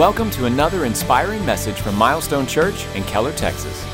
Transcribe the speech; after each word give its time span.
Welcome 0.00 0.30
to 0.30 0.46
another 0.46 0.86
inspiring 0.86 1.44
message 1.44 1.78
from 1.78 1.94
Milestone 1.94 2.46
Church 2.46 2.86
in 2.94 3.04
Keller, 3.04 3.32
Texas. 3.32 3.84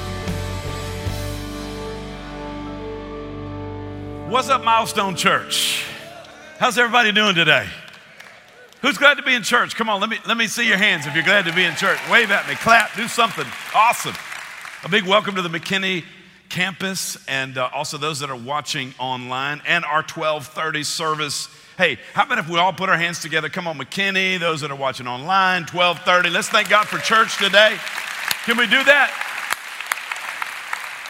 What's 4.29 4.49
up, 4.49 4.63
Milestone 4.63 5.17
Church? 5.17 5.85
How's 6.61 6.79
everybody 6.79 7.11
doing 7.11 7.35
today? 7.35 7.67
Who's 8.83 8.99
glad 8.99 9.15
to 9.15 9.25
be 9.25 9.35
in 9.35 9.43
church? 9.43 9.75
Come 9.75 9.89
on, 9.89 10.01
let 10.01 10.09
me, 10.09 10.19
let 10.29 10.37
me 10.37 10.47
see 10.47 10.69
your 10.69 10.79
hands 10.79 11.09
if 11.09 11.15
you're 11.17 11.25
glad 11.25 11.45
to 11.47 11.53
be 11.53 11.65
in 11.65 11.75
church. 11.75 11.99
Wave 12.09 12.31
at 12.31 12.49
me, 12.49 12.55
clap, 12.55 12.95
do 12.95 13.09
something 13.09 13.47
awesome. 13.75 14.15
A 14.85 14.89
big 14.89 15.07
welcome 15.07 15.35
to 15.35 15.43
the 15.43 15.49
McKinney 15.49 16.05
campus 16.57 17.19
and 17.29 17.59
uh, 17.59 17.69
also 17.75 17.99
those 17.99 18.21
that 18.21 18.31
are 18.31 18.35
watching 18.35 18.95
online 18.99 19.61
and 19.67 19.85
our 19.85 20.01
1230 20.03 20.83
service 20.85 21.49
Hey, 21.77 21.99
how 22.15 22.25
about 22.25 22.39
if 22.39 22.49
we 22.49 22.59
all 22.59 22.73
put 22.73 22.89
our 22.89 22.97
hands 22.97 23.21
together? 23.21 23.51
Come 23.51 23.69
on, 23.69 23.77
McKinney, 23.77 24.41
those 24.41 24.63
that 24.63 24.71
are 24.71 24.77
watching 24.77 25.07
online, 25.07 25.65
1230. 25.65 26.31
Let's 26.31 26.49
thank 26.49 26.71
God 26.71 26.89
for 26.89 26.97
church 26.97 27.37
today. 27.37 27.77
Can 28.47 28.57
we 28.57 28.65
do 28.65 28.83
that? 28.83 29.13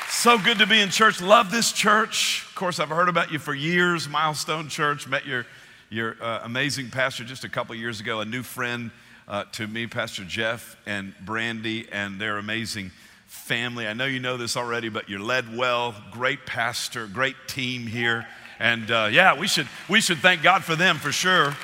So 0.08 0.38
good 0.38 0.58
to 0.58 0.66
be 0.66 0.80
in 0.80 0.90
church. 0.90 1.20
Love 1.20 1.52
this 1.52 1.70
church. 1.70 2.44
Of 2.48 2.56
course, 2.56 2.80
I've 2.80 2.88
heard 2.88 3.08
about 3.08 3.30
you 3.30 3.38
for 3.38 3.54
years. 3.54 4.08
Milestone 4.08 4.68
Church. 4.68 5.06
Met 5.06 5.24
your, 5.24 5.46
your 5.88 6.16
uh, 6.20 6.40
amazing 6.42 6.90
pastor 6.90 7.22
just 7.22 7.44
a 7.44 7.48
couple 7.48 7.76
years 7.76 8.00
ago, 8.00 8.18
a 8.18 8.24
new 8.24 8.42
friend 8.42 8.90
uh, 9.28 9.44
to 9.52 9.68
me, 9.68 9.86
Pastor 9.86 10.24
Jeff 10.24 10.76
and 10.84 11.14
Brandy, 11.24 11.86
and 11.92 12.20
their 12.20 12.38
amazing 12.38 12.90
family. 13.46 13.86
I 13.86 13.92
know 13.92 14.06
you 14.06 14.18
know 14.18 14.36
this 14.36 14.56
already, 14.56 14.88
but 14.88 15.08
you're 15.08 15.20
led 15.20 15.56
well. 15.56 15.94
Great 16.10 16.46
pastor, 16.46 17.06
great 17.06 17.36
team 17.46 17.86
here. 17.86 18.26
And 18.58 18.90
uh, 18.90 19.08
yeah, 19.12 19.38
we 19.38 19.46
should, 19.46 19.68
we 19.88 20.00
should 20.00 20.18
thank 20.18 20.42
God 20.42 20.64
for 20.64 20.74
them 20.74 20.96
for 20.96 21.12
sure. 21.12 21.54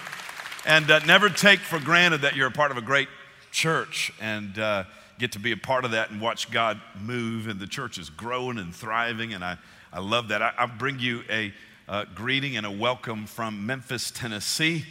And 0.65 0.89
uh, 0.89 1.01
never 1.01 1.29
take 1.29 1.59
for 1.59 1.81
granted 1.81 2.21
that 2.21 2.37
you're 2.37 2.47
a 2.47 2.53
part 2.53 2.71
of 2.71 2.77
a 2.77 2.83
great 2.83 3.09
church 3.51 4.13
and 4.21 4.57
uh, 4.61 4.85
get 5.19 5.33
to 5.33 5.41
be 5.41 5.51
a 5.51 5.57
part 5.57 5.85
of 5.85 5.91
that 5.91 6.13
and 6.13 6.21
watch 6.21 6.53
God 6.53 6.81
move. 7.01 7.49
And 7.49 7.59
the 7.59 7.67
church 7.67 7.99
is 7.99 8.11
growing 8.11 8.59
and 8.59 8.73
thriving. 8.73 9.35
And 9.35 9.43
I, 9.43 9.59
I 9.93 9.99
love 9.99 10.29
that. 10.29 10.41
I, 10.41 10.53
I 10.57 10.67
bring 10.67 11.01
you 11.01 11.25
a 11.29 11.53
uh, 11.89 12.05
greeting 12.15 12.57
and 12.57 12.65
a 12.65 12.71
welcome 12.71 13.27
from 13.27 13.67
Memphis, 13.67 14.13
Tennessee. 14.13 14.85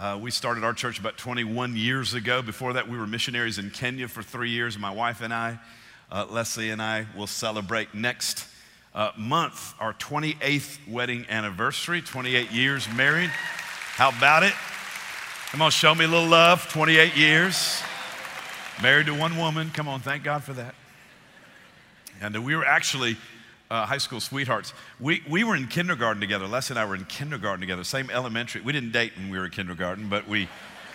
Uh, 0.00 0.18
we 0.18 0.30
started 0.30 0.64
our 0.64 0.72
church 0.72 0.98
about 0.98 1.18
21 1.18 1.76
years 1.76 2.14
ago. 2.14 2.40
Before 2.40 2.72
that, 2.72 2.88
we 2.88 2.96
were 2.96 3.06
missionaries 3.06 3.58
in 3.58 3.68
Kenya 3.68 4.08
for 4.08 4.22
three 4.22 4.50
years. 4.50 4.78
My 4.78 4.90
wife 4.90 5.20
and 5.20 5.34
I, 5.34 5.58
uh, 6.10 6.26
Leslie 6.30 6.70
and 6.70 6.80
I, 6.80 7.06
will 7.16 7.26
celebrate 7.26 7.94
next 7.94 8.46
uh, 8.94 9.10
month, 9.16 9.74
our 9.80 9.92
28th 9.94 10.78
wedding 10.88 11.26
anniversary, 11.28 12.00
28 12.00 12.50
years 12.52 12.88
married. 12.94 13.30
How 13.30 14.10
about 14.10 14.42
it? 14.42 14.52
Come 15.50 15.62
on, 15.62 15.70
show 15.70 15.94
me 15.94 16.04
a 16.04 16.08
little 16.08 16.28
love. 16.28 16.68
28 16.68 17.16
years. 17.16 17.82
Married 18.82 19.06
to 19.06 19.14
one 19.14 19.36
woman. 19.36 19.70
Come 19.70 19.88
on, 19.88 20.00
thank 20.00 20.24
God 20.24 20.42
for 20.42 20.52
that. 20.52 20.74
And 22.20 22.44
we 22.44 22.56
were 22.56 22.64
actually 22.64 23.16
uh, 23.70 23.86
high 23.86 23.98
school 23.98 24.20
sweethearts. 24.20 24.72
We, 25.00 25.22
we 25.28 25.44
were 25.44 25.56
in 25.56 25.66
kindergarten 25.66 26.20
together. 26.20 26.46
Les 26.46 26.70
and 26.70 26.78
I 26.78 26.84
were 26.84 26.94
in 26.94 27.04
kindergarten 27.04 27.60
together, 27.60 27.84
same 27.84 28.10
elementary. 28.10 28.60
We 28.60 28.72
didn't 28.72 28.92
date 28.92 29.12
when 29.16 29.30
we 29.30 29.38
were 29.38 29.46
in 29.46 29.50
kindergarten, 29.50 30.08
but 30.08 30.28
we, 30.28 30.48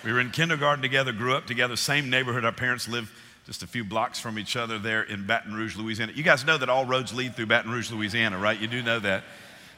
we 0.03 0.11
were 0.11 0.19
in 0.19 0.31
kindergarten 0.31 0.81
together, 0.81 1.11
grew 1.11 1.35
up 1.35 1.45
together, 1.45 1.75
same 1.75 2.09
neighborhood. 2.09 2.45
Our 2.45 2.51
parents 2.51 2.87
lived 2.87 3.09
just 3.49 3.63
a 3.63 3.67
few 3.67 3.83
blocks 3.83 4.19
from 4.19 4.37
each 4.37 4.55
other 4.55 4.77
there 4.77 5.01
in 5.01 5.25
Baton 5.25 5.55
Rouge, 5.55 5.75
Louisiana. 5.75 6.11
You 6.13 6.21
guys 6.21 6.45
know 6.45 6.59
that 6.59 6.69
all 6.69 6.85
roads 6.85 7.15
lead 7.15 7.35
through 7.35 7.47
Baton 7.47 7.71
Rouge, 7.71 7.89
Louisiana, 7.89 8.37
right? 8.37 8.59
You 8.59 8.67
do 8.67 8.83
know 8.83 8.99
that 8.99 9.23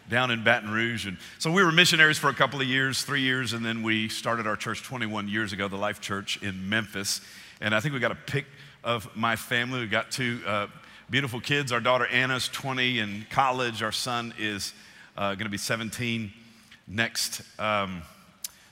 down 0.09 0.29
in 0.29 0.43
Baton 0.43 0.69
Rouge. 0.69 1.07
And 1.07 1.17
so 1.39 1.49
we 1.49 1.63
were 1.63 1.71
missionaries 1.71 2.17
for 2.17 2.29
a 2.29 2.33
couple 2.33 2.59
of 2.59 2.67
years, 2.67 3.03
three 3.03 3.21
years, 3.21 3.53
and 3.53 3.65
then 3.65 3.81
we 3.81 4.09
started 4.09 4.45
our 4.45 4.57
church 4.57 4.83
21 4.83 5.29
years 5.29 5.53
ago, 5.53 5.69
the 5.69 5.77
Life 5.77 6.01
Church 6.01 6.37
in 6.43 6.67
Memphis. 6.67 7.21
And 7.61 7.73
I 7.73 7.79
think 7.79 7.93
we 7.93 8.01
got 8.01 8.11
a 8.11 8.15
pic 8.15 8.45
of 8.83 9.07
my 9.15 9.37
family. 9.37 9.79
We've 9.79 9.89
got 9.89 10.11
two 10.11 10.41
uh, 10.45 10.67
beautiful 11.09 11.39
kids. 11.39 11.71
Our 11.71 11.79
daughter 11.79 12.07
Anna's 12.07 12.49
20 12.49 12.99
in 12.99 13.25
college. 13.29 13.81
Our 13.81 13.93
son 13.93 14.33
is 14.37 14.73
uh, 15.15 15.35
going 15.35 15.45
to 15.45 15.49
be 15.49 15.57
17 15.57 16.33
next. 16.89 17.41
Um, 17.57 18.01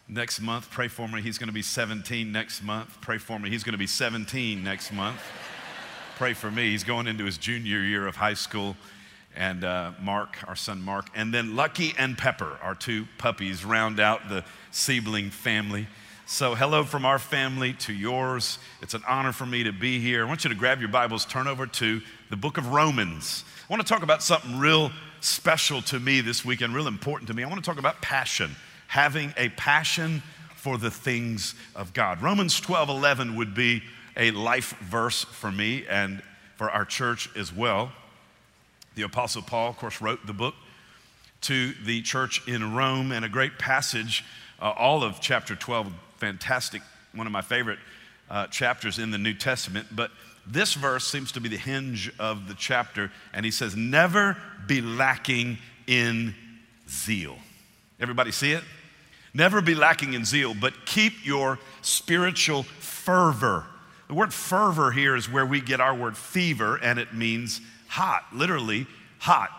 next 0.09 0.41
month. 0.41 0.69
Pray 0.71 0.87
for 0.87 1.07
me. 1.07 1.21
He's 1.21 1.37
going 1.37 1.47
to 1.47 1.53
be 1.53 1.61
17 1.61 2.31
next 2.31 2.63
month. 2.63 2.99
Pray 2.99 3.19
for 3.19 3.37
me. 3.37 3.49
He's 3.49 3.63
going 3.63 3.73
to 3.73 3.79
be 3.79 3.87
17 3.87 4.63
next 4.63 4.91
month. 4.91 5.21
Pray 6.17 6.33
for 6.33 6.49
me. 6.49 6.71
He's 6.71 6.83
going 6.83 7.07
into 7.07 7.25
his 7.25 7.37
junior 7.37 7.79
year 7.79 8.07
of 8.07 8.15
high 8.15 8.33
school. 8.33 8.75
And 9.35 9.63
uh, 9.63 9.91
Mark, 10.01 10.37
our 10.47 10.55
son 10.55 10.81
Mark, 10.81 11.07
and 11.15 11.31
then 11.31 11.55
Lucky 11.55 11.93
and 11.97 12.17
Pepper, 12.17 12.57
our 12.63 12.73
two 12.73 13.05
puppies, 13.19 13.63
round 13.63 13.99
out 13.99 14.27
the 14.27 14.43
Siebeling 14.71 15.31
family. 15.31 15.87
So, 16.25 16.55
hello 16.55 16.83
from 16.83 17.05
our 17.05 17.19
family 17.19 17.73
to 17.73 17.93
yours. 17.93 18.57
It's 18.81 18.95
an 18.95 19.03
honor 19.07 19.31
for 19.31 19.45
me 19.45 19.63
to 19.63 19.71
be 19.71 19.99
here. 19.99 20.25
I 20.25 20.27
want 20.27 20.43
you 20.43 20.49
to 20.49 20.55
grab 20.55 20.79
your 20.79 20.89
Bibles, 20.89 21.25
turn 21.25 21.47
over 21.47 21.67
to 21.67 22.01
the 22.31 22.35
book 22.35 22.57
of 22.57 22.73
Romans. 22.73 23.45
I 23.69 23.73
want 23.73 23.85
to 23.85 23.87
talk 23.87 24.03
about 24.03 24.23
something 24.23 24.57
real 24.57 24.91
special 25.21 25.81
to 25.83 25.99
me 25.99 26.21
this 26.21 26.43
weekend, 26.43 26.73
real 26.75 26.87
important 26.87 27.27
to 27.27 27.33
me. 27.35 27.43
I 27.43 27.47
want 27.47 27.63
to 27.63 27.69
talk 27.69 27.79
about 27.79 28.01
passion 28.01 28.55
having 28.89 29.31
a 29.37 29.49
passion 29.49 30.23
for 30.55 30.77
the 30.79 30.89
things 30.89 31.53
of 31.75 31.93
God. 31.93 32.21
Romans 32.23 32.59
12 32.59 32.89
11 32.89 33.35
would 33.35 33.53
be 33.53 33.83
a 34.17 34.31
life 34.31 34.75
verse 34.79 35.23
for 35.23 35.51
me 35.51 35.85
and 35.87 36.23
for 36.57 36.71
our 36.71 36.85
church 36.85 37.29
as 37.37 37.53
well. 37.53 37.91
The 38.95 39.03
Apostle 39.03 39.43
Paul, 39.43 39.69
of 39.69 39.77
course, 39.77 40.01
wrote 40.01 40.25
the 40.25 40.33
book 40.33 40.55
to 41.41 41.73
the 41.85 42.01
church 42.01 42.45
in 42.47 42.75
Rome 42.75 43.11
and 43.11 43.23
a 43.23 43.29
great 43.29 43.59
passage, 43.59 44.25
uh, 44.59 44.73
all 44.75 45.03
of 45.03 45.21
chapter 45.21 45.55
12, 45.55 45.93
fantastic, 46.17 46.81
one 47.13 47.27
of 47.27 47.31
my 47.31 47.41
favorite 47.41 47.79
uh, 48.27 48.47
chapters 48.47 48.97
in 48.97 49.11
the 49.11 49.19
New 49.19 49.35
Testament. 49.35 49.87
But 49.91 50.09
this 50.47 50.73
verse 50.73 51.07
seems 51.07 51.31
to 51.33 51.39
be 51.39 51.47
the 51.47 51.57
hinge 51.57 52.11
of 52.17 52.47
the 52.47 52.55
chapter, 52.55 53.11
and 53.33 53.45
he 53.45 53.51
says, 53.51 53.75
Never 53.75 54.35
be 54.65 54.81
lacking 54.81 55.59
in 55.85 56.33
zeal. 56.89 57.37
Everybody 57.99 58.31
see 58.31 58.53
it? 58.53 58.63
Never 59.33 59.61
be 59.61 59.75
lacking 59.75 60.13
in 60.13 60.25
zeal, 60.25 60.53
but 60.53 60.85
keep 60.85 61.25
your 61.25 61.59
spiritual 61.81 62.63
fervor. 62.63 63.65
The 64.07 64.15
word 64.15 64.33
fervor 64.33 64.91
here 64.91 65.15
is 65.15 65.29
where 65.29 65.45
we 65.45 65.61
get 65.61 65.79
our 65.79 65.93
word 65.93 66.17
fever, 66.17 66.79
and 66.81 66.97
it 66.97 67.13
means 67.13 67.61
hot, 67.87 68.25
literally 68.33 68.87
hot. 69.19 69.49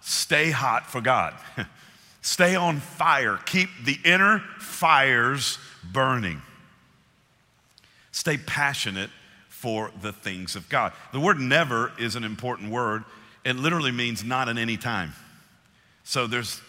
Stay 0.00 0.50
hot 0.50 0.86
for 0.86 1.00
God. 1.00 1.34
Stay 2.22 2.56
on 2.56 2.80
fire. 2.80 3.38
Keep 3.46 3.70
the 3.84 3.98
inner 4.04 4.40
fires 4.58 5.58
burning. 5.92 6.42
Stay 8.12 8.36
passionate 8.36 9.10
for 9.48 9.90
the 10.02 10.12
things 10.12 10.56
of 10.56 10.68
God. 10.68 10.92
The 11.12 11.20
word 11.20 11.38
never 11.38 11.92
is 11.98 12.16
an 12.16 12.24
important 12.24 12.70
word. 12.70 13.04
It 13.44 13.56
literally 13.56 13.92
means 13.92 14.24
not 14.24 14.48
at 14.48 14.58
any 14.58 14.76
time. 14.76 15.12
So 16.02 16.26
there's, 16.26 16.60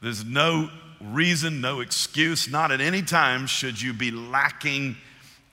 there's 0.00 0.24
no 0.24 0.70
reason, 1.00 1.60
no 1.60 1.80
excuse. 1.80 2.48
Not 2.48 2.72
at 2.72 2.80
any 2.80 3.02
time 3.02 3.46
should 3.46 3.80
you 3.80 3.92
be 3.92 4.10
lacking 4.10 4.96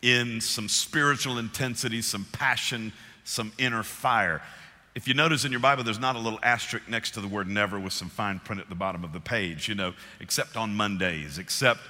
in 0.02 0.42
some 0.42 0.70
spiritual 0.70 1.38
intensity, 1.38 2.02
some 2.02 2.26
passion, 2.32 2.94
some 3.24 3.52
inner 3.58 3.84
fire. 3.84 4.42
If 4.94 5.08
you 5.08 5.14
notice 5.14 5.44
in 5.44 5.52
your 5.52 5.60
Bible, 5.60 5.84
there's 5.84 6.00
not 6.00 6.16
a 6.16 6.20
little 6.20 6.40
asterisk 6.42 6.88
next 6.88 7.12
to 7.16 7.22
the 7.22 7.28
word 7.28 7.50
never 7.50 7.80
with 7.80 7.92
some 7.92 8.10
fine 8.10 8.40
print 8.40 8.62
at 8.62 8.70
the 8.70 8.76
bottom 8.76 9.04
of 9.04 9.12
the 9.12 9.20
page, 9.20 9.68
you 9.68 9.76
know, 9.76 9.94
except 10.20 10.56
on 10.56 10.74
Mondays, 10.74 11.38
except 11.38 11.82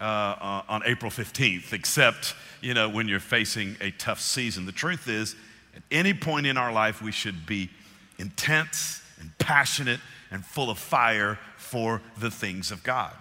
uh, 0.00 0.04
uh, 0.04 0.62
on 0.68 0.82
April 0.84 1.10
15th, 1.10 1.72
except, 1.72 2.34
you 2.60 2.74
know, 2.74 2.88
when 2.88 3.08
you're 3.08 3.18
facing 3.18 3.76
a 3.80 3.90
tough 3.92 4.20
season. 4.20 4.66
The 4.66 4.72
truth 4.72 5.08
is, 5.08 5.34
at 5.74 5.82
any 5.90 6.14
point 6.14 6.46
in 6.46 6.56
our 6.56 6.72
life, 6.72 7.02
we 7.02 7.10
should 7.10 7.46
be 7.46 7.70
intense 8.18 9.02
and 9.20 9.36
passionate 9.38 10.00
and 10.34 10.44
full 10.44 10.68
of 10.68 10.78
fire 10.78 11.38
for 11.56 12.02
the 12.18 12.30
things 12.30 12.70
of 12.70 12.82
God. 12.82 13.12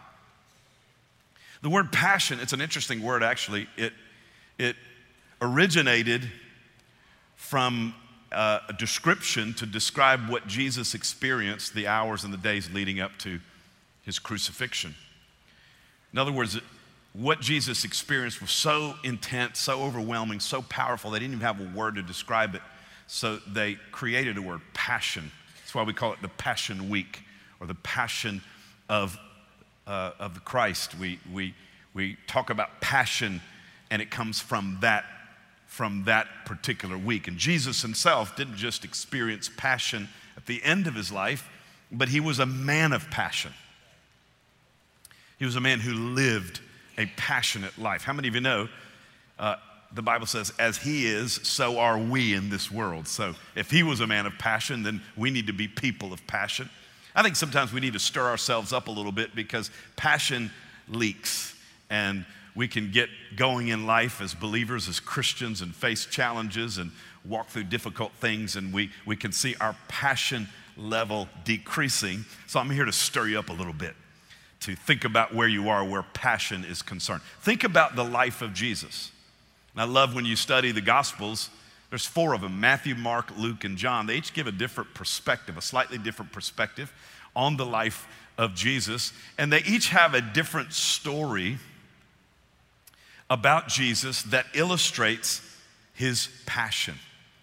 The 1.62 1.70
word 1.70 1.94
passion, 1.94 2.40
it's 2.42 2.52
an 2.52 2.60
interesting 2.60 3.02
word 3.02 3.24
actually. 3.24 3.68
It, 3.78 3.94
it 4.58 4.76
originated 5.42 6.30
from 7.36 7.94
uh, 8.32 8.60
a 8.68 8.74
description 8.74 9.54
to 9.54 9.66
describe 9.66 10.28
what 10.28 10.48
Jesus 10.48 10.96
experienced 10.96 11.74
the 11.74 11.88
hours 11.88 12.24
and 12.24 12.34
the 12.34 12.38
days 12.38 12.70
leading 12.74 13.00
up 13.00 13.18
to 13.20 13.40
his 14.02 14.18
crucifixion. 14.18 14.96
In 16.12 16.20
other 16.20 16.32
words, 16.32 16.60
what 17.14 17.42
Jesus 17.42 17.86
experienced 17.86 18.42
was 18.42 18.50
so 18.50 18.96
intense, 19.04 19.60
so 19.60 19.84
overwhelming, 19.84 20.40
so 20.40 20.64
powerful, 20.64 21.12
they 21.12 21.20
didn't 21.20 21.36
even 21.36 21.46
have 21.46 21.62
a 21.62 21.78
word 21.78 21.96
to 21.96 22.02
describe 22.02 22.56
it. 22.56 22.62
So 23.06 23.38
they 23.48 23.76
created 23.92 24.38
a 24.38 24.42
word, 24.42 24.62
passion. 24.74 25.32
That's 25.74 25.80
why 25.80 25.88
we 25.88 25.94
call 25.94 26.14
it 26.14 26.22
the 26.22 26.28
Passion 26.28 26.88
Week 26.88 27.24
or 27.60 27.66
the 27.66 27.74
passion 27.74 28.44
of, 28.90 29.18
uh, 29.88 30.12
of 30.20 30.46
Christ. 30.46 30.94
We, 31.00 31.20
we, 31.34 31.56
we 31.96 32.16
talk 32.28 32.52
about 32.52 32.80
passion, 32.80 33.42
and 33.90 34.00
it 34.00 34.12
comes 34.12 34.40
from 34.40 34.78
that, 34.82 35.04
from 35.66 36.04
that 36.04 36.28
particular 36.46 36.96
week. 36.96 37.28
And 37.28 37.40
Jesus 37.40 37.82
himself 37.82 38.36
didn't 38.36 38.58
just 38.58 38.86
experience 38.86 39.50
passion 39.58 40.10
at 40.38 40.46
the 40.46 40.64
end 40.64 40.86
of 40.86 40.94
his 40.94 41.12
life, 41.12 41.50
but 41.92 42.10
he 42.10 42.20
was 42.20 42.38
a 42.38 42.46
man 42.46 42.94
of 42.94 43.10
passion. 43.10 43.52
He 45.40 45.46
was 45.46 45.56
a 45.56 45.62
man 45.62 45.80
who 45.80 45.96
lived 45.96 46.60
a 47.00 47.08
passionate 47.18 47.80
life. 47.80 48.04
How 48.04 48.14
many 48.14 48.28
of 48.28 48.36
you 48.36 48.42
know 48.42 48.70
uh, 49.40 49.56
the 49.94 50.02
Bible 50.02 50.26
says, 50.26 50.52
as 50.58 50.78
he 50.78 51.06
is, 51.06 51.34
so 51.44 51.80
are 51.80 51.98
we 51.98 52.34
in 52.34 52.50
this 52.50 52.72
world. 52.72 53.08
So 53.08 53.36
if 53.56 53.70
he 53.70 53.84
was 53.84 54.00
a 54.00 54.08
man 54.08 54.26
of 54.26 54.34
passion, 54.40 54.84
then 54.84 55.02
we 55.16 55.30
need 55.30 55.48
to 55.48 55.54
be 55.54 55.68
people 55.68 56.12
of 56.12 56.26
passion. 56.26 56.70
I 57.16 57.22
think 57.22 57.36
sometimes 57.36 57.72
we 57.72 57.80
need 57.80 57.94
to 57.94 58.00
stir 58.00 58.26
ourselves 58.26 58.74
up 58.74 58.88
a 58.88 58.92
little 58.92 59.12
bit 59.12 59.36
because 59.36 59.70
passion 59.96 60.52
leaks 60.90 61.56
and 61.90 62.26
we 62.56 62.68
can 62.68 62.92
get 62.92 63.10
going 63.36 63.68
in 63.70 63.86
life 63.86 64.22
as 64.22 64.34
believers, 64.34 64.88
as 64.88 65.00
Christians, 65.00 65.62
and 65.62 65.76
face 65.76 66.06
challenges 66.06 66.78
and 66.78 66.92
walk 67.26 67.48
through 67.48 67.64
difficult 67.64 68.12
things, 68.14 68.56
and 68.56 68.74
we, 68.74 68.92
we 69.06 69.16
can 69.16 69.32
see 69.32 69.56
our 69.62 69.76
passion 69.88 70.48
level 70.78 71.28
decreasing. 71.46 72.26
So 72.48 72.60
I'm 72.60 72.70
here 72.70 72.86
to 72.86 72.92
stir 72.92 73.28
you 73.28 73.40
up 73.40 73.50
a 73.50 73.54
little 73.54 73.74
bit 73.74 73.96
to 74.62 74.76
think 74.76 75.04
about 75.04 75.34
where 75.34 75.48
you 75.48 75.70
are, 75.70 75.84
where 75.84 76.04
passion 76.14 76.64
is 76.64 76.82
concerned. 76.82 77.22
Think 77.42 77.64
about 77.64 77.96
the 77.96 78.04
life 78.04 78.42
of 78.42 78.54
Jesus. 78.54 79.12
And 79.74 79.82
I 79.82 79.86
love 79.86 80.16
when 80.16 80.26
you 80.26 80.36
study 80.36 80.72
the 80.72 80.82
Gospels, 80.82 81.50
there's 81.90 82.06
four 82.06 82.34
of 82.34 82.42
them 82.42 82.60
Matthew, 82.60 82.96
Mark, 82.96 83.38
Luke, 83.38 83.64
and 83.64 83.78
John. 83.78 84.08
They 84.08 84.16
each 84.16 84.34
give 84.34 84.48
a 84.48 84.52
different 84.52 84.94
perspective, 84.94 85.58
a 85.58 85.62
slightly 85.62 85.98
different 85.98 86.32
perspective 86.32 86.92
on 87.36 87.58
the 87.58 87.66
life 87.66 88.08
of 88.38 88.56
Jesus. 88.56 89.14
And 89.38 89.52
they 89.52 89.64
each 89.64 89.90
have 89.90 90.14
a 90.14 90.22
different 90.22 90.74
story 90.74 91.58
about 93.30 93.68
Jesus 93.68 94.24
that 94.24 94.46
illustrates 94.54 95.42
his 95.94 96.30
passion. 96.46 96.96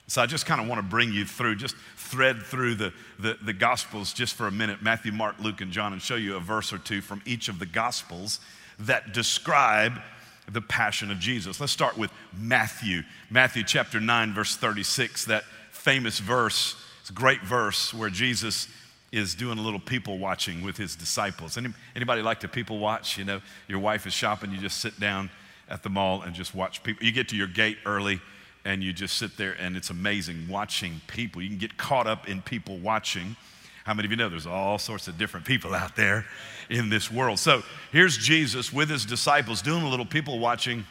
So 0.06 0.20
I 0.20 0.26
just 0.26 0.46
kind 0.46 0.60
of 0.60 0.66
want 0.66 0.80
to 0.80 0.86
bring 0.86 1.12
you 1.12 1.24
through, 1.24 1.56
just 1.56 1.76
thread 1.96 2.42
through 2.42 2.74
the, 2.74 2.92
the, 3.20 3.38
the, 3.40 3.52
Gospels 3.52 4.12
just 4.12 4.34
for 4.34 4.48
a 4.48 4.50
minute 4.50 4.82
Matthew, 4.82 5.12
Mark, 5.12 5.36
Luke, 5.38 5.60
and 5.60 5.70
John 5.70 5.92
and 5.92 6.02
show 6.02 6.16
you 6.16 6.36
a 6.36 6.40
verse 6.40 6.72
or 6.72 6.78
two 6.78 7.00
from 7.00 7.22
each 7.24 7.48
of 7.48 7.60
the 7.60 7.66
Gospels 7.66 8.40
that 8.80 9.12
describe 9.12 10.00
the 10.52 10.61
passion 10.61 11.11
of 11.11 11.19
Jesus. 11.19 11.61
Let's 11.61 11.73
start 11.73 11.97
with 11.97 12.11
Matthew. 12.37 13.02
Matthew 13.31 13.64
chapter 13.64 14.00
9, 14.00 14.35
verse 14.35 14.56
36, 14.56 15.26
that 15.26 15.44
famous 15.70 16.19
verse. 16.19 16.76
It's 17.00 17.11
a 17.11 17.14
great 17.14 17.43
verse 17.43 17.94
where 17.94 18.11
Jesus 18.11 18.69
is 19.12 19.35
doing 19.35 19.58
a 19.58 19.62
little 19.62 19.81
people 19.81 20.19
watching 20.19 20.62
with 20.62 20.76
his 20.76 20.94
disciples. 20.94 21.56
Any, 21.56 21.70
anybody 21.97 22.23
like 22.23 22.41
to 22.41 22.49
people 22.49 22.79
watch? 22.79 23.19
You 23.19 23.25
know, 23.25 23.41
your 23.69 23.81
wife 23.81 24.06
is 24.06 24.12
shopping, 24.12 24.52
you 24.52 24.58
just 24.58 24.81
sit 24.81 24.99
down 25.00 25.31
at 25.69 25.82
the 25.82 25.88
mall 25.88 26.23
and 26.23 26.35
just 26.35 26.55
watch 26.55 26.82
people. 26.82 27.05
You 27.05 27.12
get 27.12 27.29
to 27.29 27.37
your 27.37 27.47
gate 27.47 27.79
early 27.87 28.20
and 28.64 28.82
you 28.82 28.93
just 28.93 29.17
sit 29.17 29.37
there 29.37 29.56
and 29.58 29.76
it's 29.76 29.91
amazing 29.91 30.47
watching 30.49 31.00
people. 31.06 31.43
You 31.43 31.49
can 31.49 31.58
get 31.58 31.76
caught 31.76 32.06
up 32.06 32.29
in 32.29 32.43
people 32.43 32.79
watching. 32.79 33.37
How 33.84 33.94
many 33.94 34.06
of 34.06 34.10
you 34.10 34.16
know 34.16 34.28
there's 34.28 34.46
all 34.46 34.78
sorts 34.78 35.08
of 35.08 35.16
different 35.16 35.46
people 35.46 35.74
out 35.74 35.96
there 35.96 36.26
in 36.68 36.90
this 36.90 37.10
world? 37.10 37.38
So 37.38 37.62
here's 37.92 38.16
Jesus 38.16 38.72
with 38.72 38.90
his 38.90 39.04
disciples 39.04 39.62
doing 39.62 39.82
a 39.82 39.88
little 39.88 40.06
people 40.06 40.38
watching, 40.38 40.84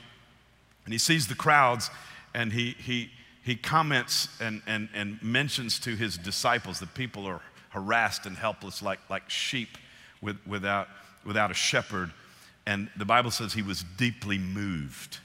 and 0.86 0.94
he 0.94 0.98
sees 0.98 1.28
the 1.28 1.36
crowds 1.36 1.90
and 2.34 2.52
he, 2.52 2.72
he, 2.72 3.12
he 3.44 3.56
comments 3.56 4.30
and, 4.42 4.62
and, 4.68 4.90
and 4.94 5.22
mentions 5.22 5.80
to 5.80 5.96
his 5.96 6.18
disciples 6.18 6.80
that 6.80 6.94
people 6.94 7.26
are 7.26 7.42
harassed 7.70 8.26
and 8.26 8.36
helpless 8.36 8.82
like, 8.82 9.00
like 9.10 9.30
sheep 9.30 9.78
with, 10.22 10.38
without, 10.48 10.88
without 11.26 11.52
a 11.52 11.56
shepherd. 11.56 12.12
And 12.66 12.90
the 12.98 13.06
Bible 13.06 13.32
says 13.32 13.54
he 13.54 13.62
was 13.62 13.84
deeply 13.98 14.38
moved 14.38 15.20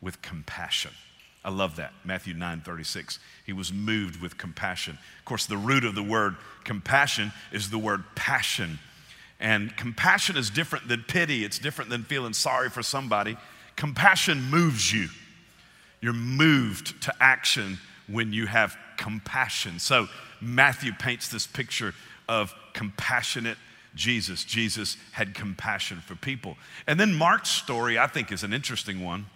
with 0.00 0.20
compassion. 0.22 0.92
I 1.44 1.50
love 1.50 1.76
that. 1.76 1.92
Matthew 2.04 2.34
9 2.34 2.60
36. 2.60 3.18
He 3.44 3.52
was 3.52 3.72
moved 3.72 4.20
with 4.20 4.38
compassion. 4.38 4.98
Of 5.18 5.24
course, 5.24 5.46
the 5.46 5.56
root 5.56 5.84
of 5.84 5.94
the 5.94 6.02
word 6.02 6.36
compassion 6.64 7.32
is 7.50 7.70
the 7.70 7.78
word 7.78 8.04
passion. 8.14 8.78
And 9.40 9.76
compassion 9.76 10.36
is 10.36 10.50
different 10.50 10.86
than 10.86 11.02
pity, 11.02 11.44
it's 11.44 11.58
different 11.58 11.90
than 11.90 12.04
feeling 12.04 12.32
sorry 12.32 12.70
for 12.70 12.82
somebody. 12.82 13.36
Compassion 13.74 14.40
moves 14.42 14.92
you. 14.92 15.08
You're 16.00 16.12
moved 16.12 17.02
to 17.02 17.14
action 17.20 17.78
when 18.06 18.32
you 18.32 18.46
have 18.46 18.76
compassion. 18.96 19.78
So, 19.78 20.08
Matthew 20.40 20.92
paints 20.92 21.28
this 21.28 21.46
picture 21.46 21.94
of 22.28 22.54
compassionate 22.72 23.58
Jesus. 23.94 24.44
Jesus 24.44 24.96
had 25.12 25.34
compassion 25.34 26.00
for 26.00 26.14
people. 26.16 26.56
And 26.86 26.98
then 26.98 27.14
Mark's 27.14 27.50
story, 27.50 27.98
I 27.98 28.06
think, 28.06 28.32
is 28.32 28.42
an 28.42 28.52
interesting 28.52 29.04
one. 29.04 29.26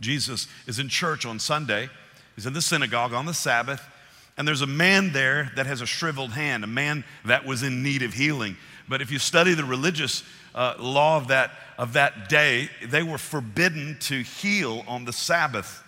Jesus 0.00 0.46
is 0.66 0.78
in 0.78 0.88
church 0.88 1.26
on 1.26 1.38
Sunday, 1.38 1.88
he's 2.34 2.46
in 2.46 2.52
the 2.52 2.62
synagogue 2.62 3.12
on 3.12 3.26
the 3.26 3.34
Sabbath, 3.34 3.82
and 4.36 4.46
there's 4.46 4.62
a 4.62 4.66
man 4.66 5.12
there 5.12 5.50
that 5.56 5.66
has 5.66 5.80
a 5.80 5.86
shriveled 5.86 6.32
hand, 6.32 6.62
a 6.62 6.68
man 6.68 7.04
that 7.24 7.44
was 7.44 7.62
in 7.62 7.82
need 7.82 8.02
of 8.02 8.14
healing. 8.14 8.56
But 8.88 9.02
if 9.02 9.10
you 9.10 9.18
study 9.18 9.54
the 9.54 9.64
religious 9.64 10.22
uh, 10.54 10.74
law 10.78 11.16
of 11.16 11.28
that, 11.28 11.50
of 11.76 11.94
that 11.94 12.28
day, 12.28 12.70
they 12.86 13.02
were 13.02 13.18
forbidden 13.18 13.96
to 14.00 14.22
heal 14.22 14.84
on 14.86 15.04
the 15.04 15.12
Sabbath. 15.12 15.82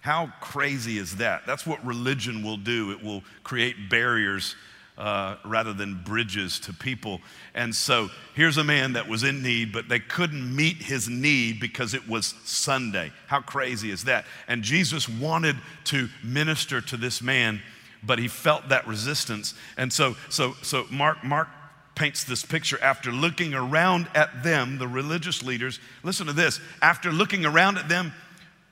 How 0.00 0.30
crazy 0.42 0.98
is 0.98 1.16
that? 1.16 1.46
That's 1.46 1.66
what 1.66 1.84
religion 1.84 2.42
will 2.42 2.58
do. 2.58 2.92
It 2.92 3.02
will 3.02 3.22
create 3.42 3.88
barriers 3.88 4.54
uh, 4.96 5.36
rather 5.44 5.72
than 5.72 6.02
bridges 6.04 6.60
to 6.60 6.72
people. 6.72 7.20
And 7.54 7.74
so 7.74 8.10
here's 8.34 8.58
a 8.58 8.64
man 8.64 8.92
that 8.92 9.08
was 9.08 9.24
in 9.24 9.42
need, 9.42 9.72
but 9.72 9.88
they 9.88 9.98
couldn't 9.98 10.54
meet 10.54 10.76
his 10.76 11.08
need 11.08 11.58
because 11.60 11.94
it 11.94 12.08
was 12.08 12.34
Sunday. 12.44 13.10
How 13.26 13.40
crazy 13.40 13.90
is 13.90 14.04
that? 14.04 14.24
And 14.46 14.62
Jesus 14.62 15.08
wanted 15.08 15.56
to 15.84 16.08
minister 16.22 16.80
to 16.80 16.96
this 16.96 17.20
man, 17.22 17.60
but 18.04 18.18
he 18.18 18.28
felt 18.28 18.68
that 18.68 18.86
resistance. 18.86 19.54
And 19.76 19.92
so, 19.92 20.14
so, 20.28 20.54
so 20.62 20.86
Mark, 20.90 21.24
Mark 21.24 21.48
paints 21.96 22.24
this 22.24 22.44
picture 22.44 22.80
after 22.80 23.10
looking 23.10 23.54
around 23.54 24.08
at 24.14 24.42
them, 24.42 24.78
the 24.78 24.88
religious 24.88 25.42
leaders. 25.42 25.80
Listen 26.02 26.26
to 26.26 26.32
this. 26.32 26.60
After 26.82 27.10
looking 27.10 27.44
around 27.44 27.78
at 27.78 27.88
them 27.88 28.12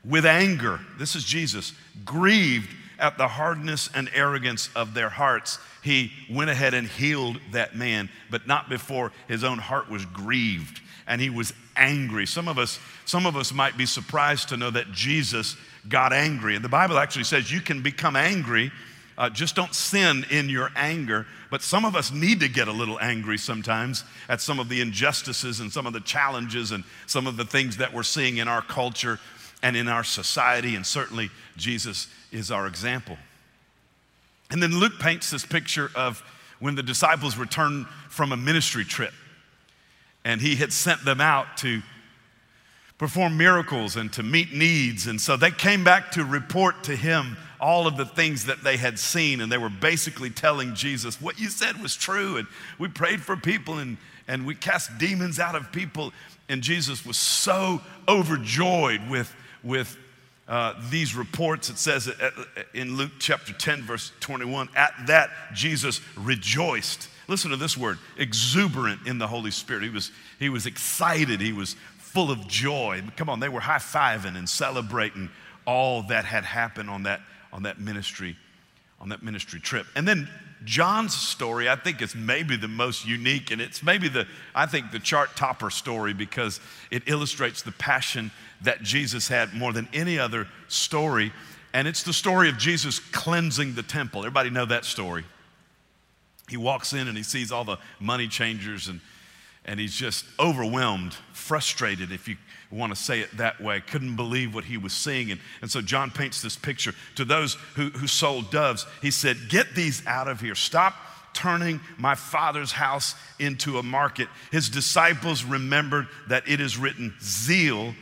with 0.05 0.27
anger, 0.27 0.81
this 0.99 1.17
is 1.17 1.25
Jesus, 1.25 1.73
grieved 2.05 2.69
at 3.03 3.19
the 3.19 3.29
hardness 3.29 3.91
and 3.95 4.09
arrogance 4.15 4.71
of 4.75 4.95
their 4.95 5.11
hearts, 5.11 5.59
he 5.83 6.13
went 6.31 6.49
ahead 6.49 6.73
and 6.73 6.87
healed 6.87 7.39
that 7.51 7.77
man, 7.77 8.09
but 8.31 8.47
not 8.47 8.71
before 8.71 9.13
his 9.29 9.45
own 9.45 9.59
heart 9.59 9.91
was 9.91 10.07
grieved 10.07 10.81
and 11.07 11.21
he 11.21 11.31
was 11.31 11.53
angry. 11.77 12.27
Some 12.27 12.49
of 12.49 12.59
us, 12.59 12.79
some 13.05 13.27
of 13.27 13.37
us 13.37 13.53
might 13.53 13.77
be 13.77 13.87
surprised 13.87 14.49
to 14.51 14.57
know 14.57 14.71
that 14.71 14.93
Jesus 14.93 15.57
got 15.89 16.13
angry. 16.13 16.55
And 16.55 16.65
the 16.65 16.69
Bible 16.69 16.99
actually 16.99 17.25
says 17.25 17.51
you 17.51 17.61
can 17.61 17.83
become 17.83 18.15
angry. 18.15 18.71
Uh, 19.19 19.29
just 19.29 19.57
don't 19.57 19.75
sin 19.75 20.25
in 20.31 20.49
your 20.49 20.71
anger. 20.77 21.27
But 21.51 21.63
some 21.63 21.85
of 21.85 21.97
us 21.97 22.13
need 22.13 22.41
to 22.41 22.49
get 22.49 22.69
a 22.69 22.73
little 22.73 22.99
angry 23.01 23.37
sometimes 23.37 24.05
at 24.29 24.41
some 24.41 24.59
of 24.59 24.69
the 24.69 24.81
injustices 24.81 25.61
and 25.61 25.73
some 25.73 25.87
of 25.87 25.93
the 25.93 26.01
challenges 26.01 26.71
and 26.71 26.85
some 27.07 27.27
of 27.27 27.37
the 27.37 27.45
things 27.45 27.79
that 27.79 27.93
we're 27.93 28.05
seeing 28.05 28.39
in 28.39 28.49
our 28.49 28.63
culture 28.63 29.19
and 29.63 29.77
in 29.77 29.89
our 29.89 30.05
society. 30.05 30.75
And 30.75 30.87
certainly, 30.87 31.31
Jesus 31.57 32.09
is 32.31 32.51
our 32.51 32.67
example. 32.67 33.17
And 34.51 34.63
then 34.63 34.79
Luke 34.79 34.99
paints 34.99 35.31
this 35.31 35.47
picture 35.47 35.91
of 35.95 36.23
when 36.59 36.75
the 36.75 36.83
disciples 36.83 37.37
returned 37.37 37.87
from 38.09 38.33
a 38.33 38.37
ministry 38.37 38.85
trip 38.85 39.13
and 40.25 40.41
he 40.41 40.57
had 40.57 40.73
sent 40.73 41.05
them 41.05 41.21
out 41.21 41.57
to 41.59 41.83
perform 42.99 43.37
miracles 43.37 43.97
and 43.97 44.13
to 44.13 44.23
meet 44.23 44.53
needs. 44.53 45.07
And 45.07 45.21
so 45.21 45.37
they 45.37 45.51
came 45.51 45.83
back 45.83 46.13
to 46.13 46.25
report 46.25 46.85
to 46.85 46.95
him 46.95 47.37
all 47.61 47.87
of 47.87 47.97
the 47.97 48.05
things 48.05 48.45
that 48.47 48.63
they 48.63 48.77
had 48.77 48.99
seen. 48.99 49.41
And 49.41 49.51
they 49.51 49.59
were 49.59 49.69
basically 49.69 50.31
telling 50.31 50.75
Jesus, 50.75 51.21
What 51.21 51.41
you 51.41 51.49
said 51.49 51.81
was 51.83 51.97
true. 51.97 52.37
And 52.37 52.47
we 52.79 52.89
prayed 52.89 53.21
for 53.21 53.37
people 53.37 53.79
and, 53.79 53.97
and 54.29 54.47
we 54.47 54.55
cast 54.55 54.99
demons 54.99 55.41
out 55.41 55.57
of 55.57 55.73
people. 55.73 56.13
And 56.49 56.63
Jesus 56.63 57.05
was 57.05 57.17
so 57.17 57.81
overjoyed 58.07 59.09
with, 59.09 59.35
with 59.63 59.97
uh, 60.49 60.75
these 60.91 61.15
reports. 61.15 61.71
It 61.71 61.79
says 61.79 62.11
in 62.75 62.97
Luke 62.97 63.13
chapter 63.19 63.53
10, 63.53 63.83
verse 63.83 64.13
21, 64.21 64.69
at 64.75 64.95
that 65.07 65.31
Jesus 65.55 66.01
rejoiced. 66.17 67.09
Listen 67.29 67.51
to 67.51 67.57
this 67.57 67.77
word 67.77 67.99
exuberant 68.19 69.07
in 69.07 69.19
the 69.19 69.27
Holy 69.27 69.51
Spirit. 69.51 69.83
He 69.83 69.91
was, 69.91 70.11
he 70.39 70.49
was 70.49 70.67
excited, 70.67 71.41
he 71.41 71.53
was 71.53 71.77
full 71.99 72.31
of 72.31 72.47
joy. 72.49 73.03
Come 73.17 73.31
on, 73.31 73.41
they 73.41 73.49
were 73.49 73.61
high 73.61 73.79
fiving 73.79 74.37
and 74.37 74.49
celebrating 74.49 75.31
all 75.67 76.03
that 76.09 76.25
had 76.25 76.45
happened 76.45 76.91
on 76.91 77.05
that, 77.05 77.21
on 77.53 77.63
that 77.63 77.79
ministry 77.79 78.37
on 79.03 79.09
that 79.09 79.23
ministry 79.23 79.61
trip. 79.61 79.87
And 79.97 80.07
then 80.07 80.29
John's 80.65 81.15
story, 81.15 81.69
I 81.69 81.77
think, 81.77 82.03
is 82.03 82.15
maybe 82.15 82.57
the 82.57 82.69
most 82.69 83.07
unique, 83.07 83.51
and 83.51 83.61
it's 83.61 83.83
maybe 83.83 84.09
the, 84.09 84.27
I 84.55 84.67
think, 84.67 84.91
the 84.91 84.99
chart 84.99 85.37
topper 85.37 85.71
story 85.71 86.13
because 86.13 86.61
it 86.91 87.03
illustrates 87.07 87.63
the 87.63 87.73
passion 87.73 88.31
that 88.63 88.83
Jesus 88.83 89.29
had 89.29 89.55
more 89.55 89.73
than 89.73 89.89
any 89.93 90.19
other 90.19 90.47
story. 90.69 91.33
And 91.75 91.89
it's 91.89 92.03
the 92.03 92.13
story 92.13 92.49
of 92.49 92.59
Jesus 92.59 92.99
cleansing 92.99 93.75
the 93.75 93.83
temple. 93.83 94.21
Everybody 94.21 94.51
know 94.51 94.67
that 94.67 94.85
story. 94.85 95.25
He 96.49 96.57
walks 96.57 96.93
in 96.93 97.09
and 97.09 97.17
he 97.17 97.23
sees 97.23 97.51
all 97.51 97.65
the 97.65 97.79
money 97.99 98.29
changers 98.29 98.89
and, 98.89 99.01
and 99.65 99.81
he's 99.81 99.95
just 99.95 100.25
overwhelmed, 100.39 101.15
frustrated, 101.33 102.13
if 102.13 102.29
you 102.29 102.37
want 102.73 102.95
to 102.95 103.01
say 103.01 103.21
it 103.21 103.37
that 103.37 103.61
way. 103.61 103.81
Couldn't 103.81 104.17
believe 104.17 104.55
what 104.55 104.65
he 104.65 104.77
was 104.77 104.93
seeing. 104.93 105.31
And, 105.31 105.41
and 105.61 105.71
so 105.71 105.83
John 105.83 106.11
paints 106.11 106.41
this 106.41 106.57
picture 106.57 106.95
to 107.17 107.25
those 107.25 107.55
who, 107.75 107.91
who 107.91 108.07
sold 108.07 108.51
doves. 108.51 108.87
He 109.03 109.11
said, 109.11 109.37
Get 109.49 109.75
these 109.75 110.05
out 110.07 110.29
of 110.29 110.41
here. 110.41 110.55
Stop 110.55 110.95
turning 111.35 111.81
my 111.99 112.15
father's 112.15 112.73
house 112.73 113.15
into 113.39 113.79
a 113.79 113.83
market. 113.83 114.29
His 114.51 114.69
disciples 114.69 115.45
remembered 115.45 116.09
that 116.29 116.49
it 116.49 116.61
is 116.61 116.77
written, 116.77 117.15
Zeal 117.21 117.95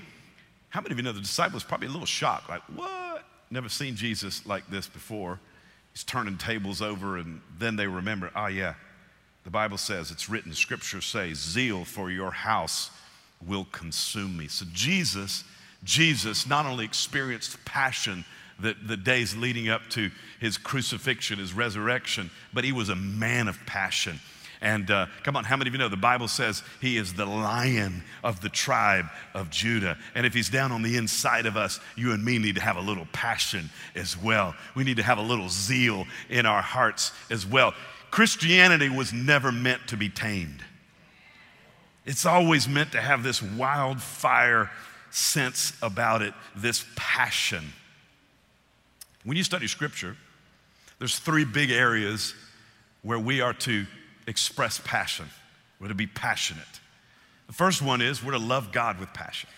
How 0.68 0.80
many 0.80 0.92
of 0.92 0.98
you 0.98 1.02
know 1.02 1.12
the 1.12 1.20
disciples 1.20 1.64
probably 1.64 1.88
a 1.88 1.90
little 1.90 2.06
shocked, 2.06 2.48
like, 2.48 2.62
what? 2.74 3.24
Never 3.50 3.68
seen 3.68 3.96
Jesus 3.96 4.46
like 4.46 4.68
this 4.70 4.86
before. 4.86 5.40
He's 5.92 6.04
turning 6.04 6.38
tables 6.38 6.80
over, 6.80 7.18
and 7.18 7.40
then 7.58 7.74
they 7.74 7.88
remember, 7.88 8.30
ah, 8.36 8.44
oh, 8.44 8.46
yeah, 8.46 8.74
the 9.42 9.50
Bible 9.50 9.78
says, 9.78 10.12
it's 10.12 10.28
written, 10.28 10.52
scripture 10.52 11.00
says, 11.00 11.38
zeal 11.38 11.84
for 11.84 12.10
your 12.10 12.30
house 12.30 12.90
will 13.46 13.66
consume 13.72 14.36
me. 14.36 14.48
So 14.48 14.66
Jesus, 14.72 15.44
Jesus 15.84 16.46
not 16.46 16.66
only 16.66 16.84
experienced 16.84 17.62
passion 17.64 18.24
the, 18.58 18.74
the 18.86 18.96
days 18.96 19.34
leading 19.36 19.68
up 19.68 19.88
to 19.90 20.10
his 20.38 20.58
crucifixion, 20.58 21.38
his 21.38 21.52
resurrection, 21.52 22.30
but 22.52 22.64
he 22.64 22.72
was 22.72 22.88
a 22.88 22.96
man 22.96 23.48
of 23.48 23.58
passion. 23.66 24.20
And 24.62 24.90
uh, 24.90 25.06
come 25.22 25.36
on, 25.36 25.44
how 25.44 25.56
many 25.56 25.68
of 25.68 25.74
you 25.74 25.78
know 25.78 25.88
the 25.88 25.96
Bible 25.96 26.28
says 26.28 26.62
he 26.82 26.98
is 26.98 27.14
the 27.14 27.24
lion 27.24 28.02
of 28.22 28.42
the 28.42 28.50
tribe 28.50 29.06
of 29.32 29.48
Judah? 29.48 29.96
And 30.14 30.26
if 30.26 30.34
he's 30.34 30.50
down 30.50 30.70
on 30.70 30.82
the 30.82 30.98
inside 30.98 31.46
of 31.46 31.56
us, 31.56 31.80
you 31.96 32.12
and 32.12 32.22
me 32.22 32.38
need 32.38 32.56
to 32.56 32.60
have 32.60 32.76
a 32.76 32.80
little 32.80 33.06
passion 33.12 33.70
as 33.94 34.18
well. 34.18 34.54
We 34.74 34.84
need 34.84 34.98
to 34.98 35.02
have 35.02 35.16
a 35.16 35.22
little 35.22 35.48
zeal 35.48 36.04
in 36.28 36.44
our 36.44 36.60
hearts 36.60 37.12
as 37.30 37.46
well. 37.46 37.72
Christianity 38.10 38.90
was 38.90 39.14
never 39.14 39.50
meant 39.50 39.86
to 39.88 39.96
be 39.96 40.10
tamed. 40.10 40.62
It's 42.06 42.26
always 42.26 42.68
meant 42.68 42.92
to 42.92 43.00
have 43.00 43.22
this 43.22 43.42
wildfire 43.42 44.70
sense 45.10 45.72
about 45.82 46.22
it, 46.22 46.34
this 46.56 46.84
passion. 46.96 47.72
When 49.24 49.36
you 49.36 49.44
study 49.44 49.66
scripture, 49.66 50.16
there's 50.98 51.18
three 51.18 51.44
big 51.44 51.70
areas 51.70 52.34
where 53.02 53.18
we 53.18 53.40
are 53.40 53.54
to 53.54 53.86
express 54.26 54.80
passion. 54.84 55.26
We're 55.80 55.88
to 55.88 55.94
be 55.94 56.06
passionate. 56.06 56.64
The 57.46 57.52
first 57.52 57.82
one 57.82 58.00
is 58.00 58.22
we're 58.22 58.32
to 58.32 58.38
love 58.38 58.72
God 58.72 59.00
with 59.00 59.12
passion 59.12 59.48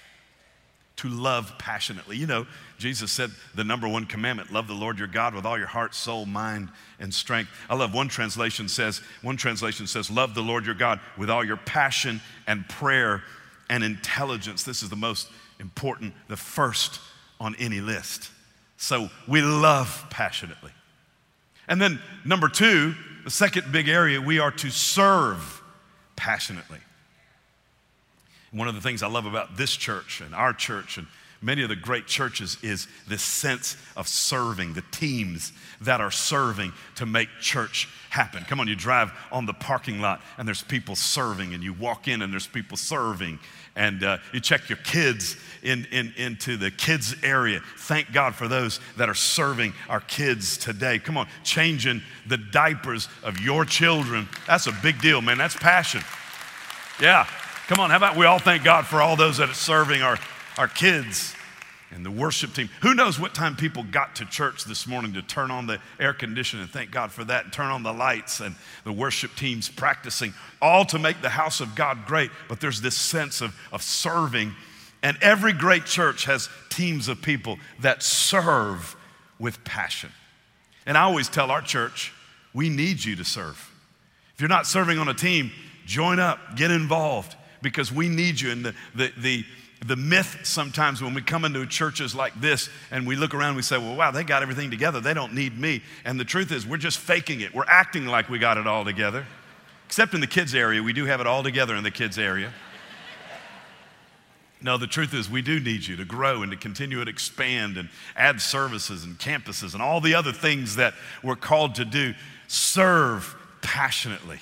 to 0.97 1.09
love 1.09 1.55
passionately. 1.59 2.17
You 2.17 2.27
know, 2.27 2.47
Jesus 2.79 3.11
said 3.11 3.31
the 3.55 3.65
number 3.65 3.89
one 3.89 4.07
commandment 4.07 4.53
love 4.53 4.67
the 4.67 4.75
Lord 4.75 4.99
your 4.99 5.09
God 5.09 5.35
with 5.35 5.47
all 5.47 5.59
your 5.59 5.67
heart, 5.67 5.95
soul, 5.95 6.27
mind, 6.27 6.69
and 7.01 7.13
strength. 7.13 7.51
I 7.71 7.75
love 7.75 7.95
one 7.95 8.09
translation 8.09 8.69
says, 8.69 9.01
one 9.23 9.37
translation 9.37 9.87
says, 9.87 10.11
love 10.11 10.35
the 10.35 10.43
Lord 10.43 10.67
your 10.67 10.75
God 10.75 11.01
with 11.17 11.31
all 11.31 11.45
your 11.45 11.57
passion 11.57 12.21
and 12.47 12.69
prayer 12.69 13.23
and 13.71 13.83
intelligence. 13.83 14.65
This 14.65 14.83
is 14.83 14.91
the 14.91 14.97
most 14.97 15.29
important, 15.59 16.15
the 16.29 16.37
first 16.37 17.01
on 17.41 17.57
any 17.59 17.81
list. 17.81 18.31
So 18.77 19.09
we 19.27 19.43
love 19.43 20.07
passionately. 20.11 20.73
And 21.69 21.81
then, 21.81 22.01
number 22.25 22.49
two, 22.49 22.95
the 23.25 23.31
second 23.31 23.73
big 23.73 23.89
area, 23.89 24.21
we 24.21 24.41
are 24.41 24.51
to 24.51 24.71
serve 24.71 25.63
passionately. 26.17 26.79
One 28.53 28.69
of 28.69 28.75
the 28.75 28.81
things 28.81 29.03
I 29.03 29.09
love 29.09 29.27
about 29.27 29.57
this 29.57 29.75
church 29.75 30.21
and 30.21 30.35
our 30.35 30.53
church 30.53 30.99
and 30.99 31.07
many 31.43 31.63
of 31.63 31.69
the 31.69 31.77
great 31.77 32.07
churches 32.07 32.57
is 32.63 32.87
this 33.09 33.23
sense 33.23 33.77
of 33.97 34.07
serving, 34.07 34.75
the 34.75 34.85
teams 34.93 35.53
that 35.81 36.01
are 36.01 36.11
serving 36.11 36.73
to 36.95 37.05
make 37.05 37.29
church 37.41 37.89
happen. 38.11 38.45
Come 38.45 38.61
on, 38.61 38.69
you 38.69 38.77
drive 38.77 39.11
on 39.33 39.47
the 39.47 39.53
parking 39.53 40.01
lot 40.01 40.23
and 40.39 40.47
there's 40.47 40.63
people 40.63 40.95
serving, 40.95 41.53
and 41.55 41.63
you 41.63 41.73
walk 41.73 42.09
in 42.09 42.23
and 42.23 42.33
there's 42.33 42.47
people 42.47 42.77
serving, 42.77 43.39
and 43.75 44.05
uh, 44.05 44.19
you 44.33 44.41
check 44.41 44.69
your 44.69 44.79
kids 44.79 45.37
in, 45.63 45.87
in, 45.91 46.13
into 46.17 46.57
the 46.57 46.71
kids 46.71 47.17
area. 47.23 47.61
Thank 47.79 48.13
God 48.13 48.35
for 48.35 48.47
those 48.47 48.79
that 48.97 49.09
are 49.09 49.15
serving 49.15 49.73
our 49.89 50.01
kids 50.01 50.57
today. 50.57 50.99
Come 50.99 51.17
on, 51.17 51.27
changing 51.43 52.03
the 52.27 52.37
diapers 52.37 53.09
of 53.25 53.41
your 53.41 53.65
children. 53.65 54.29
That's 54.47 54.67
a 54.67 54.73
big 54.83 55.01
deal, 55.01 55.21
man. 55.21 55.39
That's 55.39 55.57
passion. 55.57 56.03
Yeah. 57.01 57.27
Come 57.69 57.79
on, 57.79 57.91
how 57.91 57.97
about 57.97 58.17
we 58.17 58.27
all 58.27 58.41
thank 58.41 58.65
God 58.65 58.87
for 58.87 59.01
all 59.01 59.15
those 59.15 59.37
that 59.37 59.49
are 59.49 59.55
serving 59.55 60.03
our, 60.03 60.19
our 60.59 60.67
kids 60.67 61.33
and 61.93 62.05
the 62.05 62.11
worship 62.11 62.53
team. 62.55 62.69
Who 62.81 62.93
knows 62.93 63.21
what 63.21 63.37
time 63.37 63.55
people 63.55 63.85
got 63.85 64.17
to 64.17 64.25
church 64.25 64.65
this 64.65 64.89
morning 64.89 65.13
to 65.13 65.23
turn 65.23 65.53
on 65.53 65.69
the 65.69 65.79
air 66.01 66.13
conditioning, 66.13 66.65
and 66.65 66.73
thank 66.73 66.91
God 66.91 67.13
for 67.13 67.23
that, 67.25 67.45
and 67.45 67.53
turn 67.53 67.71
on 67.71 67.85
the 67.85 67.93
lights 67.93 68.41
and 68.41 68.57
the 68.83 68.93
worship 68.93 69.37
teams 69.37 69.69
practicing, 69.69 70.35
all 70.61 70.85
to 70.87 70.99
make 70.99 71.23
the 71.23 71.29
house 71.29 71.61
of 71.61 71.77
God 71.77 72.05
great. 72.05 72.33
But 72.49 72.61
there's 72.61 72.81
this 72.81 72.97
sense 72.97 73.41
of, 73.41 73.55
of 73.71 73.81
serving. 73.81 74.55
And 75.05 75.17
every 75.23 75.53
great 75.53 75.87
church 75.87 76.25
has 76.25 76.49
teams 76.69 77.07
of 77.07 77.23
people 77.23 77.59
that 77.81 78.03
serve 78.03 78.97
with 79.39 79.63
passion. 79.63 80.11
And 80.85 80.99
I 80.99 81.03
always 81.03 81.29
tell 81.29 81.53
our 81.53 81.63
church, 81.63 82.13
we 82.53 82.69
need 82.69 83.05
you 83.05 83.15
to 83.17 83.25
serve. 83.25 83.71
If 84.35 84.41
you're 84.41 84.49
not 84.49 84.67
serving 84.67 84.99
on 84.99 85.07
a 85.07 85.15
team, 85.15 85.53
join 85.87 86.19
up, 86.19 86.57
get 86.57 86.73
involved 86.73 87.37
because 87.63 87.93
we 87.93 88.09
need 88.09 88.41
you. 88.41 88.51
And 88.51 88.65
the, 88.65 88.75
the, 88.95 89.13
the, 89.17 89.45
the 89.87 89.97
myth 89.97 90.41
sometimes 90.43 91.01
when 91.01 91.15
we 91.15 91.23
come 91.23 91.45
into 91.45 91.65
churches 91.67 92.15
like 92.15 92.39
this 92.41 92.69
and 92.91 93.07
we 93.07 93.17
look 93.17 93.35
around, 93.35 93.57
we 93.57 93.63
say, 93.63 93.79
well, 93.79 93.97
wow, 93.97 94.11
they 94.11 94.25
got 94.25 94.43
everything 94.43 94.71
together. 94.71 95.01
They 95.01 95.15
don't 95.15 95.33
need 95.33 95.59
me. 95.59 95.83
And 96.05 96.21
the 96.21 96.25
truth 96.25 96.53
is, 96.53 96.67
we're 96.67 96.77
just 96.77 96.99
faking 96.99 97.41
it. 97.41 97.55
We're 97.55 97.65
acting 97.67 98.07
like 98.07 98.29
we 98.29 98.39
got 98.39 98.59
it 98.59 98.67
all 98.67 98.85
together. 98.85 99.27
Except 99.87 100.15
in 100.15 100.21
the 100.21 100.27
kids' 100.27 100.55
area, 100.55 100.83
we 100.83 100.93
do 100.93 101.07
have 101.07 101.21
it 101.21 101.27
all 101.27 101.43
together 101.43 101.75
in 101.75 101.85
the 101.85 101.91
kids' 101.91 102.19
area. 102.19 102.53
No, 104.65 104.79
the 104.79 104.87
truth 104.87 105.13
is, 105.13 105.29
we 105.29 105.43
do 105.43 105.59
need 105.59 105.85
you 105.85 105.97
to 105.97 106.05
grow 106.05 106.43
and 106.43 106.53
to 106.53 106.57
continue 106.57 107.05
to 107.05 107.11
expand 107.11 107.77
and 107.77 107.89
add 108.17 108.41
services 108.41 109.03
and 109.03 109.19
campuses 109.19 109.75
and 109.75 109.83
all 109.83 110.01
the 110.01 110.15
other 110.15 110.33
things 110.33 110.77
that 110.77 110.95
we're 111.23 111.35
called 111.35 111.75
to 111.75 111.85
do. 111.85 112.15
Serve 112.47 113.35
passionately 113.61 114.39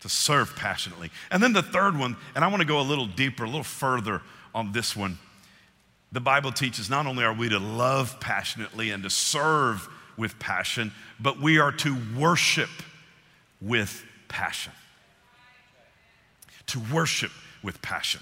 to 0.00 0.08
serve 0.08 0.54
passionately. 0.56 1.10
And 1.30 1.42
then 1.42 1.52
the 1.52 1.62
third 1.62 1.98
one, 1.98 2.16
and 2.34 2.44
I 2.44 2.48
want 2.48 2.60
to 2.60 2.66
go 2.66 2.80
a 2.80 2.82
little 2.82 3.06
deeper, 3.06 3.44
a 3.44 3.46
little 3.46 3.64
further 3.64 4.22
on 4.54 4.72
this 4.72 4.96
one. 4.96 5.18
The 6.12 6.20
Bible 6.20 6.52
teaches 6.52 6.88
not 6.88 7.06
only 7.06 7.24
are 7.24 7.34
we 7.34 7.48
to 7.48 7.58
love 7.58 8.18
passionately 8.20 8.90
and 8.90 9.02
to 9.02 9.10
serve 9.10 9.88
with 10.16 10.38
passion, 10.38 10.92
but 11.20 11.40
we 11.40 11.58
are 11.58 11.72
to 11.72 11.96
worship 12.16 12.70
with 13.60 14.04
passion. 14.28 14.72
To 16.68 16.80
worship 16.92 17.32
with 17.62 17.80
passion. 17.82 18.20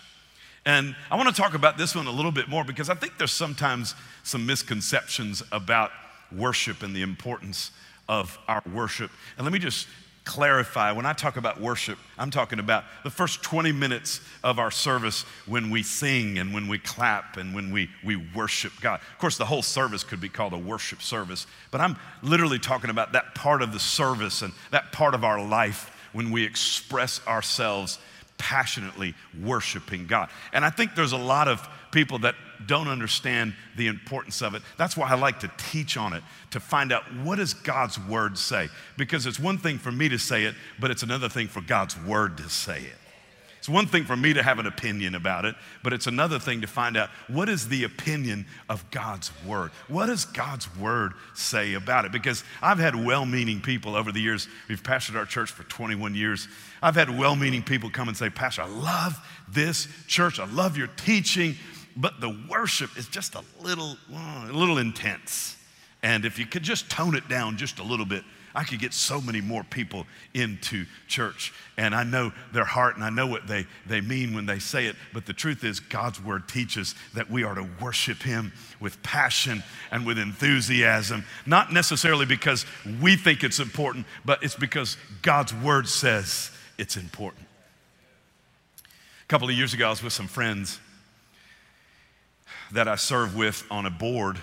And 0.65 0.97
I 1.11 1.17
want 1.17 1.29
to 1.29 1.41
talk 1.41 1.55
about 1.55 1.79
this 1.79 1.95
one 1.95 2.07
a 2.07 2.11
little 2.11 2.33
bit 2.33 2.49
more 2.49 2.65
because 2.65 2.91
I 2.91 2.95
think 2.95 3.19
there's 3.19 3.33
sometimes 3.33 3.95
some 4.25 4.45
misconceptions 4.47 5.43
about 5.53 5.93
worship 6.33 6.83
and 6.83 6.95
the 6.95 7.03
importance 7.03 7.71
of 8.09 8.37
our 8.49 8.63
worship. 8.75 9.11
And 9.37 9.45
let 9.45 9.53
me 9.53 9.61
just 9.61 9.87
clarify 10.27 10.93
when 10.93 11.07
I 11.07 11.15
talk 11.15 11.39
about 11.39 11.59
worship, 11.61 11.99
I'm 12.19 12.31
talking 12.31 12.59
about 12.59 12.85
the 13.05 13.11
first 13.11 13.43
20 13.43 13.73
minutes 13.73 14.21
of 14.45 14.59
our 14.59 14.71
service 14.71 15.23
when 15.47 15.71
we 15.71 15.83
sing 15.83 16.39
and 16.39 16.53
when 16.53 16.69
we 16.69 16.79
clap 16.79 17.39
and 17.39 17.55
when 17.55 17.73
we, 17.73 17.89
we 18.05 18.17
worship 18.17 18.73
God. 18.83 19.01
Of 19.13 19.19
course, 19.19 19.39
the 19.39 19.47
whole 19.47 19.63
service 19.63 20.05
could 20.05 20.21
be 20.21 20.29
called 20.29 20.53
a 20.53 20.59
worship 20.59 21.01
service, 21.01 21.47
but 21.71 21.81
I'm 21.81 21.97
literally 22.23 22.59
talking 22.59 22.91
about 22.91 23.13
that 23.13 23.35
part 23.35 23.63
of 23.63 23.73
the 23.73 23.79
service 23.79 24.43
and 24.43 24.53
that 24.73 24.93
part 24.93 25.15
of 25.15 25.25
our 25.25 25.43
life 25.43 25.91
when 26.13 26.31
we 26.31 26.45
express 26.45 27.25
ourselves 27.27 27.99
passionately 28.39 29.15
worshiping 29.43 30.07
God. 30.07 30.29
And 30.53 30.65
I 30.65 30.71
think 30.71 30.95
there's 30.95 31.13
a 31.13 31.19
lot 31.19 31.49
of 31.49 31.67
people 31.91 32.19
that 32.21 32.35
don't 32.67 32.89
understand 32.89 33.55
the 33.77 33.87
importance 33.87 34.43
of 34.43 34.55
it. 34.55 34.63
That's 34.77 34.97
why 34.97 35.09
I 35.09 35.15
like 35.15 35.41
to 35.41 35.51
teach 35.57 35.97
on 35.97 36.13
it 36.13 36.23
to 36.51 36.61
find 36.61 36.93
out 36.93 37.03
what 37.23 37.37
does 37.37 37.55
God's 37.55 37.99
word 37.99 38.39
say? 38.39 38.69
Because 38.97 39.27
it's 39.27 39.39
one 39.39 39.59
thing 39.59 39.79
for 39.79 39.93
me 39.93 40.09
to 40.09 40.19
say 40.19 40.45
it, 40.45 40.55
but 40.79 40.91
it's 40.91 41.03
another 41.03 41.29
thing 41.29 41.49
for 41.49 41.61
God's 41.61 41.99
word 42.01 42.39
to 42.39 42.49
say 42.49 42.81
it. 42.81 43.06
It's 43.67 43.73
one 43.73 43.89
thing 43.89 44.05
for 44.05 44.17
me 44.17 44.33
to 44.33 44.45
have 44.45 44.61
an 44.61 44.67
opinion 44.69 45.17
about 45.17 45.45
it, 45.45 45.57
but 45.83 45.93
it's 45.93 46.07
another 46.07 46.39
thing 46.39 46.61
to 46.61 46.69
find 46.69 46.97
out 46.97 47.11
what 47.27 47.49
is 47.49 47.67
the 47.67 47.83
opinion 47.83 48.47
of 48.69 48.89
God's 48.93 49.33
word? 49.45 49.73
What 49.89 50.07
does 50.07 50.25
God's 50.25 50.73
word 50.77 51.15
say 51.35 51.75
about 51.75 52.05
it? 52.05 52.13
Because 52.13 52.45
I've 52.63 52.79
had 52.79 52.95
well 52.95 53.27
meaning 53.27 53.61
people 53.61 53.97
over 53.97 54.13
the 54.13 54.21
years, 54.21 54.47
we've 54.69 54.85
pastored 54.85 55.17
our 55.17 55.25
church 55.25 55.51
for 55.51 55.65
21 55.65 56.15
years. 56.15 56.47
I've 56.81 56.95
had 56.95 57.19
well 57.19 57.35
meaning 57.35 57.61
people 57.61 57.91
come 57.91 58.07
and 58.07 58.17
say, 58.17 58.31
Pastor, 58.31 58.63
I 58.63 58.69
love 58.69 59.19
this 59.49 59.89
church, 60.07 60.39
I 60.39 60.47
love 60.47 60.77
your 60.77 60.87
teaching, 60.87 61.57
but 61.97 62.21
the 62.21 62.39
worship 62.49 62.97
is 62.97 63.09
just 63.09 63.35
a 63.35 63.43
little, 63.63 63.97
uh, 64.15 64.47
a 64.49 64.53
little 64.53 64.79
intense. 64.79 65.57
And 66.05 66.25
if 66.25 66.39
you 66.39 66.47
could 66.47 66.63
just 66.63 66.89
tone 66.89 67.17
it 67.17 67.29
down 67.29 67.57
just 67.57 67.81
a 67.81 67.83
little 67.83 68.07
bit, 68.07 68.23
I 68.57 68.65
could 68.65 68.79
get 68.79 68.95
so 68.95 69.21
many 69.21 69.43
more 69.43 69.63
people 69.63 70.07
into 70.33 70.87
church. 71.09 71.53
And 71.77 71.95
I 71.95 72.05
know 72.05 72.33
their 72.55 72.65
heart 72.65 72.97
and 72.97 73.05
I 73.05 73.11
know 73.11 73.27
what 73.27 73.47
they, 73.47 73.67
they 73.87 74.01
mean 74.01 74.35
when 74.35 74.47
they 74.47 74.59
say 74.59 74.87
it. 74.87 74.97
But 75.13 75.27
the 75.27 75.35
truth 75.35 75.63
is, 75.63 75.79
God's 75.79 76.23
word 76.23 76.49
teaches 76.49 76.95
that 77.13 77.31
we 77.31 77.45
are 77.45 77.55
to 77.55 77.69
worship 77.83 78.23
Him 78.23 78.55
with 78.81 79.03
passion 79.03 79.63
and 79.91 80.07
with 80.07 80.19
enthusiasm, 80.19 81.27
not 81.45 81.71
necessarily 81.71 82.25
because 82.25 82.65
we 83.03 83.15
think 83.15 83.45
it's 83.45 83.61
important, 83.61 84.07
but 84.25 84.43
it's 84.43 84.57
because 84.57 84.97
God's 85.21 85.53
word 85.53 85.87
says 85.87 86.51
it's 86.79 86.97
important. 86.97 87.47
A 89.23 89.27
couple 89.29 89.51
of 89.51 89.55
years 89.55 89.75
ago, 89.75 89.89
I 89.89 89.91
was 89.91 90.03
with 90.03 90.15
some 90.15 90.29
friends 90.29 90.81
that 92.73 92.89
I 92.89 92.97
serve 92.97 93.37
with 93.37 93.67
on 93.71 93.85
a 93.85 93.91
board 93.91 94.39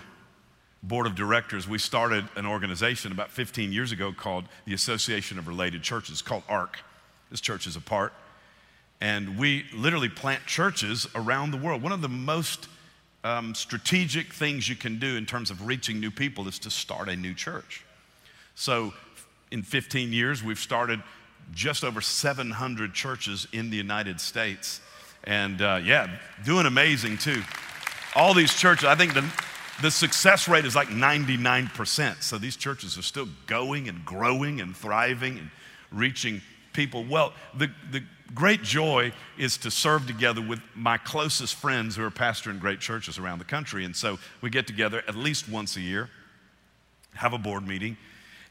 board 0.84 1.08
of 1.08 1.16
directors, 1.16 1.68
we 1.68 1.78
started 1.78 2.28
an 2.36 2.46
organization 2.46 3.12
about 3.12 3.32
15 3.32 3.72
years 3.72 3.92
ago 3.92 4.12
called 4.12 4.46
the 4.66 4.74
Association 4.74 5.40
of 5.40 5.48
Related 5.48 5.82
Churches, 5.82 6.22
called 6.22 6.44
ARC. 6.50 6.80
This 7.32 7.42
church 7.42 7.66
is 7.66 7.76
a 7.76 7.82
part. 7.82 8.14
And 9.00 9.38
we 9.38 9.66
literally 9.74 10.10
plant 10.10 10.46
churches 10.46 11.08
around 11.16 11.52
the 11.52 11.58
world. 11.58 11.82
One 11.82 11.94
of 11.94 12.02
the 12.02 12.10
most 12.10 12.68
um, 13.24 13.56
strategic 13.56 14.34
things 14.34 14.68
you 14.68 14.76
can 14.76 15.00
do 15.00 15.16
in 15.16 15.26
terms 15.26 15.50
of 15.50 15.66
reaching 15.66 16.00
new 16.00 16.12
people 16.12 16.48
is 16.48 16.60
to 16.60 16.70
start 16.70 17.08
a 17.08 17.16
new 17.16 17.34
church. 17.34 17.86
So, 18.56 18.94
in 19.52 19.64
15 19.64 20.12
years, 20.12 20.44
we've 20.44 20.60
started 20.60 21.02
just 21.54 21.84
over 21.84 22.02
700 22.02 22.94
churches 22.94 23.48
in 23.54 23.70
the 23.70 23.78
United 23.78 24.20
States. 24.20 24.82
And 25.24 25.62
uh, 25.62 25.80
yeah, 25.84 26.10
doing 26.44 26.66
amazing 26.66 27.18
too. 27.18 27.42
All 28.16 28.34
these 28.34 28.54
churches, 28.54 28.86
I 28.86 28.96
think 28.96 29.14
the, 29.14 29.22
the 29.82 29.92
success 29.92 30.48
rate 30.48 30.66
is 30.66 30.76
like 30.76 30.90
99%. 30.90 32.22
So 32.22 32.38
these 32.38 32.56
churches 32.56 32.98
are 32.98 33.02
still 33.02 33.28
going 33.48 33.90
and 33.90 34.06
growing 34.06 34.62
and 34.62 34.76
thriving 34.76 35.40
and 35.40 35.50
reaching 35.92 36.42
people. 36.74 37.04
Well, 37.04 37.34
the, 37.58 37.70
the 37.92 38.04
great 38.34 38.64
joy 38.64 39.14
is 39.38 39.58
to 39.58 39.72
serve 39.72 40.08
together 40.08 40.42
with 40.42 40.60
my 40.76 40.98
closest 40.98 41.56
friends 41.56 41.96
who 41.96 42.04
are 42.04 42.12
pastoring 42.12 42.60
great 42.60 42.80
churches 42.80 43.18
around 43.18 43.40
the 43.40 43.46
country. 43.46 43.86
And 43.86 43.96
so 43.96 44.20
we 44.42 44.50
get 44.50 44.68
together 44.68 45.04
at 45.08 45.16
least 45.16 45.50
once 45.50 45.76
a 45.76 45.82
year, 45.82 46.10
have 47.16 47.34
a 47.34 47.38
board 47.38 47.68
meeting, 47.68 47.98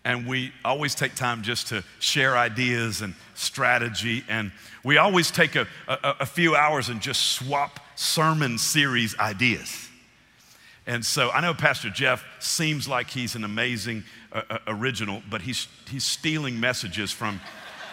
and 0.05 0.27
we 0.27 0.53
always 0.65 0.95
take 0.95 1.15
time 1.15 1.43
just 1.43 1.69
to 1.69 1.85
share 2.01 2.37
ideas 2.37 3.03
and 3.03 3.15
strategy. 3.35 4.25
And 4.29 4.51
we 4.83 4.99
always 4.99 5.31
take 5.31 5.55
a, 5.55 5.67
a, 5.87 6.17
a 6.21 6.27
few 6.27 6.57
hours 6.57 6.89
and 6.89 7.01
just 7.01 7.33
swap 7.33 7.79
sermon 7.95 8.59
series 8.59 9.17
ideas. 9.19 9.89
And 10.87 11.05
so 11.05 11.31
I 11.31 11.41
know 11.41 11.55
Pastor 11.55 11.91
Jeff 11.91 12.25
seems 12.41 12.89
like 12.89 13.09
he's 13.11 13.37
an 13.37 13.45
amazing 13.45 14.03
uh, 14.33 14.43
uh, 14.51 14.59
original, 14.67 15.23
but 15.31 15.43
he's, 15.43 15.69
he's 15.89 16.05
stealing 16.05 16.59
messages 16.59 17.13
from 17.13 17.41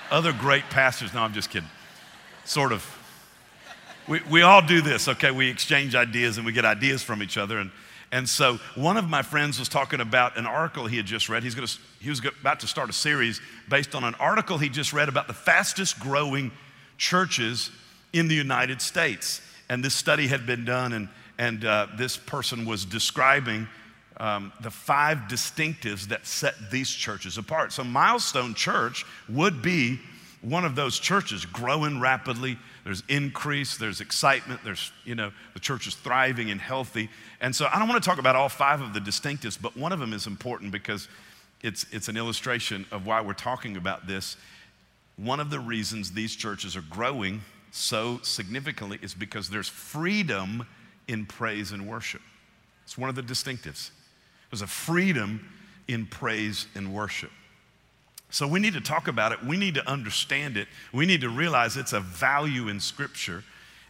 other 0.10 0.34
great 0.34 0.64
pastors. 0.72 1.14
No, 1.14 1.22
I'm 1.22 1.34
just 1.34 1.52
kidding. 1.52 1.70
Sort 2.46 2.72
of. 2.72 2.84
We, 4.08 4.22
we 4.32 4.42
all 4.42 4.64
do 4.64 4.82
this, 4.82 5.08
okay? 5.08 5.30
We 5.30 5.50
exchange 5.50 5.94
ideas 5.94 6.38
and 6.38 6.46
we 6.46 6.52
get 6.52 6.66
ideas 6.66 7.04
from 7.04 7.22
each 7.22 7.38
other. 7.38 7.60
And, 7.60 7.70
and 8.12 8.28
so 8.28 8.58
one 8.74 8.98
of 8.98 9.08
my 9.08 9.22
friends 9.22 9.60
was 9.60 9.70
talking 9.70 10.02
about 10.02 10.36
an 10.36 10.48
article 10.48 10.88
he 10.88 10.98
had 10.98 11.06
just 11.06 11.30
read. 11.30 11.44
He's 11.44 11.54
gonna, 11.54 11.68
he 12.00 12.10
was 12.10 12.22
about 12.42 12.62
to 12.62 12.68
start 12.68 12.90
a 12.90 12.94
series 12.94 13.40
based 13.70 13.94
on 13.94 14.04
an 14.04 14.16
article 14.16 14.58
he 14.58 14.68
just 14.68 14.94
read 14.94 15.10
about 15.10 15.28
the 15.28 15.34
fastest 15.34 16.00
growing 16.00 16.52
churches 16.98 17.70
in 18.14 18.28
the 18.28 18.36
United 18.36 18.82
States. 18.82 19.42
And 19.70 19.86
this 19.86 19.94
study 19.94 20.26
had 20.26 20.48
been 20.48 20.66
done, 20.66 20.94
and, 20.94 21.08
and 21.40 21.64
uh, 21.64 21.88
this 21.96 22.18
person 22.18 22.66
was 22.66 22.86
describing 22.86 23.68
um, 24.18 24.52
the 24.62 24.70
five 24.70 25.20
distinctives 25.30 26.10
that 26.10 26.28
set 26.28 26.54
these 26.70 26.90
churches 26.92 27.38
apart. 27.38 27.72
So, 27.72 27.84
Milestone 27.86 28.54
Church 28.54 29.06
would 29.30 29.62
be 29.62 30.00
one 30.42 30.66
of 30.66 30.76
those 30.76 31.00
churches 31.00 31.46
growing 31.46 32.02
rapidly. 32.02 32.58
There's 32.84 33.04
increase, 33.08 33.78
there's 33.78 34.02
excitement, 34.02 34.60
there's, 34.66 34.92
you 35.06 35.16
know, 35.16 35.32
the 35.54 35.60
church 35.60 35.88
is 35.88 35.96
thriving 35.96 36.52
and 36.52 36.60
healthy. 36.60 37.10
And 37.40 37.56
so, 37.56 37.70
I 37.74 37.80
don't 37.80 37.88
want 37.88 38.04
to 38.04 38.08
talk 38.08 38.20
about 38.20 38.36
all 38.36 38.50
five 38.50 38.82
of 38.82 38.94
the 38.94 39.00
distinctives, 39.00 39.60
but 39.60 39.78
one 39.78 39.94
of 39.94 40.00
them 40.00 40.12
is 40.12 40.28
important 40.28 40.74
because 40.74 41.08
it's, 41.62 41.86
it's 41.94 42.10
an 42.10 42.18
illustration 42.18 42.86
of 42.92 43.06
why 43.06 43.22
we're 43.22 43.34
talking 43.34 43.78
about 43.78 44.08
this. 44.08 44.36
One 45.16 45.40
of 45.40 45.50
the 45.50 45.60
reasons 45.62 46.12
these 46.12 46.36
churches 46.36 46.76
are 46.76 46.84
growing 46.90 47.42
so 47.72 48.20
significantly 48.24 49.00
is 49.02 49.14
because 49.14 49.50
there's 49.50 49.70
freedom 49.70 50.66
in 51.10 51.26
praise 51.26 51.72
and 51.72 51.88
worship. 51.88 52.22
It's 52.86 52.98
one 52.98 53.10
of 53.10 53.16
the 53.16 53.24
distinctives. 53.24 53.90
There's 54.50 54.62
a 54.62 54.68
freedom 54.68 55.50
in 55.88 56.06
praise 56.06 56.68
and 56.76 56.94
worship. 56.94 57.32
So 58.30 58.48
we 58.48 58.60
need 58.60 58.74
to 58.74 58.82
talk 58.82 59.08
about 59.08 59.32
it. 59.32 59.44
We 59.44 59.58
need 59.58 59.74
to 59.76 59.90
understand 59.90 60.56
it. 60.56 60.68
We 60.94 61.08
need 61.08 61.22
to 61.22 61.30
realize 61.30 61.78
it's 61.78 61.94
a 61.94 62.00
value 62.00 62.70
in 62.70 62.80
Scripture 62.80 63.44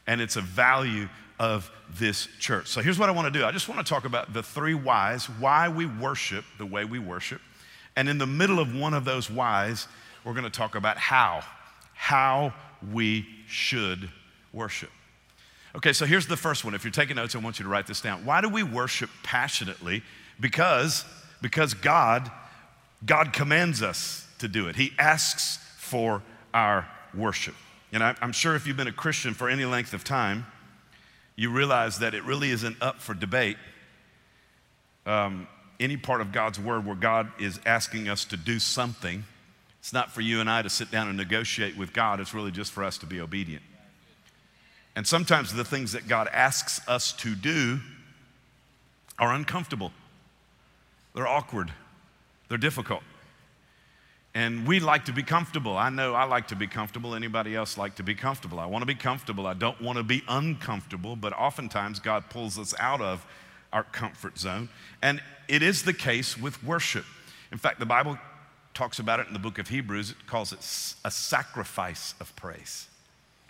and 0.08 0.22
it's 0.22 0.38
a 0.38 0.42
value 0.42 1.10
of 1.40 1.70
this 1.92 2.28
church. 2.40 2.68
So 2.68 2.82
here's 2.82 2.98
what 2.98 3.10
I 3.10 3.12
want 3.12 3.32
to 3.32 3.38
do 3.38 3.46
I 3.46 3.52
just 3.52 3.68
want 3.68 3.86
to 3.86 3.90
talk 3.90 4.06
about 4.06 4.34
the 4.34 4.42
three 4.42 4.74
whys, 4.74 5.26
why 5.26 5.68
we 5.68 5.86
worship 5.86 6.46
the 6.58 6.66
way 6.66 6.86
we 6.86 7.00
worship. 7.00 7.42
And 7.96 8.08
in 8.08 8.18
the 8.18 8.28
middle 8.28 8.60
of 8.60 8.74
one 8.74 8.94
of 8.94 9.04
those 9.04 9.30
whys, 9.30 9.88
we're 10.24 10.34
going 10.34 10.46
to 10.46 10.50
talk 10.50 10.76
about 10.76 10.98
how, 10.98 11.42
how 11.94 12.54
we 12.94 13.28
should 13.48 14.10
worship. 14.54 14.90
Okay, 15.76 15.94
so 15.94 16.06
here's 16.06 16.26
the 16.26 16.38
first 16.38 16.66
one. 16.66 16.74
If 16.74 16.84
you're 16.84 16.92
taking 16.92 17.16
notes, 17.16 17.36
I 17.36 17.40
want 17.40 17.60
you 17.60 17.64
to 17.64 17.70
write 17.70 17.86
this 17.86 18.02
down. 18.02 18.26
Why 18.26 18.42
do 18.42 18.50
we 18.50 18.64
worship 18.64 19.10
passionately? 19.22 20.02
Because, 20.40 21.06
because 21.42 21.74
God, 21.74 22.32
God 23.06 23.34
commands 23.34 23.84
us 23.84 24.28
to 24.40 24.48
do 24.48 24.68
it. 24.68 24.76
He 24.76 24.94
asks 24.98 25.58
for 25.78 26.24
our 26.54 26.88
worship. 27.14 27.56
And 27.92 28.04
I, 28.04 28.16
I'm 28.22 28.32
sure 28.32 28.56
if 28.56 28.66
you've 28.66 28.78
been 28.78 28.88
a 28.88 28.92
Christian 28.92 29.34
for 29.34 29.48
any 29.48 29.66
length 29.66 29.94
of 29.94 30.04
time, 30.04 30.46
you 31.36 31.52
realize 31.52 32.00
that 32.00 32.14
it 32.14 32.24
really 32.24 32.50
isn't 32.50 32.82
up 32.82 33.00
for 33.00 33.14
debate. 33.14 33.58
Um, 35.06 35.48
any 35.80 35.98
part 35.98 36.20
of 36.20 36.32
God's 36.32 36.60
word 36.60 36.86
where 36.86 36.96
God 36.96 37.32
is 37.40 37.60
asking 37.66 38.10
us 38.10 38.26
to 38.26 38.38
do 38.38 38.60
something, 38.60 39.24
it's 39.80 39.94
not 39.94 40.12
for 40.12 40.22
you 40.22 40.42
and 40.42 40.50
I 40.50 40.62
to 40.62 40.70
sit 40.70 40.92
down 40.92 41.08
and 41.08 41.16
negotiate 41.16 41.78
with 41.78 41.94
God, 41.94 42.20
it's 42.20 42.34
really 42.34 42.52
just 42.52 42.72
for 42.72 42.84
us 42.84 42.98
to 42.98 43.06
be 43.06 43.22
obedient. 43.22 43.64
And 44.96 45.08
sometimes 45.08 45.54
the 45.54 45.64
things 45.64 45.92
that 45.94 46.08
God 46.08 46.28
asks 46.34 46.82
us 46.88 47.14
to 47.14 47.36
do 47.36 47.80
are 49.18 49.34
uncomfortable. 49.34 49.92
They're 51.14 51.28
awkward, 51.28 51.72
they're 52.48 52.58
difficult. 52.58 53.04
And 54.36 54.68
we 54.68 54.80
like 54.80 55.06
to 55.06 55.12
be 55.12 55.24
comfortable. 55.24 55.76
I 55.76 55.90
know 55.90 56.14
I 56.14 56.24
like 56.26 56.50
to 56.50 56.56
be 56.56 56.68
comfortable. 56.68 57.16
Anybody 57.16 57.56
else 57.56 57.78
like 57.78 57.96
to 57.96 58.04
be 58.04 58.14
comfortable? 58.14 58.60
I 58.60 58.68
want 58.68 58.84
to 58.84 58.86
be 58.86 58.96
comfortable. 58.96 59.48
I 59.48 59.56
don't 59.56 59.82
want 59.82 59.98
to 59.98 60.04
be 60.04 60.24
uncomfortable, 60.28 61.16
but 61.16 61.34
oftentimes 61.34 62.00
God 62.00 62.30
pulls 62.30 62.60
us 62.60 62.76
out 62.80 63.02
of 63.02 63.26
our 63.74 63.84
comfort 63.84 64.38
zone. 64.38 64.70
And 65.02 65.22
it 65.48 65.64
is 65.64 65.84
the 65.84 65.94
case 65.94 66.38
with 66.38 66.64
worship. 66.64 67.06
In 67.52 67.58
fact, 67.58 67.80
the 67.80 67.86
Bible 67.88 68.20
talks 68.74 69.00
about 69.00 69.20
it 69.20 69.28
in 69.28 69.34
the 69.34 69.40
book 69.40 69.58
of 69.58 69.68
Hebrews. 69.68 70.12
It 70.12 70.28
calls 70.28 70.54
it 70.54 70.60
a 71.04 71.12
sacrifice 71.12 72.14
of 72.20 72.36
praise. 72.36 72.89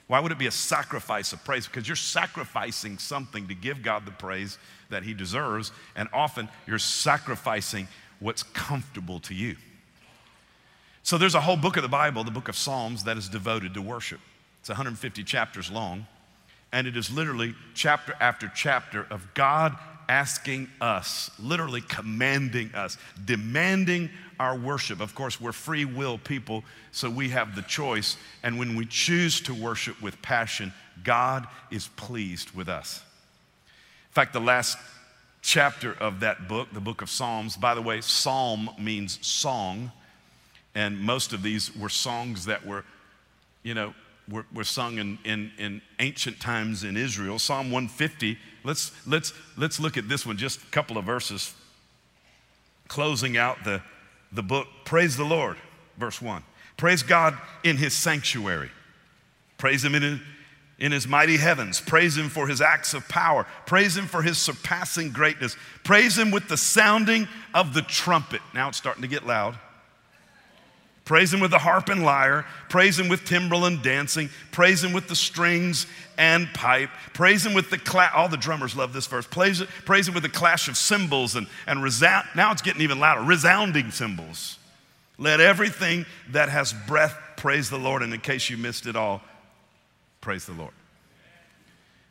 Why 0.10 0.20
would 0.20 0.32
it 0.32 0.40
be 0.40 0.48
a 0.48 0.52
sacrifice 0.52 1.34
of 1.34 1.44
praise? 1.46 1.68
Because 1.68 1.88
you're 1.88 1.96
sacrificing 1.96 2.98
something 2.98 3.48
to 3.48 3.54
give 3.54 3.84
God 3.84 4.08
the 4.08 4.12
praise 4.12 4.58
that 4.90 5.04
He 5.04 5.14
deserves, 5.14 5.72
and 5.96 6.10
often 6.12 6.50
you're 6.66 6.80
sacrificing 6.80 7.88
what's 8.20 8.42
comfortable 8.42 9.20
to 9.20 9.36
you. 9.36 9.56
So 11.04 11.20
there's 11.20 11.36
a 11.36 11.42
whole 11.42 11.58
book 11.58 11.78
of 11.78 11.84
the 11.84 11.90
Bible, 11.90 12.24
the 12.24 12.32
book 12.32 12.48
of 12.48 12.58
Psalms, 12.58 13.04
that 13.04 13.18
is 13.18 13.30
devoted 13.30 13.76
to 13.76 13.84
worship. 13.84 14.20
It's 14.62 14.70
150 14.70 15.24
chapters 15.26 15.70
long, 15.70 16.08
and 16.72 16.88
it 16.88 16.98
is 16.98 17.12
literally 17.12 17.54
chapter 17.76 18.16
after 18.20 18.52
chapter 18.56 19.06
of 19.12 19.32
God 19.36 19.78
asking 20.10 20.68
us, 20.82 21.30
literally 21.40 21.82
commanding 21.82 22.74
us, 22.74 22.98
demanding 23.24 24.10
our 24.40 24.58
worship. 24.58 25.00
Of 25.00 25.14
course, 25.16 25.40
we're 25.40 25.52
free 25.52 25.86
will 25.86 26.18
people, 26.18 26.64
so 26.92 27.10
we 27.10 27.30
have 27.30 27.56
the 27.56 27.62
choice. 27.62 28.18
And 28.44 28.58
when 28.58 28.76
we 28.76 28.86
choose 28.86 29.40
to 29.42 29.54
worship 29.54 30.02
with 30.02 30.22
passion, 30.22 30.74
God 31.04 31.48
is 31.72 31.88
pleased 31.90 32.52
with 32.52 32.68
us. 32.68 33.02
In 34.10 34.14
fact, 34.14 34.34
the 34.34 34.42
last 34.42 34.78
chapter 35.42 35.94
of 35.94 36.22
that 36.22 36.48
book, 36.48 36.70
the 36.74 36.82
book 36.82 37.02
of 37.02 37.10
Psalms, 37.10 37.56
by 37.56 37.76
the 37.76 37.82
way, 37.82 38.02
psalm 38.02 38.70
means 38.80 39.26
song. 39.26 39.92
And 40.74 41.00
most 41.00 41.34
of 41.34 41.44
these 41.44 41.76
were 41.76 41.90
songs 41.90 42.46
that 42.46 42.66
were, 42.66 42.84
you 43.64 43.74
know, 43.74 43.94
were, 44.30 44.46
were 44.54 44.64
sung 44.64 44.98
in, 44.98 45.18
in, 45.24 45.52
in 45.58 45.82
ancient 46.00 46.40
times 46.40 46.84
in 46.84 46.98
Israel. 46.98 47.40
Psalm 47.40 47.72
150, 47.72 48.38
let's, 48.64 48.92
let's, 49.08 49.34
let's 49.58 49.80
look 49.80 49.98
at 49.98 50.08
this 50.08 50.26
one, 50.26 50.38
just 50.38 50.62
a 50.62 50.68
couple 50.68 50.98
of 50.98 51.06
verses, 51.06 51.54
closing 52.88 53.38
out 53.38 53.64
the, 53.64 53.82
the 54.32 54.44
book. 54.44 54.68
Praise 54.86 55.18
the 55.18 55.24
Lord, 55.24 55.58
verse 55.98 56.22
1. 56.22 56.44
Praise 56.78 57.04
God 57.04 57.38
in 57.64 57.78
his 57.78 57.94
sanctuary. 57.94 58.72
Praise 59.58 59.84
him 59.84 59.96
in 59.96 60.02
his, 60.02 60.20
in 60.80 60.92
his 60.92 61.08
mighty 61.08 61.38
heavens. 61.38 61.82
Praise 61.82 62.18
him 62.18 62.30
for 62.30 62.48
his 62.48 62.62
acts 62.62 62.94
of 62.94 63.08
power. 63.10 63.46
Praise 63.66 63.98
him 63.98 64.06
for 64.06 64.22
his 64.22 64.38
surpassing 64.38 65.12
greatness. 65.12 65.58
Praise 65.84 66.18
him 66.18 66.32
with 66.32 66.48
the 66.48 66.56
sounding 66.56 67.28
of 67.54 67.74
the 67.74 67.82
trumpet. 67.82 68.42
Now 68.54 68.70
it's 68.70 68.78
starting 68.78 69.02
to 69.02 69.08
get 69.08 69.26
loud. 69.26 69.58
Praise 71.10 71.34
him 71.34 71.40
with 71.40 71.50
the 71.50 71.58
harp 71.58 71.90
and 71.90 72.06
lyre. 72.06 72.46
Praise 72.70 73.00
him 73.00 73.10
with 73.10 73.26
timbrel 73.26 73.66
and 73.66 73.82
dancing. 73.82 74.30
Praise 74.52 74.84
him 74.84 74.94
with 74.94 75.08
the 75.08 75.16
strings 75.16 75.88
and 76.20 76.48
pipe. 76.54 76.92
Praise 77.14 77.44
him 77.44 77.56
with 77.56 77.72
the 77.72 77.80
clash. 77.80 78.12
All 78.14 78.30
the 78.30 78.38
drummers 78.38 78.76
love 78.76 78.94
this 78.94 79.08
verse. 79.08 79.26
Praise, 79.26 79.64
praise 79.86 80.08
him 80.08 80.14
with 80.14 80.22
the 80.22 80.30
clash 80.30 80.68
of 80.68 80.78
cymbals 80.78 81.36
and, 81.36 81.48
and 81.66 81.82
resound. 81.82 82.28
Now 82.36 82.52
it's 82.52 82.62
getting 82.62 82.84
even 82.84 83.00
louder. 83.00 83.22
Resounding 83.22 83.90
cymbals. 83.90 84.60
Let 85.18 85.40
everything 85.40 86.06
that 86.30 86.50
has 86.50 86.74
breath 86.86 87.18
praise 87.38 87.72
the 87.72 87.80
Lord. 87.80 88.04
And 88.04 88.14
in 88.14 88.20
case 88.20 88.48
you 88.48 88.58
missed 88.58 88.86
it 88.86 88.96
all, 88.96 89.24
praise 90.22 90.46
the 90.46 90.54
Lord. 90.54 90.74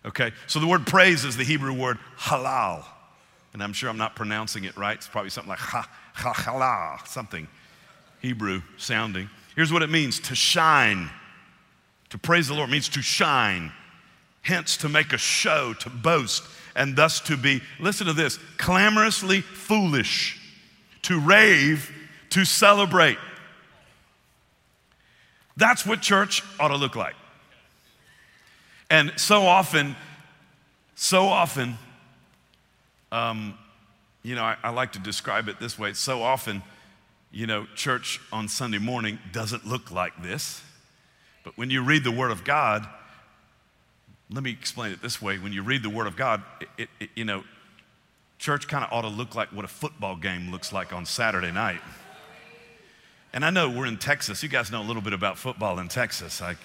Okay, 0.07 0.33
so 0.49 0.59
the 0.59 0.67
word 0.67 0.89
praise 0.89 1.25
is 1.25 1.37
the 1.37 1.45
Hebrew 1.45 1.73
word 1.73 1.99
halal. 2.19 2.85
And 3.53 3.63
I'm 3.63 3.75
sure 3.75 3.91
I'm 3.91 3.97
not 3.97 4.17
pronouncing 4.17 4.65
it 4.65 4.77
right. 4.77 4.97
It's 4.97 5.07
probably 5.07 5.31
something 5.31 5.51
like 5.51 5.61
ha, 5.61 5.89
ha, 6.15 6.33
halal, 6.33 7.07
something. 7.07 7.47
Hebrew 8.21 8.63
sounding. 8.77 9.29
Here's 9.55 9.73
what 9.73 9.83
it 9.83 9.91
means 9.91 10.21
to 10.21 10.35
shine. 10.35 11.11
To 12.11 12.19
praise 12.19 12.49
the 12.49 12.55
Lord 12.55 12.71
means 12.71 12.89
to 12.91 13.03
shine. 13.03 13.73
Hence, 14.43 14.77
to 14.79 14.89
make 14.89 15.13
a 15.13 15.19
show, 15.19 15.75
to 15.75 15.91
boast. 15.91 16.43
and 16.79 16.95
thus 16.95 17.21
to 17.21 17.37
be, 17.37 17.61
listen 17.81 18.07
to 18.07 18.13
this, 18.13 18.39
clamorously 18.57 19.41
foolish, 19.41 20.41
to 21.03 21.19
rave, 21.19 21.93
to 22.31 22.45
celebrate. 22.45 23.19
That's 25.57 25.85
what 25.85 26.01
church 26.01 26.43
ought 26.61 26.69
to 26.69 26.77
look 26.77 26.95
like. 26.95 27.17
And 28.91 29.13
so 29.17 29.43
often, 29.43 29.97
so 30.95 31.27
often, 31.27 31.77
um, 33.11 33.59
you 34.23 34.37
know, 34.37 34.45
I, 34.45 34.57
I 34.63 34.71
like 34.71 34.93
to 34.93 35.01
describe 35.01 35.49
it 35.49 35.59
this 35.59 35.79
way. 35.79 35.95
So 35.95 36.23
often, 36.23 36.63
you 37.31 37.47
know, 37.47 37.67
church 37.75 38.21
on 38.33 38.49
Sunday 38.49 38.79
morning 38.79 39.19
doesn't 39.33 39.67
look 39.67 39.91
like 39.91 40.23
this. 40.23 40.63
But 41.45 41.57
when 41.57 41.71
you 41.71 41.83
read 41.83 42.05
the 42.05 42.11
Word 42.11 42.31
of 42.31 42.45
God, 42.45 42.87
let 44.31 44.43
me 44.43 44.51
explain 44.51 44.93
it 44.93 45.03
this 45.03 45.21
way. 45.21 45.39
When 45.39 45.53
you 45.53 45.63
read 45.63 45.83
the 45.83 45.91
Word 45.91 46.07
of 46.07 46.17
God, 46.17 46.43
it, 46.77 46.89
it, 47.01 47.11
you 47.15 47.25
know, 47.25 47.45
church 48.39 48.69
kind 48.69 48.85
of 48.85 48.93
ought 48.93 49.03
to 49.03 49.09
look 49.09 49.35
like 49.35 49.53
what 49.53 49.65
a 49.65 49.69
football 49.69 50.17
game 50.17 50.51
looks 50.51 50.73
like 50.73 50.93
on 50.93 51.05
Saturday 51.07 51.51
night. 51.51 51.81
And 53.33 53.45
I 53.45 53.51
know 53.51 53.69
we're 53.69 53.87
in 53.87 53.99
Texas. 53.99 54.43
You 54.43 54.49
guys 54.49 54.71
know 54.71 54.81
a 54.81 54.85
little 54.85 55.03
bit 55.03 55.13
about 55.13 55.39
football 55.39 55.79
in 55.79 55.89
Texas. 55.89 56.41
I, 56.41 56.57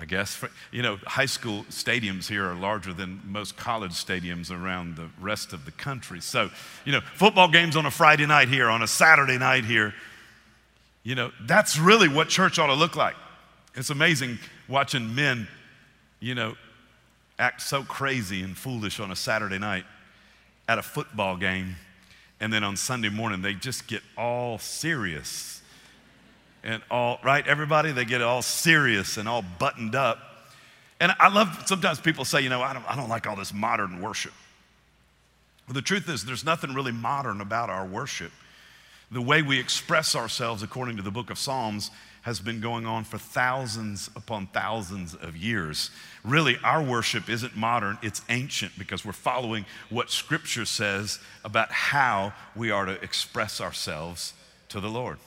I 0.00 0.04
guess. 0.04 0.42
You 0.70 0.82
know, 0.82 0.96
high 1.04 1.26
school 1.26 1.64
stadiums 1.70 2.28
here 2.28 2.46
are 2.48 2.54
larger 2.54 2.92
than 2.92 3.20
most 3.24 3.56
college 3.56 3.92
stadiums 3.92 4.50
around 4.50 4.96
the 4.96 5.08
rest 5.20 5.52
of 5.52 5.64
the 5.64 5.72
country. 5.72 6.20
So, 6.20 6.50
you 6.84 6.92
know, 6.92 7.00
football 7.00 7.48
games 7.48 7.76
on 7.76 7.84
a 7.84 7.90
Friday 7.90 8.26
night 8.26 8.48
here, 8.48 8.68
on 8.68 8.82
a 8.82 8.86
Saturday 8.86 9.38
night 9.38 9.64
here, 9.64 9.94
you 11.02 11.14
know, 11.14 11.32
that's 11.42 11.78
really 11.78 12.08
what 12.08 12.28
church 12.28 12.58
ought 12.58 12.68
to 12.68 12.74
look 12.74 12.94
like. 12.94 13.16
It's 13.74 13.90
amazing 13.90 14.38
watching 14.68 15.14
men, 15.14 15.48
you 16.20 16.34
know, 16.34 16.54
act 17.38 17.62
so 17.62 17.82
crazy 17.82 18.42
and 18.42 18.56
foolish 18.56 19.00
on 19.00 19.10
a 19.10 19.16
Saturday 19.16 19.58
night 19.58 19.84
at 20.68 20.78
a 20.78 20.82
football 20.82 21.36
game, 21.36 21.76
and 22.40 22.52
then 22.52 22.62
on 22.62 22.76
Sunday 22.76 23.08
morning 23.08 23.42
they 23.42 23.54
just 23.54 23.86
get 23.86 24.02
all 24.16 24.58
serious 24.58 25.57
and 26.62 26.82
all, 26.90 27.18
right, 27.22 27.46
everybody? 27.46 27.92
They 27.92 28.04
get 28.04 28.22
all 28.22 28.42
serious 28.42 29.16
and 29.16 29.28
all 29.28 29.42
buttoned 29.58 29.94
up. 29.94 30.18
And 31.00 31.12
I 31.18 31.28
love, 31.28 31.64
sometimes 31.66 32.00
people 32.00 32.24
say, 32.24 32.40
you 32.40 32.48
know, 32.48 32.60
I 32.60 32.72
don't, 32.72 32.90
I 32.90 32.96
don't 32.96 33.08
like 33.08 33.26
all 33.26 33.36
this 33.36 33.54
modern 33.54 34.00
worship. 34.00 34.32
Well, 35.66 35.74
the 35.74 35.82
truth 35.82 36.08
is, 36.08 36.24
there's 36.24 36.44
nothing 36.44 36.74
really 36.74 36.92
modern 36.92 37.40
about 37.40 37.70
our 37.70 37.86
worship. 37.86 38.32
The 39.10 39.22
way 39.22 39.42
we 39.42 39.58
express 39.58 40.14
ourselves, 40.14 40.62
according 40.62 40.96
to 40.96 41.02
the 41.02 41.10
book 41.10 41.30
of 41.30 41.38
Psalms, 41.38 41.90
has 42.22 42.40
been 42.40 42.60
going 42.60 42.84
on 42.84 43.04
for 43.04 43.16
thousands 43.16 44.10
upon 44.16 44.48
thousands 44.48 45.14
of 45.14 45.36
years. 45.36 45.90
Really, 46.24 46.58
our 46.64 46.82
worship 46.82 47.28
isn't 47.28 47.56
modern, 47.56 47.96
it's 48.02 48.22
ancient 48.28 48.72
because 48.78 49.04
we're 49.04 49.12
following 49.12 49.64
what 49.88 50.10
Scripture 50.10 50.64
says 50.64 51.20
about 51.44 51.70
how 51.70 52.32
we 52.56 52.70
are 52.70 52.84
to 52.84 53.02
express 53.02 53.60
ourselves 53.60 54.34
to 54.68 54.80
the 54.80 54.90
Lord. 54.90 55.18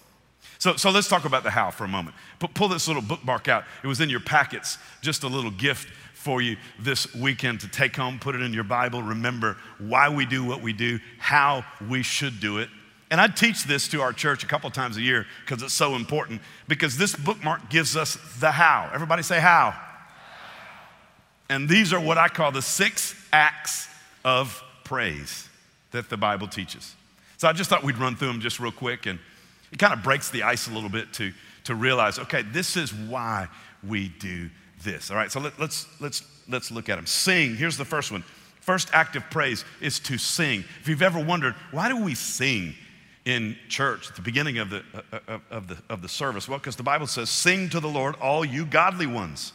So, 0.61 0.75
so 0.75 0.91
let's 0.91 1.07
talk 1.07 1.25
about 1.25 1.41
the 1.41 1.49
how 1.49 1.71
for 1.71 1.85
a 1.85 1.87
moment. 1.87 2.15
pull 2.37 2.67
this 2.67 2.87
little 2.87 3.01
bookmark 3.01 3.47
out. 3.47 3.63
It 3.83 3.87
was 3.87 3.99
in 3.99 4.11
your 4.11 4.19
packets, 4.19 4.77
just 5.01 5.23
a 5.23 5.27
little 5.27 5.49
gift 5.49 5.91
for 6.13 6.39
you 6.39 6.55
this 6.77 7.15
weekend 7.15 7.61
to 7.61 7.67
take 7.67 7.95
home, 7.95 8.19
put 8.19 8.35
it 8.35 8.41
in 8.41 8.53
your 8.53 8.63
Bible, 8.63 9.01
remember 9.01 9.57
why 9.79 10.07
we 10.07 10.23
do 10.23 10.45
what 10.45 10.61
we 10.61 10.71
do, 10.71 10.99
how 11.17 11.65
we 11.89 12.03
should 12.03 12.39
do 12.39 12.59
it. 12.59 12.69
And 13.09 13.19
I 13.19 13.25
teach 13.25 13.63
this 13.63 13.87
to 13.87 14.01
our 14.01 14.13
church 14.13 14.43
a 14.43 14.45
couple 14.45 14.69
times 14.69 14.97
a 14.97 15.01
year 15.01 15.25
because 15.43 15.63
it's 15.63 15.73
so 15.73 15.95
important 15.95 16.41
because 16.67 16.95
this 16.95 17.15
bookmark 17.15 17.71
gives 17.71 17.97
us 17.97 18.19
the 18.39 18.51
how. 18.51 18.91
Everybody 18.93 19.23
say 19.23 19.39
how. 19.39 19.73
And 21.49 21.67
these 21.67 21.91
are 21.91 21.99
what 21.99 22.19
I 22.19 22.27
call 22.27 22.51
the 22.51 22.61
six 22.61 23.15
acts 23.33 23.89
of 24.23 24.63
praise 24.83 25.49
that 25.89 26.11
the 26.11 26.17
Bible 26.17 26.47
teaches. 26.47 26.93
So 27.37 27.47
I 27.47 27.53
just 27.53 27.67
thought 27.67 27.83
we'd 27.83 27.97
run 27.97 28.15
through 28.15 28.27
them 28.27 28.41
just 28.41 28.59
real 28.59 28.71
quick 28.71 29.07
and 29.07 29.17
it 29.71 29.79
kind 29.79 29.93
of 29.93 30.03
breaks 30.03 30.29
the 30.29 30.43
ice 30.43 30.67
a 30.67 30.71
little 30.71 30.89
bit 30.89 31.13
to, 31.13 31.31
to 31.65 31.75
realize, 31.75 32.19
okay, 32.19 32.41
this 32.41 32.75
is 32.75 32.93
why 32.93 33.47
we 33.87 34.09
do 34.09 34.49
this. 34.83 35.11
All 35.11 35.17
right, 35.17 35.31
so 35.31 35.39
let, 35.39 35.59
let's, 35.59 35.87
let's, 35.99 36.23
let's 36.49 36.71
look 36.71 36.89
at 36.89 36.95
them. 36.95 37.05
Sing, 37.05 37.55
here's 37.55 37.77
the 37.77 37.85
first 37.85 38.11
one. 38.11 38.23
First 38.59 38.89
act 38.93 39.15
of 39.15 39.23
praise 39.29 39.65
is 39.79 39.99
to 40.01 40.17
sing. 40.17 40.63
If 40.81 40.87
you've 40.87 41.01
ever 41.01 41.23
wondered, 41.23 41.55
why 41.71 41.89
do 41.89 42.03
we 42.03 42.13
sing 42.15 42.75
in 43.25 43.55
church 43.69 44.09
at 44.09 44.15
the 44.15 44.21
beginning 44.21 44.57
of 44.59 44.69
the, 44.69 44.83
uh, 44.93 45.19
uh 45.27 45.39
of 45.49 45.67
the, 45.67 45.77
of 45.89 46.01
the 46.01 46.09
service? 46.09 46.47
Well, 46.47 46.59
because 46.59 46.75
the 46.75 46.83
Bible 46.83 47.07
says, 47.07 47.29
Sing 47.29 47.69
to 47.69 47.79
the 47.79 47.89
Lord, 47.89 48.15
all 48.21 48.45
you 48.45 48.65
godly 48.65 49.07
ones. 49.07 49.53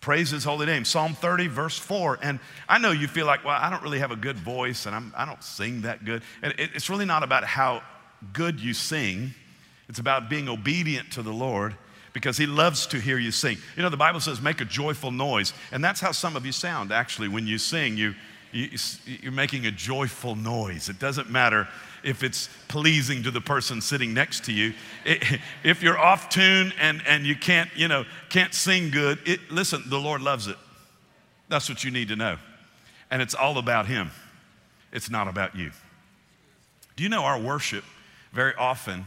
Praise 0.00 0.30
his 0.30 0.44
holy 0.44 0.66
name. 0.66 0.84
Psalm 0.84 1.14
30, 1.14 1.48
verse 1.48 1.78
4. 1.78 2.18
And 2.22 2.38
I 2.68 2.78
know 2.78 2.92
you 2.92 3.08
feel 3.08 3.24
like, 3.24 3.42
well, 3.42 3.58
I 3.58 3.70
don't 3.70 3.82
really 3.82 4.00
have 4.00 4.10
a 4.10 4.16
good 4.16 4.36
voice 4.36 4.84
and 4.84 4.94
I'm, 4.94 5.14
I 5.16 5.24
do 5.24 5.30
not 5.30 5.42
sing 5.42 5.82
that 5.82 6.04
good. 6.04 6.22
And 6.42 6.52
it, 6.58 6.70
it's 6.74 6.90
really 6.90 7.06
not 7.06 7.22
about 7.22 7.44
how 7.44 7.82
good 8.32 8.60
you 8.60 8.74
sing, 8.74 9.34
it's 9.88 9.98
about 9.98 10.28
being 10.28 10.48
obedient 10.48 11.12
to 11.12 11.22
the 11.22 11.32
Lord 11.32 11.74
because 12.12 12.36
He 12.36 12.46
loves 12.46 12.86
to 12.88 12.98
hear 12.98 13.18
you 13.18 13.30
sing. 13.30 13.58
You 13.76 13.82
know, 13.82 13.90
the 13.90 13.96
Bible 13.96 14.20
says, 14.20 14.40
make 14.40 14.60
a 14.60 14.64
joyful 14.64 15.10
noise. 15.10 15.52
And 15.72 15.84
that's 15.84 16.00
how 16.00 16.12
some 16.12 16.36
of 16.36 16.46
you 16.46 16.52
sound, 16.52 16.92
actually, 16.92 17.28
when 17.28 17.46
you 17.46 17.58
sing. 17.58 17.96
You, 17.96 18.14
you, 18.52 18.70
you're 19.04 19.32
making 19.32 19.66
a 19.66 19.70
joyful 19.70 20.36
noise. 20.36 20.88
It 20.88 20.98
doesn't 20.98 21.28
matter 21.28 21.68
if 22.04 22.22
it's 22.22 22.48
pleasing 22.68 23.22
to 23.24 23.30
the 23.30 23.40
person 23.40 23.80
sitting 23.80 24.14
next 24.14 24.44
to 24.44 24.52
you. 24.52 24.74
It, 25.04 25.40
if 25.64 25.82
you're 25.82 25.98
off 25.98 26.28
tune 26.28 26.72
and, 26.80 27.02
and 27.06 27.26
you 27.26 27.34
can't, 27.34 27.68
you 27.74 27.88
know, 27.88 28.04
can't 28.30 28.54
sing 28.54 28.90
good, 28.90 29.18
it, 29.26 29.40
listen, 29.50 29.82
the 29.88 29.98
Lord 29.98 30.22
loves 30.22 30.46
it. 30.46 30.56
That's 31.48 31.68
what 31.68 31.84
you 31.84 31.90
need 31.90 32.08
to 32.08 32.16
know. 32.16 32.38
And 33.10 33.20
it's 33.20 33.34
all 33.34 33.58
about 33.58 33.86
Him, 33.86 34.10
it's 34.92 35.10
not 35.10 35.28
about 35.28 35.56
you. 35.56 35.72
Do 36.96 37.02
you 37.02 37.08
know 37.08 37.24
our 37.24 37.40
worship 37.40 37.84
very 38.34 38.54
often 38.56 39.06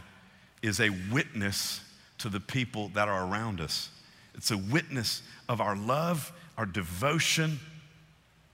is 0.61 0.79
a 0.79 0.89
witness 1.11 1.81
to 2.19 2.29
the 2.29 2.39
people 2.39 2.89
that 2.89 3.07
are 3.07 3.27
around 3.27 3.61
us. 3.61 3.89
It's 4.35 4.51
a 4.51 4.57
witness 4.57 5.21
of 5.49 5.59
our 5.59 5.75
love, 5.75 6.31
our 6.57 6.65
devotion, 6.65 7.59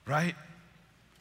right? 0.07 0.35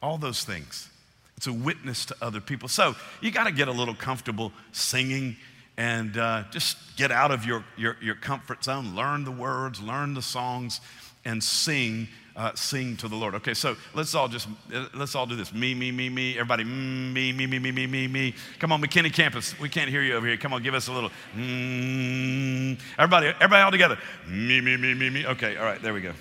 All 0.01 0.17
those 0.17 0.43
things. 0.43 0.89
It's 1.37 1.47
a 1.47 1.53
witness 1.53 2.05
to 2.05 2.15
other 2.21 2.41
people. 2.41 2.67
So 2.67 2.95
you 3.21 3.31
got 3.31 3.45
to 3.45 3.51
get 3.51 3.67
a 3.67 3.71
little 3.71 3.95
comfortable 3.95 4.51
singing 4.71 5.37
and 5.77 6.17
uh, 6.17 6.43
just 6.51 6.77
get 6.97 7.11
out 7.11 7.31
of 7.31 7.45
your, 7.45 7.63
your, 7.77 7.97
your 8.01 8.15
comfort 8.15 8.63
zone, 8.63 8.95
learn 8.95 9.23
the 9.23 9.31
words, 9.31 9.81
learn 9.81 10.13
the 10.13 10.21
songs, 10.21 10.81
and 11.25 11.43
sing 11.43 12.07
uh, 12.35 12.53
sing 12.55 12.97
to 12.97 13.07
the 13.07 13.15
Lord. 13.15 13.35
Okay, 13.35 13.53
so 13.53 13.75
let's 13.93 14.15
all 14.15 14.27
just 14.27 14.47
let's 14.93 15.15
all 15.15 15.25
do 15.25 15.35
this. 15.35 15.53
Me, 15.53 15.73
me, 15.73 15.91
me, 15.91 16.09
me. 16.09 16.33
Everybody, 16.33 16.63
mm, 16.63 17.13
me, 17.13 17.31
me, 17.31 17.45
me, 17.45 17.59
me, 17.59 17.71
me, 17.71 17.87
me, 17.87 18.07
me. 18.07 18.33
Come 18.59 18.71
on, 18.71 18.81
McKinney 18.81 19.13
campus. 19.13 19.57
We 19.59 19.69
can't 19.69 19.89
hear 19.89 20.01
you 20.01 20.15
over 20.15 20.25
here. 20.25 20.37
Come 20.37 20.53
on, 20.53 20.63
give 20.63 20.73
us 20.73 20.87
a 20.87 20.91
little. 20.91 21.11
Mm. 21.35 22.79
Everybody, 22.97 23.27
everybody, 23.27 23.61
all 23.61 23.71
together. 23.71 23.97
Me, 24.27 24.61
me, 24.61 24.77
me, 24.77 24.93
me, 24.93 25.09
me. 25.09 25.25
Okay, 25.27 25.57
all 25.57 25.65
right, 25.65 25.81
there 25.81 25.93
we 25.93 26.01
go. 26.01 26.13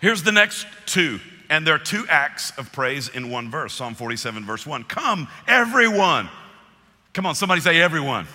Here's 0.00 0.22
the 0.22 0.32
next 0.32 0.66
two. 0.86 1.20
And 1.50 1.66
there 1.66 1.74
are 1.74 1.78
two 1.78 2.04
acts 2.10 2.52
of 2.58 2.70
praise 2.72 3.08
in 3.08 3.30
one 3.30 3.50
verse 3.50 3.72
Psalm 3.72 3.94
47, 3.94 4.44
verse 4.44 4.66
1. 4.66 4.84
Come, 4.84 5.28
everyone. 5.46 6.28
Come 7.14 7.24
on, 7.24 7.34
somebody 7.34 7.62
say, 7.62 7.80
everyone. 7.80 8.26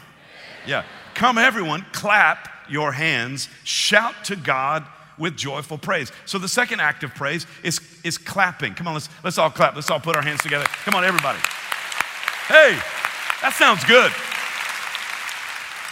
Yeah. 0.65 0.83
Come, 1.13 1.37
everyone. 1.37 1.85
Clap 1.91 2.49
your 2.67 2.91
hands. 2.91 3.49
Shout 3.63 4.15
to 4.25 4.35
God 4.35 4.83
with 5.17 5.35
joyful 5.35 5.77
praise. 5.77 6.11
So 6.25 6.37
the 6.37 6.47
second 6.47 6.79
act 6.79 7.03
of 7.03 7.13
praise 7.13 7.45
is, 7.63 7.79
is 8.03 8.17
clapping. 8.17 8.73
Come 8.73 8.87
on, 8.87 8.93
let's, 8.93 9.09
let's 9.23 9.37
all 9.37 9.49
clap. 9.49 9.75
Let's 9.75 9.89
all 9.89 9.99
put 9.99 10.15
our 10.15 10.21
hands 10.21 10.41
together. 10.41 10.65
Come 10.85 10.95
on, 10.95 11.03
everybody. 11.03 11.39
Hey, 12.47 12.77
that 13.41 13.53
sounds 13.57 13.83
good. 13.85 14.11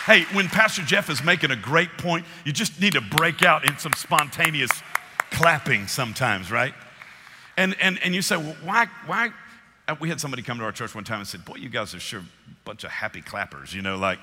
Hey, 0.05 0.23
when 0.35 0.47
Pastor 0.47 0.81
Jeff 0.81 1.09
is 1.09 1.23
making 1.23 1.51
a 1.51 1.55
great 1.55 1.97
point, 1.97 2.25
you 2.43 2.51
just 2.51 2.81
need 2.81 2.93
to 2.93 3.01
break 3.01 3.43
out 3.43 3.69
in 3.69 3.77
some 3.77 3.93
spontaneous 3.93 4.71
clapping 5.29 5.87
sometimes, 5.87 6.51
right? 6.51 6.73
And, 7.55 7.75
and, 7.79 7.99
and 8.03 8.15
you 8.15 8.21
say, 8.21 8.37
well, 8.37 8.55
why, 8.63 8.87
why? 9.05 9.29
Uh, 9.87 9.95
we 9.99 10.09
had 10.09 10.19
somebody 10.19 10.41
come 10.41 10.57
to 10.57 10.63
our 10.63 10.71
church 10.71 10.95
one 10.95 11.03
time 11.03 11.19
and 11.19 11.27
said, 11.27 11.45
boy, 11.45 11.55
you 11.55 11.69
guys 11.69 11.93
are 11.93 11.99
sure 11.99 12.19
a 12.21 12.23
bunch 12.65 12.83
of 12.83 12.89
happy 12.89 13.21
clappers, 13.21 13.73
you 13.73 13.81
know, 13.81 13.97
like, 13.97 14.19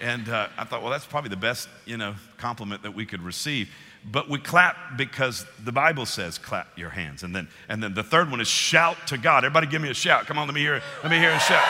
and 0.00 0.28
uh, 0.28 0.48
I 0.56 0.64
thought, 0.64 0.82
well, 0.82 0.90
that's 0.90 1.06
probably 1.06 1.30
the 1.30 1.36
best, 1.36 1.68
you 1.84 1.96
know, 1.96 2.14
compliment 2.38 2.82
that 2.82 2.94
we 2.94 3.04
could 3.04 3.22
receive. 3.22 3.68
But 4.04 4.28
we 4.28 4.38
clap 4.38 4.96
because 4.96 5.44
the 5.62 5.72
Bible 5.72 6.06
says 6.06 6.38
clap 6.38 6.78
your 6.78 6.90
hands. 6.90 7.22
And 7.22 7.34
then, 7.34 7.48
and 7.68 7.82
then 7.82 7.94
the 7.94 8.02
third 8.02 8.30
one 8.30 8.40
is 8.40 8.48
shout 8.48 8.96
to 9.08 9.18
God. 9.18 9.44
Everybody 9.44 9.66
give 9.66 9.82
me 9.82 9.90
a 9.90 9.94
shout. 9.94 10.26
Come 10.26 10.38
on, 10.38 10.46
let 10.46 10.54
me 10.54 10.60
hear. 10.60 10.80
Let 11.02 11.10
me 11.10 11.18
hear 11.18 11.30
a 11.30 11.38
shout. 11.38 11.68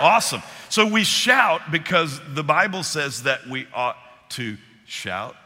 Awesome. 0.00 0.42
So 0.70 0.86
we 0.86 1.04
shout 1.04 1.70
because 1.70 2.20
the 2.34 2.42
Bible 2.42 2.82
says 2.82 3.24
that 3.24 3.46
we 3.46 3.66
ought 3.72 3.96
to 4.30 4.56
shout. 4.86 5.36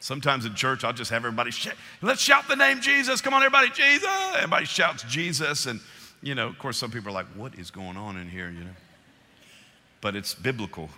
Sometimes 0.00 0.44
in 0.44 0.54
church, 0.54 0.84
I'll 0.84 0.92
just 0.92 1.10
have 1.10 1.24
everybody 1.24 1.50
shout. 1.50 1.74
Let's 2.00 2.20
shout 2.20 2.46
the 2.46 2.54
name 2.54 2.80
Jesus. 2.80 3.20
Come 3.20 3.34
on, 3.34 3.42
everybody, 3.42 3.70
Jesus. 3.70 4.08
Everybody 4.36 4.66
shouts 4.66 5.02
Jesus. 5.04 5.66
And, 5.66 5.80
you 6.22 6.36
know, 6.36 6.46
of 6.46 6.58
course, 6.58 6.76
some 6.76 6.92
people 6.92 7.08
are 7.08 7.14
like, 7.14 7.26
what 7.34 7.56
is 7.56 7.72
going 7.72 7.96
on 7.96 8.16
in 8.16 8.28
here, 8.28 8.50
you 8.50 8.60
know? 8.60 8.76
But 10.00 10.14
it's 10.14 10.34
biblical. 10.34 10.90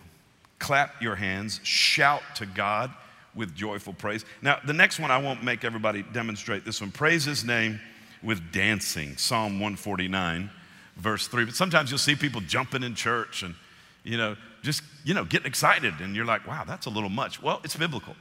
Clap 0.58 1.00
your 1.00 1.14
hands, 1.14 1.60
shout 1.62 2.22
to 2.34 2.44
God 2.44 2.92
with 3.34 3.54
joyful 3.54 3.92
praise. 3.92 4.24
Now, 4.42 4.58
the 4.64 4.72
next 4.72 4.98
one, 4.98 5.10
I 5.10 5.18
won't 5.18 5.42
make 5.42 5.64
everybody 5.64 6.02
demonstrate 6.02 6.64
this 6.64 6.80
one. 6.80 6.90
Praise 6.90 7.24
his 7.24 7.44
name 7.44 7.80
with 8.22 8.52
dancing. 8.52 9.16
Psalm 9.16 9.54
149, 9.54 10.50
verse 10.96 11.26
3. 11.28 11.44
But 11.46 11.54
sometimes 11.54 11.90
you'll 11.90 11.98
see 11.98 12.14
people 12.14 12.40
jumping 12.42 12.82
in 12.82 12.94
church 12.94 13.42
and, 13.42 13.54
you 14.02 14.16
know, 14.16 14.36
just, 14.62 14.82
you 15.04 15.14
know, 15.14 15.24
getting 15.24 15.46
excited. 15.46 15.94
And 16.00 16.14
you're 16.14 16.24
like, 16.24 16.46
wow, 16.46 16.64
that's 16.66 16.86
a 16.86 16.90
little 16.90 17.08
much. 17.08 17.42
Well, 17.42 17.60
it's 17.64 17.76
biblical. 17.76 18.16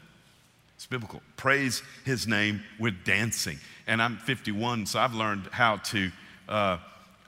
It's 0.76 0.86
biblical. 0.86 1.22
Praise 1.36 1.84
his 2.06 2.28
name 2.28 2.62
with 2.80 3.04
dancing. 3.04 3.58
And 3.88 4.02
I'm 4.02 4.18
51, 4.18 4.86
so 4.86 5.00
I've 5.00 5.14
learned 5.14 5.48
how 5.52 5.78
to. 5.78 6.12
Uh, 6.48 6.78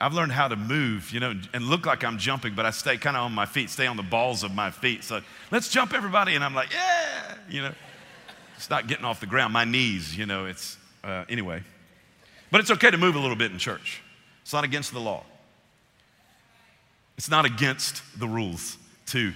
I've 0.02 0.14
learned 0.14 0.32
how 0.32 0.48
to 0.48 0.56
move, 0.56 1.12
you 1.12 1.20
know, 1.20 1.32
and 1.54 1.64
look 1.64 1.86
like 1.86 2.02
I'm 2.02 2.18
jumping, 2.18 2.56
but 2.56 2.66
I 2.66 2.70
stay 2.70 2.96
kind 2.96 3.16
of 3.16 3.22
on 3.22 3.32
my 3.32 3.46
feet, 3.46 3.70
stay 3.70 3.86
on 3.86 3.96
the 3.96 4.02
balls 4.02 4.42
of 4.42 4.52
my 4.52 4.72
feet. 4.72 5.04
So 5.04 5.20
let's 5.52 5.68
jump, 5.68 5.94
everybody. 5.94 6.34
And 6.34 6.42
I'm 6.42 6.56
like, 6.56 6.72
yeah, 6.72 7.34
you 7.48 7.62
know, 7.62 7.72
it's 8.56 8.68
not 8.68 8.88
getting 8.88 9.04
off 9.04 9.20
the 9.20 9.26
ground. 9.26 9.52
My 9.52 9.64
knees, 9.64 10.18
you 10.18 10.26
know, 10.26 10.46
it's, 10.46 10.76
uh, 11.04 11.24
anyway. 11.28 11.62
But 12.50 12.60
it's 12.60 12.72
okay 12.72 12.90
to 12.90 12.98
move 12.98 13.14
a 13.14 13.20
little 13.20 13.36
bit 13.36 13.52
in 13.52 13.58
church. 13.58 14.02
It's 14.42 14.52
not 14.52 14.64
against 14.64 14.92
the 14.92 14.98
law, 14.98 15.22
it's 17.16 17.30
not 17.30 17.44
against 17.44 18.02
the 18.18 18.26
rules 18.26 18.78
to 19.06 19.32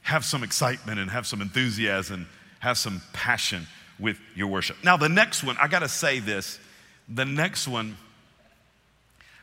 have 0.00 0.24
some 0.24 0.42
excitement 0.42 1.00
and 1.00 1.10
have 1.10 1.26
some 1.26 1.42
enthusiasm, 1.42 2.26
have 2.60 2.78
some 2.78 3.02
passion 3.12 3.66
with 3.98 4.16
your 4.34 4.46
worship. 4.46 4.78
Now, 4.82 4.96
the 4.96 5.10
next 5.10 5.44
one, 5.44 5.58
I 5.60 5.68
got 5.68 5.80
to 5.80 5.88
say 5.88 6.18
this. 6.18 6.58
The 7.10 7.26
next 7.26 7.68
one, 7.68 7.98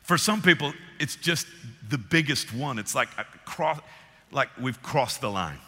for 0.10 0.18
some 0.18 0.42
people, 0.42 0.74
it's 1.00 1.16
just 1.16 1.46
the 1.88 1.98
biggest 2.00 2.52
one. 2.52 2.80
It's 2.80 2.96
like, 2.96 3.10
cross, 3.46 3.80
like 4.32 4.50
we've 4.60 4.82
crossed 4.82 5.22
the 5.22 5.30
line. 5.30 5.60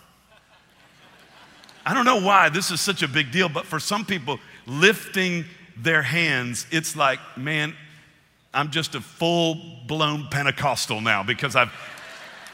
I 1.86 1.94
don't 1.94 2.06
know 2.06 2.22
why 2.22 2.50
this 2.50 2.72
is 2.72 2.82
such 2.82 3.04
a 3.04 3.08
big 3.08 3.32
deal, 3.32 3.50
but 3.50 3.68
for 3.68 3.80
some 3.80 4.04
people, 4.04 4.40
lifting 4.66 5.46
their 5.78 6.02
hands, 6.02 6.66
it's 6.72 6.96
like, 6.96 7.20
man, 7.38 7.76
I'm 8.52 8.72
just 8.72 8.96
a 8.96 9.02
full 9.02 9.62
blown 9.86 10.28
Pentecostal 10.32 11.02
now 11.02 11.22
because 11.22 11.56
I've, 11.56 11.72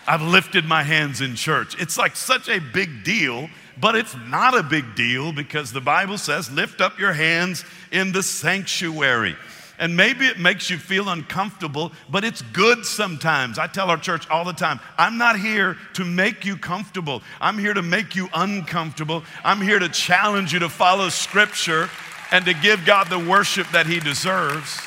I've 0.06 0.22
lifted 0.22 0.66
my 0.66 0.84
hands 0.84 1.22
in 1.22 1.36
church. 1.36 1.82
It's 1.82 1.98
like 1.98 2.18
such 2.18 2.50
a 2.50 2.60
big 2.60 3.06
deal, 3.06 3.48
but 3.80 3.96
it's 3.96 4.14
not 4.28 4.58
a 4.58 4.64
big 4.64 4.94
deal 4.96 5.32
because 5.32 5.72
the 5.72 5.80
Bible 5.80 6.18
says, 6.18 6.52
lift 6.52 6.82
up 6.82 7.00
your 7.00 7.14
hands 7.14 7.64
in 7.94 8.12
the 8.12 8.24
sanctuary. 8.24 9.38
And 9.80 9.96
maybe 9.96 10.26
it 10.26 10.40
makes 10.40 10.70
you 10.70 10.78
feel 10.78 11.10
uncomfortable, 11.10 11.92
but 12.10 12.24
it's 12.24 12.42
good 12.42 12.84
sometimes. 12.84 13.60
I 13.60 13.68
tell 13.68 13.92
our 13.92 13.98
church 13.98 14.28
all 14.30 14.44
the 14.44 14.54
time 14.54 14.80
I'm 14.98 15.18
not 15.18 15.40
here 15.40 15.78
to 15.94 16.04
make 16.04 16.46
you 16.46 16.58
comfortable, 16.58 17.22
I'm 17.40 17.58
here 17.58 17.74
to 17.74 17.82
make 17.82 18.16
you 18.16 18.28
uncomfortable. 18.34 19.24
I'm 19.44 19.62
here 19.62 19.80
to 19.80 19.90
challenge 19.90 20.54
you 20.54 20.60
to 20.60 20.70
follow 20.70 21.10
Scripture 21.10 21.90
and 22.32 22.46
to 22.46 22.54
give 22.54 22.86
God 22.86 23.10
the 23.10 23.20
worship 23.20 23.68
that 23.72 23.86
He 23.86 24.00
deserves. 24.00 24.80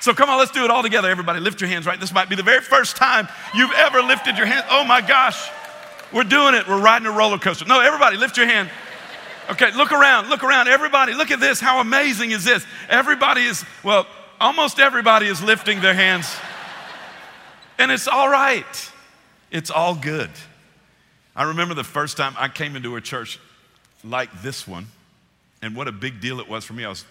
So 0.00 0.12
come 0.14 0.28
on, 0.30 0.38
let's 0.38 0.52
do 0.52 0.64
it 0.64 0.70
all 0.70 0.82
together, 0.82 1.10
everybody. 1.10 1.40
Lift 1.40 1.60
your 1.60 1.68
hands, 1.68 1.86
right? 1.86 1.98
This 1.98 2.12
might 2.12 2.28
be 2.28 2.36
the 2.36 2.42
very 2.42 2.60
first 2.60 2.96
time 2.96 3.28
you've 3.54 3.72
ever 3.72 4.02
lifted 4.02 4.36
your 4.36 4.46
hand. 4.46 4.64
Oh 4.70 4.84
my 4.84 5.00
gosh, 5.00 5.50
we're 6.12 6.22
doing 6.22 6.54
it. 6.54 6.68
We're 6.68 6.80
riding 6.80 7.06
a 7.06 7.10
roller 7.10 7.38
coaster. 7.38 7.64
No, 7.64 7.80
everybody, 7.80 8.16
lift 8.16 8.36
your 8.36 8.46
hand. 8.46 8.70
Okay, 9.50 9.70
look 9.72 9.92
around, 9.92 10.28
look 10.28 10.42
around. 10.42 10.66
Everybody, 10.68 11.14
look 11.14 11.30
at 11.30 11.38
this. 11.38 11.60
How 11.60 11.80
amazing 11.80 12.32
is 12.32 12.44
this? 12.44 12.64
Everybody 12.88 13.42
is, 13.42 13.64
well, 13.84 14.06
almost 14.40 14.80
everybody 14.80 15.26
is 15.26 15.42
lifting 15.42 15.80
their 15.80 15.94
hands. 15.94 16.34
And 17.78 17.92
it's 17.92 18.08
all 18.08 18.28
right, 18.28 18.90
it's 19.50 19.70
all 19.70 19.94
good. 19.94 20.30
I 21.36 21.44
remember 21.44 21.74
the 21.74 21.84
first 21.84 22.16
time 22.16 22.34
I 22.38 22.48
came 22.48 22.74
into 22.74 22.96
a 22.96 23.00
church 23.00 23.38
like 24.02 24.42
this 24.42 24.66
one, 24.66 24.86
and 25.62 25.76
what 25.76 25.86
a 25.86 25.92
big 25.92 26.20
deal 26.20 26.40
it 26.40 26.48
was 26.48 26.64
for 26.64 26.72
me. 26.72 26.84
I 26.84 26.88
was, 26.88 27.04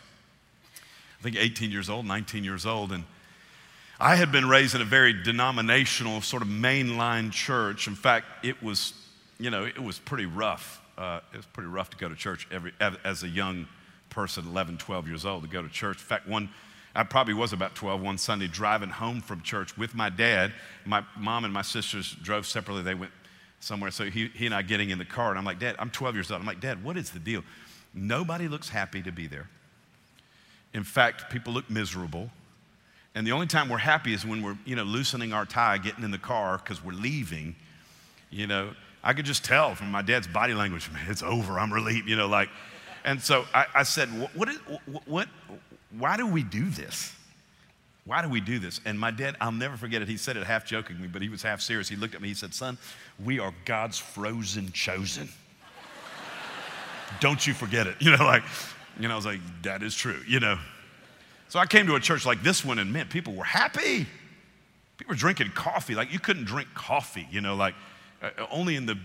I 1.19 1.23
think, 1.23 1.37
18 1.37 1.71
years 1.71 1.89
old, 1.89 2.05
19 2.05 2.43
years 2.43 2.65
old, 2.65 2.91
and 2.91 3.05
I 3.97 4.15
had 4.15 4.31
been 4.31 4.49
raised 4.49 4.75
in 4.75 4.81
a 4.81 4.85
very 4.85 5.13
denominational, 5.13 6.21
sort 6.21 6.41
of 6.41 6.49
mainline 6.49 7.31
church. 7.31 7.87
In 7.87 7.95
fact, 7.95 8.25
it 8.43 8.61
was, 8.61 8.93
you 9.39 9.49
know, 9.49 9.63
it 9.63 9.81
was 9.81 9.99
pretty 9.99 10.25
rough 10.25 10.81
uh, 10.97 11.19
it 11.33 11.37
was 11.37 11.45
pretty 11.47 11.69
rough 11.69 11.89
to 11.91 11.97
go 11.97 12.09
to 12.09 12.15
church 12.15 12.47
every, 12.51 12.73
as 12.79 13.23
a 13.23 13.27
young 13.27 13.67
person, 14.09 14.47
11, 14.47 14.77
12 14.77 15.07
years 15.07 15.25
old, 15.25 15.43
to 15.43 15.49
go 15.49 15.61
to 15.61 15.69
church. 15.69 15.97
In 15.97 16.03
fact, 16.03 16.27
one, 16.27 16.49
I 16.95 17.03
probably 17.03 17.33
was 17.33 17.51
about 17.51 17.75
12, 17.75 18.01
one 18.01 18.17
Sunday 18.17 18.47
driving 18.47 18.89
home 18.89 19.21
from 19.21 19.41
church 19.41 19.77
with 19.77 19.93
my 19.93 20.09
dad. 20.09 20.53
My 20.85 21.03
mom 21.17 21.43
and 21.43 21.53
my 21.53 21.61
sisters 21.61 22.15
drove 22.21 22.45
separately. 22.45 22.83
They 22.83 22.95
went 22.95 23.11
somewhere. 23.59 23.91
So 23.91 24.05
he, 24.05 24.27
he 24.29 24.45
and 24.45 24.55
I 24.55 24.61
getting 24.61 24.91
in 24.91 24.97
the 24.97 25.05
car, 25.05 25.29
and 25.31 25.37
I'm 25.37 25.45
like, 25.45 25.59
Dad, 25.59 25.75
I'm 25.79 25.89
12 25.89 26.15
years 26.15 26.31
old. 26.31 26.39
I'm 26.39 26.47
like, 26.47 26.61
Dad, 26.61 26.83
what 26.83 26.97
is 26.97 27.09
the 27.09 27.19
deal? 27.19 27.43
Nobody 27.93 28.47
looks 28.47 28.69
happy 28.69 29.01
to 29.01 29.11
be 29.11 29.27
there. 29.27 29.49
In 30.73 30.83
fact, 30.83 31.29
people 31.29 31.53
look 31.53 31.69
miserable. 31.69 32.29
And 33.15 33.25
the 33.25 33.31
only 33.31 33.47
time 33.47 33.69
we're 33.69 33.77
happy 33.77 34.13
is 34.13 34.25
when 34.25 34.41
we're, 34.41 34.57
you 34.65 34.75
know, 34.75 34.83
loosening 34.83 35.31
our 35.31 35.45
tie, 35.45 35.77
getting 35.77 36.03
in 36.03 36.11
the 36.11 36.17
car 36.17 36.57
because 36.57 36.83
we're 36.83 36.91
leaving, 36.91 37.55
you 38.29 38.45
know. 38.45 38.73
I 39.05 39.13
could 39.13 39.25
just 39.25 39.45
tell 39.45 39.75
from 39.75 39.91
my 39.91 40.01
dad's 40.01 40.27
body 40.27 40.55
language, 40.55 40.89
man, 40.91 41.05
it's 41.07 41.21
over. 41.21 41.59
I'm 41.59 41.71
relieved, 41.71 42.09
you 42.09 42.15
know, 42.15 42.27
like. 42.27 42.49
And 43.05 43.21
so 43.21 43.45
I, 43.53 43.67
I 43.75 43.83
said, 43.83 44.09
what, 44.33 44.49
is, 44.49 44.57
what, 45.05 45.27
why 45.95 46.17
do 46.17 46.25
we 46.25 46.41
do 46.41 46.67
this? 46.69 47.13
Why 48.05 48.23
do 48.23 48.29
we 48.29 48.41
do 48.41 48.57
this? 48.57 48.81
And 48.83 48.99
my 48.99 49.11
dad, 49.11 49.35
I'll 49.39 49.51
never 49.51 49.77
forget 49.77 50.01
it. 50.01 50.07
He 50.07 50.17
said 50.17 50.37
it 50.37 50.43
half 50.43 50.65
jokingly, 50.65 51.07
but 51.07 51.21
he 51.21 51.29
was 51.29 51.43
half 51.43 51.61
serious. 51.61 51.87
He 51.87 51.95
looked 51.95 52.15
at 52.15 52.21
me, 52.21 52.29
he 52.29 52.33
said, 52.33 52.51
Son, 52.53 52.79
we 53.23 53.39
are 53.39 53.53
God's 53.63 53.99
frozen 53.99 54.71
chosen. 54.71 55.29
Don't 57.19 57.45
you 57.45 57.53
forget 57.53 57.85
it. 57.85 57.95
You 57.99 58.17
know, 58.17 58.25
like, 58.25 58.43
you 58.99 59.07
know, 59.07 59.13
I 59.13 59.17
was 59.17 59.25
like, 59.25 59.39
that 59.61 59.83
is 59.83 59.95
true, 59.95 60.19
you 60.27 60.39
know. 60.39 60.57
So 61.49 61.59
I 61.59 61.67
came 61.67 61.85
to 61.87 61.95
a 61.95 61.99
church 61.99 62.25
like 62.25 62.41
this 62.41 62.65
one, 62.65 62.79
and 62.79 62.91
man, 62.91 63.07
people 63.07 63.33
were 63.33 63.43
happy. 63.43 64.07
People 64.97 65.13
were 65.13 65.15
drinking 65.15 65.51
coffee. 65.51 65.93
Like, 65.93 66.11
you 66.11 66.19
couldn't 66.19 66.45
drink 66.45 66.69
coffee, 66.73 67.27
you 67.31 67.41
know, 67.41 67.55
like, 67.55 67.75
only 68.51 68.75
in 68.75 68.85
the 68.85 68.97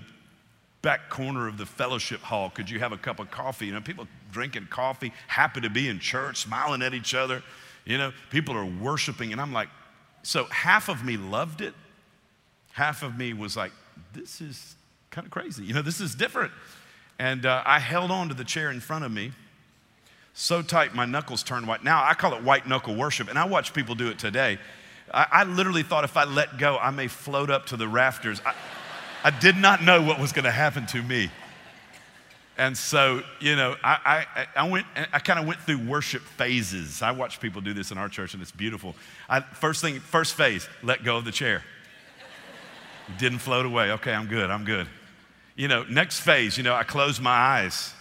back 0.82 1.10
corner 1.10 1.46
of 1.46 1.58
the 1.58 1.66
fellowship 1.66 2.20
hall 2.20 2.48
could 2.50 2.70
you 2.70 2.78
have 2.78 2.92
a 2.92 2.96
cup 2.96 3.18
of 3.20 3.30
coffee. 3.30 3.66
You 3.66 3.74
know, 3.74 3.80
people 3.80 4.06
drinking 4.32 4.68
coffee, 4.70 5.12
happy 5.26 5.60
to 5.60 5.70
be 5.70 5.88
in 5.88 5.98
church, 5.98 6.38
smiling 6.38 6.82
at 6.82 6.94
each 6.94 7.14
other. 7.14 7.42
You 7.84 7.98
know, 7.98 8.12
people 8.30 8.56
are 8.56 8.64
worshiping. 8.64 9.32
And 9.32 9.40
I'm 9.40 9.52
like, 9.52 9.68
so 10.22 10.44
half 10.44 10.88
of 10.88 11.04
me 11.04 11.16
loved 11.16 11.60
it, 11.60 11.74
half 12.72 13.02
of 13.02 13.16
me 13.16 13.32
was 13.32 13.56
like, 13.56 13.72
this 14.12 14.40
is 14.40 14.74
kind 15.10 15.26
of 15.26 15.30
crazy. 15.30 15.64
You 15.64 15.74
know, 15.74 15.82
this 15.82 16.00
is 16.00 16.14
different. 16.14 16.52
And 17.18 17.44
uh, 17.44 17.62
I 17.66 17.78
held 17.78 18.10
on 18.10 18.28
to 18.28 18.34
the 18.34 18.44
chair 18.44 18.70
in 18.70 18.80
front 18.80 19.04
of 19.04 19.12
me 19.12 19.32
so 20.32 20.62
tight 20.62 20.94
my 20.94 21.04
knuckles 21.04 21.42
turned 21.42 21.66
white. 21.66 21.84
Now 21.84 22.04
I 22.04 22.14
call 22.14 22.34
it 22.34 22.42
white 22.42 22.66
knuckle 22.66 22.94
worship, 22.94 23.28
and 23.28 23.38
I 23.38 23.46
watch 23.46 23.74
people 23.74 23.94
do 23.94 24.08
it 24.08 24.18
today. 24.18 24.58
I, 25.12 25.26
I 25.30 25.44
literally 25.44 25.82
thought 25.82 26.04
if 26.04 26.16
I 26.16 26.24
let 26.24 26.56
go, 26.56 26.78
I 26.78 26.90
may 26.90 27.08
float 27.08 27.50
up 27.50 27.66
to 27.66 27.76
the 27.76 27.88
rafters. 27.88 28.40
I, 28.46 28.54
I 29.22 29.30
did 29.30 29.56
not 29.56 29.82
know 29.82 30.02
what 30.02 30.18
was 30.18 30.32
going 30.32 30.44
to 30.44 30.50
happen 30.50 30.86
to 30.86 31.02
me. 31.02 31.30
And 32.56 32.76
so, 32.76 33.22
you 33.40 33.56
know, 33.56 33.74
I, 33.82 34.26
I, 34.36 34.46
I 34.56 34.68
went, 34.68 34.86
I 35.12 35.18
kind 35.18 35.38
of 35.38 35.46
went 35.46 35.60
through 35.60 35.78
worship 35.78 36.22
phases. 36.22 37.00
I 37.00 37.10
watch 37.12 37.40
people 37.40 37.62
do 37.62 37.72
this 37.72 37.90
in 37.90 37.96
our 37.96 38.08
church, 38.08 38.34
and 38.34 38.42
it's 38.42 38.50
beautiful. 38.50 38.94
I, 39.28 39.40
first 39.40 39.80
thing, 39.80 39.98
first 39.98 40.34
phase, 40.34 40.68
let 40.82 41.02
go 41.02 41.16
of 41.16 41.24
the 41.24 41.32
chair. 41.32 41.64
Didn't 43.18 43.38
float 43.38 43.66
away. 43.66 43.92
Okay, 43.92 44.12
I'm 44.12 44.26
good. 44.26 44.50
I'm 44.50 44.64
good. 44.64 44.86
You 45.56 45.68
know, 45.68 45.84
next 45.84 46.20
phase, 46.20 46.56
you 46.56 46.62
know, 46.62 46.74
I 46.74 46.82
closed 46.82 47.20
my 47.20 47.30
eyes. 47.30 47.94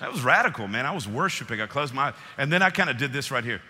That 0.00 0.10
was 0.10 0.22
radical, 0.22 0.66
man. 0.66 0.86
I 0.86 0.92
was 0.92 1.06
worshiping. 1.06 1.60
I 1.60 1.66
closed 1.66 1.94
my 1.94 2.08
eyes. 2.08 2.14
And 2.36 2.52
then 2.52 2.62
I 2.62 2.70
kind 2.70 2.90
of 2.90 2.98
did 2.98 3.12
this 3.12 3.30
right 3.30 3.44
here. 3.44 3.60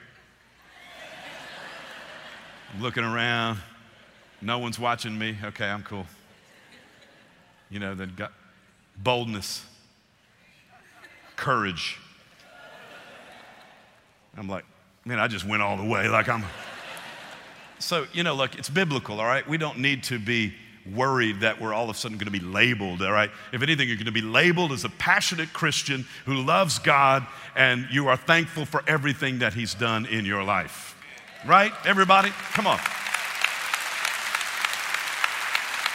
Looking 2.81 3.05
around. 3.05 3.59
No 4.45 4.59
one's 4.59 4.79
watching 4.79 5.19
me. 5.19 5.39
Okay, 5.43 5.67
I'm 5.67 5.83
cool. 5.83 6.05
You 7.71 7.81
know, 7.81 7.95
then 7.95 8.13
got 8.15 8.31
boldness, 8.99 9.65
courage. 11.35 11.99
I'm 14.37 14.47
like, 14.47 14.67
man, 15.07 15.19
I 15.19 15.29
just 15.29 15.47
went 15.47 15.63
all 15.63 15.79
the 15.79 15.85
way. 15.85 16.09
Like 16.09 16.29
I'm. 16.29 16.45
So, 17.79 18.07
you 18.13 18.23
know, 18.23 18.35
look, 18.35 18.59
it's 18.59 18.69
biblical, 18.69 19.19
all 19.19 19.27
right? 19.27 19.49
We 19.49 19.57
don't 19.57 19.79
need 19.79 20.03
to 20.05 20.19
be 20.19 20.53
worried 20.95 21.41
that 21.41 21.59
we're 21.59 21.73
all 21.73 21.85
of 21.85 21.97
a 21.97 21.99
sudden 21.99 22.19
going 22.19 22.31
to 22.31 22.39
be 22.39 22.45
labeled, 22.45 23.01
all 23.01 23.13
right? 23.13 23.31
If 23.53 23.63
anything, 23.63 23.89
you're 23.89 23.97
going 23.97 24.07
to 24.07 24.13
be 24.13 24.21
labeled 24.21 24.73
as 24.73 24.85
a 24.85 24.91
passionate 24.91 25.55
Christian 25.55 26.07
who 26.27 26.35
loves 26.35 26.79
God 26.79 27.27
and 27.57 27.87
you 27.91 28.09
are 28.09 28.17
thankful 28.17 28.67
for 28.67 28.83
everything 28.87 29.39
that 29.39 29.55
He's 29.55 29.73
done 29.73 30.05
in 30.05 30.27
your 30.27 30.45
life. 30.45 30.97
Right? 31.47 31.73
Everybody? 31.87 32.31
Come 32.53 32.67
on. 32.67 32.79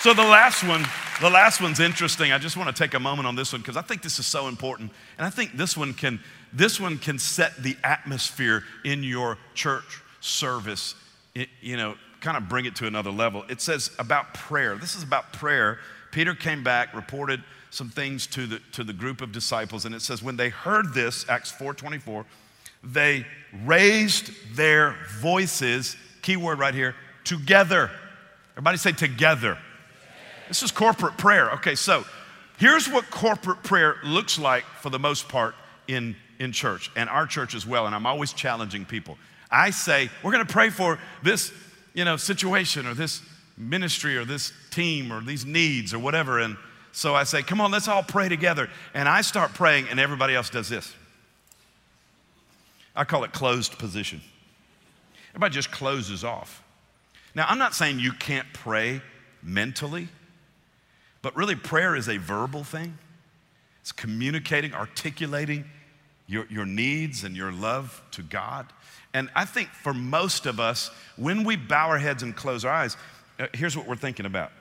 So 0.02 0.14
the 0.14 0.24
last 0.24 0.64
one, 0.64 0.86
the 1.20 1.30
last 1.30 1.62
one's 1.62 1.82
interesting. 1.82 2.32
I 2.32 2.38
just 2.38 2.56
want 2.56 2.74
to 2.74 2.84
take 2.84 2.94
a 2.94 3.00
moment 3.00 3.28
on 3.28 3.36
this 3.36 3.52
one 3.52 3.60
because 3.60 3.76
I 3.76 3.82
think 3.82 4.02
this 4.02 4.18
is 4.18 4.26
so 4.26 4.48
important. 4.48 4.92
And 5.18 5.28
I 5.28 5.30
think 5.30 5.58
this 5.58 5.76
one 5.76 5.94
can 5.94 6.22
this 6.54 6.80
one 6.80 6.98
can 6.98 7.20
set 7.20 7.62
the 7.62 7.76
atmosphere 7.84 8.64
in 8.86 9.04
your 9.04 9.38
church 9.56 10.02
service, 10.22 10.96
it, 11.36 11.50
you 11.60 11.76
know, 11.76 11.96
kind 12.22 12.38
of 12.38 12.48
bring 12.48 12.64
it 12.64 12.78
to 12.78 12.88
another 12.88 13.12
level. 13.12 13.44
It 13.50 13.60
says 13.60 13.92
about 14.00 14.34
prayer. 14.34 14.76
This 14.76 14.96
is 14.96 15.04
about 15.04 15.34
prayer. 15.34 15.80
Peter 16.12 16.34
came 16.34 16.64
back, 16.64 16.96
reported 16.96 17.44
some 17.70 17.90
things 17.90 18.26
to 18.28 18.48
the, 18.48 18.60
to 18.72 18.86
the 18.86 18.94
group 18.94 19.20
of 19.20 19.34
disciples, 19.34 19.84
and 19.84 19.94
it 19.94 20.02
says, 20.02 20.24
when 20.24 20.38
they 20.38 20.50
heard 20.50 20.94
this, 20.94 21.28
Acts 21.28 21.52
4:24, 21.52 22.24
they 22.86 23.26
raised 23.66 24.32
their 24.56 24.96
voices, 25.20 25.98
key 26.22 26.38
word 26.38 26.58
right 26.58 26.74
here, 26.74 26.96
together. 27.26 27.92
Everybody 28.54 28.78
say 28.78 28.94
together. 28.94 29.58
This 30.50 30.64
is 30.64 30.72
corporate 30.72 31.18
prayer. 31.18 31.52
Okay, 31.52 31.76
so 31.76 32.04
here's 32.58 32.90
what 32.90 33.10
corporate 33.10 33.64
prayer 33.64 33.98
looks 34.04 34.38
like 34.38 34.66
for 34.82 34.90
the 34.90 35.00
most 35.00 35.30
part 35.30 35.56
in, 35.88 36.16
in 36.40 36.52
church 36.52 36.92
and 36.96 37.08
our 37.08 37.26
church 37.26 37.56
as 37.56 37.66
well. 37.66 37.86
And 37.86 37.96
I'm 37.96 38.06
always 38.06 38.34
challenging 38.34 38.84
people. 38.84 39.18
I 39.50 39.70
say, 39.70 40.10
we're 40.24 40.32
going 40.32 40.46
to 40.46 40.52
pray 40.52 40.70
for 40.70 41.00
this, 41.24 41.54
you 41.94 42.04
know, 42.04 42.18
situation 42.18 42.86
or 42.88 42.94
this 42.94 43.22
ministry 43.58 44.18
or 44.18 44.26
this 44.26 44.52
team 44.72 45.14
or 45.14 45.22
these 45.22 45.46
needs 45.46 45.94
or 45.94 46.00
whatever. 46.00 46.40
And 46.40 46.58
so 46.92 47.14
I 47.14 47.24
say, 47.24 47.44
come 47.44 47.62
on, 47.62 47.72
let's 47.72 47.88
all 47.88 48.04
pray 48.04 48.28
together. 48.28 48.70
And 48.94 49.08
I 49.08 49.22
start 49.22 49.54
praying, 49.54 49.88
and 49.90 50.00
everybody 50.00 50.36
else 50.36 50.50
does 50.50 50.68
this. 50.68 50.94
I 52.96 53.04
call 53.04 53.24
it 53.24 53.34
closed 53.34 53.78
position. 53.78 54.22
Everybody 55.30 55.54
just 55.54 55.72
closes 55.72 56.24
off. 56.24 56.64
Now, 57.36 57.46
I'm 57.48 57.60
not 57.60 57.76
saying 57.76 58.00
you 58.00 58.12
can't 58.14 58.48
pray 58.54 59.02
mentally, 59.44 60.10
but 61.22 61.36
really, 61.36 61.56
prayer 61.56 61.96
is 61.96 62.08
a 62.08 62.18
verbal 62.18 62.64
thing. 62.64 62.98
It's 63.82 63.92
communicating, 63.92 64.74
articulating 64.74 65.66
your, 66.28 66.46
your 66.50 66.66
needs 66.66 67.24
and 67.24 67.36
your 67.36 67.52
love 67.52 68.02
to 68.12 68.22
God. 68.22 68.68
And 69.14 69.30
I 69.36 69.46
think 69.46 69.70
for 69.70 69.94
most 69.94 70.46
of 70.46 70.60
us, 70.60 70.92
when 71.18 71.44
we 71.44 71.56
bow 71.56 71.90
our 71.90 71.98
heads 71.98 72.24
and 72.24 72.36
close 72.36 72.64
our 72.64 72.74
eyes, 72.74 72.96
uh, 73.40 73.48
here's 73.54 73.76
what 73.76 73.88
we're 73.88 73.96
thinking 73.96 74.26
about. 74.26 74.52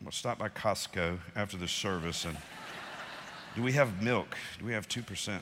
I'm 0.00 0.06
gonna 0.06 0.12
stop 0.12 0.38
by 0.38 0.48
Costco 0.48 1.18
after 1.36 1.56
the 1.56 1.68
service 1.68 2.24
and 2.24 2.36
do 3.54 3.62
we 3.62 3.72
have 3.72 4.02
milk? 4.02 4.36
Do 4.58 4.64
we 4.64 4.72
have 4.72 4.88
2%? 4.88 5.40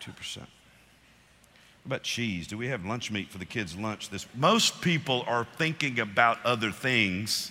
2%. 0.00 0.38
What 0.38 0.48
about 1.84 2.02
cheese? 2.02 2.46
Do 2.46 2.56
we 2.56 2.68
have 2.68 2.84
lunch 2.84 3.10
meat 3.10 3.30
for 3.30 3.38
the 3.38 3.44
kids' 3.44 3.76
lunch? 3.76 4.08
This 4.08 4.26
most 4.34 4.80
people 4.80 5.24
are 5.26 5.46
thinking 5.56 6.00
about 6.00 6.38
other 6.44 6.70
things 6.70 7.50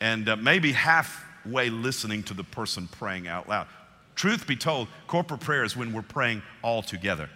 and 0.00 0.28
uh, 0.28 0.36
maybe 0.36 0.72
halfway 0.72 1.70
listening 1.70 2.22
to 2.24 2.34
the 2.34 2.44
person 2.44 2.88
praying 2.88 3.28
out 3.28 3.48
loud. 3.48 3.66
Truth 4.14 4.46
be 4.46 4.56
told, 4.56 4.88
corporate 5.06 5.40
prayer 5.40 5.64
is 5.64 5.76
when 5.76 5.92
we're 5.92 6.02
praying 6.02 6.42
all 6.62 6.82
together. 6.82 7.28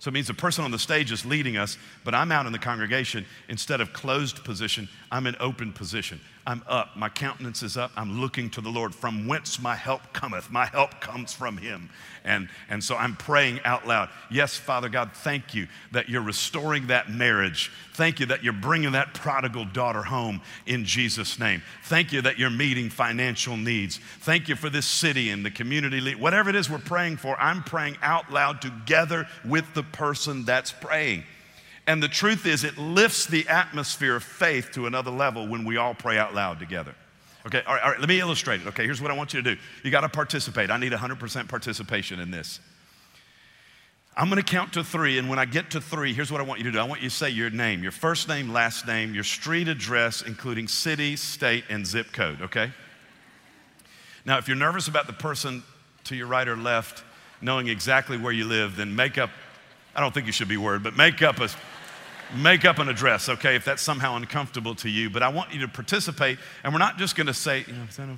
So 0.00 0.08
it 0.08 0.12
means 0.12 0.26
the 0.26 0.34
person 0.34 0.64
on 0.64 0.70
the 0.70 0.78
stage 0.78 1.12
is 1.12 1.26
leading 1.26 1.58
us, 1.58 1.76
but 2.04 2.14
I'm 2.14 2.32
out 2.32 2.46
in 2.46 2.52
the 2.52 2.58
congregation. 2.58 3.26
Instead 3.48 3.82
of 3.82 3.92
closed 3.92 4.42
position, 4.44 4.88
I'm 5.12 5.26
in 5.26 5.36
open 5.40 5.72
position. 5.72 6.20
I'm 6.46 6.62
up. 6.66 6.96
My 6.96 7.08
countenance 7.08 7.62
is 7.62 7.76
up. 7.76 7.92
I'm 7.96 8.20
looking 8.20 8.48
to 8.50 8.60
the 8.60 8.70
Lord. 8.70 8.94
From 8.94 9.26
whence 9.26 9.60
my 9.60 9.76
help 9.76 10.12
cometh. 10.12 10.50
My 10.50 10.66
help 10.66 11.00
comes 11.00 11.32
from 11.32 11.58
Him. 11.58 11.90
And, 12.24 12.48
and 12.68 12.82
so 12.82 12.96
I'm 12.96 13.16
praying 13.16 13.60
out 13.64 13.86
loud. 13.86 14.08
Yes, 14.30 14.56
Father 14.56 14.88
God, 14.88 15.12
thank 15.12 15.54
you 15.54 15.68
that 15.92 16.08
you're 16.08 16.22
restoring 16.22 16.86
that 16.88 17.10
marriage. 17.10 17.70
Thank 17.94 18.20
you 18.20 18.26
that 18.26 18.42
you're 18.42 18.52
bringing 18.52 18.92
that 18.92 19.14
prodigal 19.14 19.66
daughter 19.66 20.02
home 20.02 20.40
in 20.66 20.84
Jesus' 20.84 21.38
name. 21.38 21.62
Thank 21.84 22.12
you 22.12 22.22
that 22.22 22.38
you're 22.38 22.50
meeting 22.50 22.90
financial 22.90 23.56
needs. 23.56 23.98
Thank 24.20 24.48
you 24.48 24.56
for 24.56 24.70
this 24.70 24.86
city 24.86 25.30
and 25.30 25.44
the 25.44 25.50
community. 25.50 26.14
Whatever 26.14 26.50
it 26.50 26.56
is 26.56 26.70
we're 26.70 26.78
praying 26.78 27.18
for, 27.18 27.38
I'm 27.38 27.62
praying 27.62 27.96
out 28.02 28.30
loud 28.30 28.62
together 28.62 29.26
with 29.44 29.74
the 29.74 29.82
person 29.82 30.44
that's 30.44 30.72
praying. 30.72 31.24
And 31.90 32.00
the 32.00 32.06
truth 32.06 32.46
is, 32.46 32.62
it 32.62 32.78
lifts 32.78 33.26
the 33.26 33.48
atmosphere 33.48 34.14
of 34.14 34.22
faith 34.22 34.70
to 34.74 34.86
another 34.86 35.10
level 35.10 35.48
when 35.48 35.64
we 35.64 35.76
all 35.76 35.92
pray 35.92 36.18
out 36.18 36.36
loud 36.36 36.60
together. 36.60 36.94
Okay, 37.44 37.62
all 37.66 37.74
right, 37.74 37.82
all 37.82 37.90
right 37.90 37.98
let 37.98 38.08
me 38.08 38.20
illustrate 38.20 38.60
it. 38.60 38.68
Okay, 38.68 38.84
here's 38.84 39.02
what 39.02 39.10
I 39.10 39.14
want 39.14 39.34
you 39.34 39.42
to 39.42 39.56
do. 39.56 39.60
You 39.82 39.90
got 39.90 40.02
to 40.02 40.08
participate. 40.08 40.70
I 40.70 40.76
need 40.76 40.92
100% 40.92 41.48
participation 41.48 42.20
in 42.20 42.30
this. 42.30 42.60
I'm 44.16 44.30
going 44.30 44.40
to 44.40 44.48
count 44.48 44.74
to 44.74 44.84
three, 44.84 45.18
and 45.18 45.28
when 45.28 45.40
I 45.40 45.46
get 45.46 45.72
to 45.72 45.80
three, 45.80 46.14
here's 46.14 46.30
what 46.30 46.40
I 46.40 46.44
want 46.44 46.60
you 46.60 46.66
to 46.66 46.70
do. 46.70 46.78
I 46.78 46.84
want 46.84 47.02
you 47.02 47.10
to 47.10 47.14
say 47.14 47.28
your 47.28 47.50
name, 47.50 47.82
your 47.82 47.90
first 47.90 48.28
name, 48.28 48.52
last 48.52 48.86
name, 48.86 49.12
your 49.12 49.24
street 49.24 49.66
address, 49.66 50.22
including 50.22 50.68
city, 50.68 51.16
state, 51.16 51.64
and 51.68 51.84
zip 51.84 52.12
code, 52.12 52.40
okay? 52.40 52.70
Now, 54.24 54.38
if 54.38 54.46
you're 54.46 54.56
nervous 54.56 54.86
about 54.86 55.08
the 55.08 55.12
person 55.12 55.64
to 56.04 56.14
your 56.14 56.28
right 56.28 56.46
or 56.46 56.56
left 56.56 57.02
knowing 57.42 57.66
exactly 57.66 58.16
where 58.16 58.32
you 58.32 58.44
live, 58.44 58.76
then 58.76 58.94
make 58.94 59.18
up, 59.18 59.30
I 59.96 60.00
don't 60.00 60.14
think 60.14 60.26
you 60.26 60.32
should 60.32 60.46
be 60.46 60.56
worried, 60.56 60.84
but 60.84 60.96
make 60.96 61.20
up 61.20 61.40
a 61.40 61.48
make 62.34 62.64
up 62.64 62.78
an 62.78 62.88
address, 62.88 63.28
okay, 63.28 63.56
if 63.56 63.64
that's 63.64 63.82
somehow 63.82 64.16
uncomfortable 64.16 64.74
to 64.76 64.88
you. 64.88 65.10
But 65.10 65.22
I 65.22 65.28
want 65.28 65.52
you 65.52 65.60
to 65.60 65.68
participate, 65.68 66.38
and 66.64 66.72
we're 66.72 66.78
not 66.78 66.98
just 66.98 67.16
going 67.16 67.26
to 67.26 67.34
say, 67.34 67.64
you 67.66 67.72
know, 67.72 68.16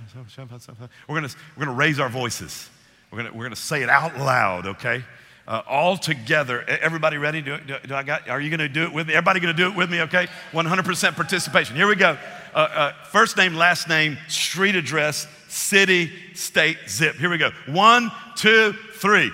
we're 1.09 1.19
going 1.19 1.29
to 1.29 1.37
we're 1.57 1.65
going 1.65 1.75
to 1.75 1.81
raise 1.81 1.99
our 1.99 2.09
voices. 2.09 2.69
We're 3.11 3.19
going 3.19 3.31
to 3.31 3.37
we're 3.37 3.45
going 3.45 3.55
to 3.55 3.61
say 3.61 3.83
it 3.83 3.89
out 3.89 4.19
loud, 4.19 4.67
okay? 4.67 5.05
Uh, 5.47 5.61
all 5.69 5.97
together. 5.97 6.63
Everybody 6.63 7.19
ready? 7.19 7.43
Do, 7.43 7.59
do, 7.59 7.77
do 7.87 7.95
I 7.95 8.05
got? 8.05 8.29
Are 8.29 8.41
you 8.41 8.49
going 8.49 8.61
to 8.61 8.69
do 8.69 8.85
it 8.85 8.93
with 8.93 9.09
me? 9.09 9.15
Everybody 9.15 9.41
going 9.41 9.55
to 9.55 9.61
do 9.61 9.69
it 9.69 9.77
with 9.77 9.91
me? 9.91 10.03
Okay. 10.03 10.29
100% 10.53 11.17
participation. 11.17 11.75
Here 11.75 11.89
we 11.89 11.97
go. 11.97 12.17
Uh, 12.55 12.59
uh, 12.59 12.93
first 13.07 13.37
name, 13.37 13.55
last 13.55 13.89
name, 13.89 14.19
street 14.29 14.77
address, 14.77 15.27
city, 15.49 16.13
state, 16.35 16.79
zip. 16.89 17.17
Here 17.17 17.29
we 17.29 17.39
go. 17.39 17.51
One, 17.67 18.13
two, 18.37 18.73
three. 18.95 19.33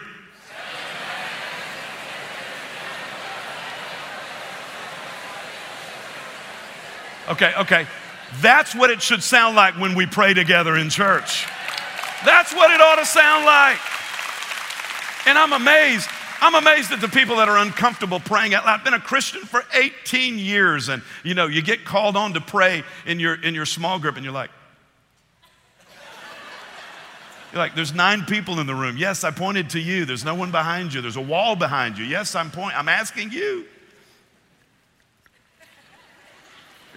Okay, 7.29 7.53
okay. 7.59 7.87
That's 8.41 8.75
what 8.75 8.91
it 8.91 9.03
should 9.03 9.23
sound 9.23 9.57
like 9.57 9.79
when 9.79 9.95
we 9.95 10.07
pray 10.07 10.35
together 10.35 10.77
in 10.77 10.91
church. 10.91 11.47
That's 12.25 12.55
what 12.55 12.71
it 12.71 12.81
ought 12.81 12.97
to 12.97 13.07
sound 13.07 13.45
like. 13.45 13.79
And 15.27 15.37
I'm 15.39 15.53
amazed. 15.53 16.09
I'm 16.41 16.55
amazed 16.55 16.93
at 16.93 17.01
the 17.01 17.09
people 17.09 17.37
that 17.37 17.49
are 17.49 17.59
uncomfortable 17.59 18.21
praying 18.21 18.55
out 18.55 18.65
loud. 18.65 18.79
I've 18.79 18.85
been 18.85 18.95
a 18.95 19.01
Christian 19.01 19.43
for 19.43 19.65
18 19.75 20.39
years, 20.39 20.89
and 20.89 21.03
you 21.23 21.35
know, 21.35 21.47
you 21.47 21.63
get 21.63 21.85
called 21.85 22.17
on 22.17 22.35
to 22.35 22.41
pray 22.41 22.83
in 23.07 23.21
your 23.21 23.35
in 23.43 23.55
your 23.55 23.67
small 23.67 23.99
group, 23.99 24.17
and 24.17 24.25
you're 24.25 24.33
like, 24.33 24.51
you're 27.53 27.59
like, 27.59 27.75
there's 27.75 27.93
nine 27.93 28.25
people 28.25 28.61
in 28.61 28.67
the 28.67 28.75
room. 28.75 28.97
Yes, 28.97 29.25
I 29.25 29.33
pointed 29.33 29.71
to 29.71 29.81
you. 29.81 30.05
There's 30.05 30.25
no 30.25 30.35
one 30.35 30.51
behind 30.51 30.95
you. 30.95 31.01
There's 31.01 31.17
a 31.17 31.21
wall 31.21 31.57
behind 31.57 31.99
you. 31.99 32.05
Yes, 32.05 32.35
I'm 32.35 32.51
point. 32.51 32.79
I'm 32.79 32.89
asking 32.89 33.33
you. 33.33 33.67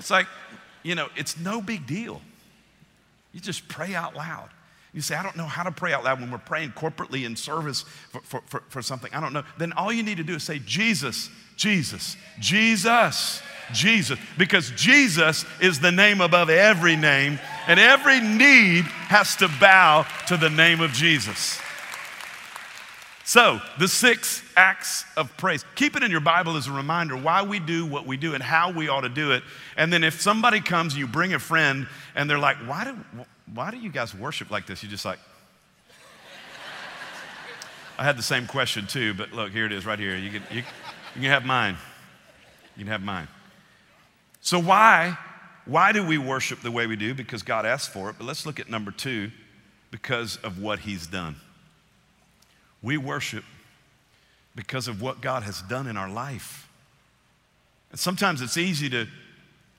It's 0.02 0.10
like, 0.10 0.26
you 0.82 0.96
know, 0.96 1.10
it's 1.16 1.38
no 1.38 1.62
big 1.62 1.86
deal. 1.86 2.24
You 3.34 3.40
just 3.40 3.68
pray 3.68 3.94
out 3.94 4.16
loud. 4.16 4.50
You 4.96 5.02
say, 5.02 5.14
I 5.14 5.22
don't 5.22 5.38
know 5.38 5.46
how 5.46 5.62
to 5.62 5.72
pray 5.72 5.94
out 5.94 6.04
loud 6.04 6.20
when 6.20 6.32
we're 6.32 6.40
praying 6.40 6.72
corporately 6.72 7.24
in 7.24 7.36
service 7.36 7.84
for, 8.10 8.22
for, 8.22 8.42
for, 8.48 8.64
for, 8.70 8.82
something. 8.82 9.14
I 9.14 9.20
don't 9.20 9.32
know. 9.32 9.44
Then 9.60 9.74
all 9.74 9.94
you 9.94 10.02
need 10.02 10.18
to 10.18 10.24
do 10.24 10.38
is 10.38 10.44
say, 10.44 10.58
Jesus, 10.58 11.30
Jesus, 11.56 12.18
Jesus, 12.40 13.44
Jesus. 13.74 14.18
Because 14.40 14.72
Jesus 14.72 15.46
is 15.62 15.80
the 15.80 15.92
name 15.92 16.20
above 16.20 16.50
every 16.50 16.96
name, 16.96 17.40
and 17.68 17.80
every 17.80 18.22
need 18.22 18.86
has 18.86 19.36
to 19.36 19.50
bow 19.60 20.08
to 20.30 20.36
the 20.36 20.50
name 20.50 20.82
of 20.82 20.94
Jesus. 20.94 21.62
So, 23.32 23.62
the 23.80 23.88
six 23.88 24.44
acts 24.58 25.06
of 25.16 25.38
praise. 25.38 25.64
Keep 25.76 25.96
it 25.96 26.04
in 26.04 26.12
your 26.12 26.20
Bible 26.20 26.58
as 26.58 26.68
a 26.68 26.72
reminder 26.74 27.16
why 27.16 27.44
we 27.44 27.60
do 27.62 27.86
what 27.86 28.06
we 28.06 28.18
do 28.18 28.34
and 28.34 28.44
how 28.44 28.74
we 28.74 28.90
ought 28.90 29.08
to 29.08 29.10
do 29.10 29.32
it. 29.32 29.42
And 29.78 29.94
then 29.94 30.04
if 30.04 30.20
somebody 30.20 30.60
comes 30.60 30.96
and 30.96 31.00
you 31.00 31.08
bring 31.08 31.34
a 31.34 31.40
friend 31.40 31.88
and 32.14 32.30
they're 32.30 32.38
like, 32.38 32.58
why 32.58 32.84
do, 32.84 33.26
why 33.54 33.72
do 33.72 33.78
you 33.78 33.90
guys 33.90 34.14
worship 34.14 34.52
like 34.52 34.68
this? 34.68 34.84
You're 34.84 34.90
just 34.90 35.06
like, 35.06 35.18
I 37.98 38.04
had 38.04 38.18
the 38.18 38.22
same 38.22 38.48
question 38.48 38.86
too, 38.86 39.14
but 39.14 39.32
look, 39.32 39.52
here 39.52 39.66
it 39.66 39.72
is 39.72 39.86
right 39.86 39.98
here. 39.98 40.18
You 40.18 40.32
can, 40.32 40.44
you, 40.52 40.64
you 41.16 41.22
can 41.22 41.30
have 41.30 41.46
mine. 41.46 41.78
You 42.76 42.84
can 42.84 42.92
have 42.92 43.02
mine. 43.02 43.30
So, 44.42 44.60
why, 44.60 45.18
why 45.64 45.94
do 45.94 46.06
we 46.06 46.18
worship 46.18 46.60
the 46.60 46.72
way 46.72 46.86
we 46.86 46.98
do? 46.98 47.14
Because 47.14 47.44
God 47.44 47.66
asked 47.66 47.94
for 47.94 48.10
it. 48.10 48.18
But 48.18 48.28
let's 48.28 48.46
look 48.46 48.60
at 48.60 48.70
number 48.70 48.92
two 48.92 49.32
because 49.90 50.36
of 50.44 50.62
what 50.62 50.80
He's 50.80 51.08
done. 51.08 51.38
We 52.82 52.98
worship 52.98 53.44
because 54.56 54.88
of 54.88 55.02
what 55.02 55.22
God 55.22 55.44
has 55.44 55.62
done 55.64 55.88
in 55.88 55.98
our 55.98 56.10
life. 56.10 56.68
And 57.92 58.00
sometimes 58.00 58.42
it's 58.42 58.58
easy 58.58 58.90
to 58.90 59.08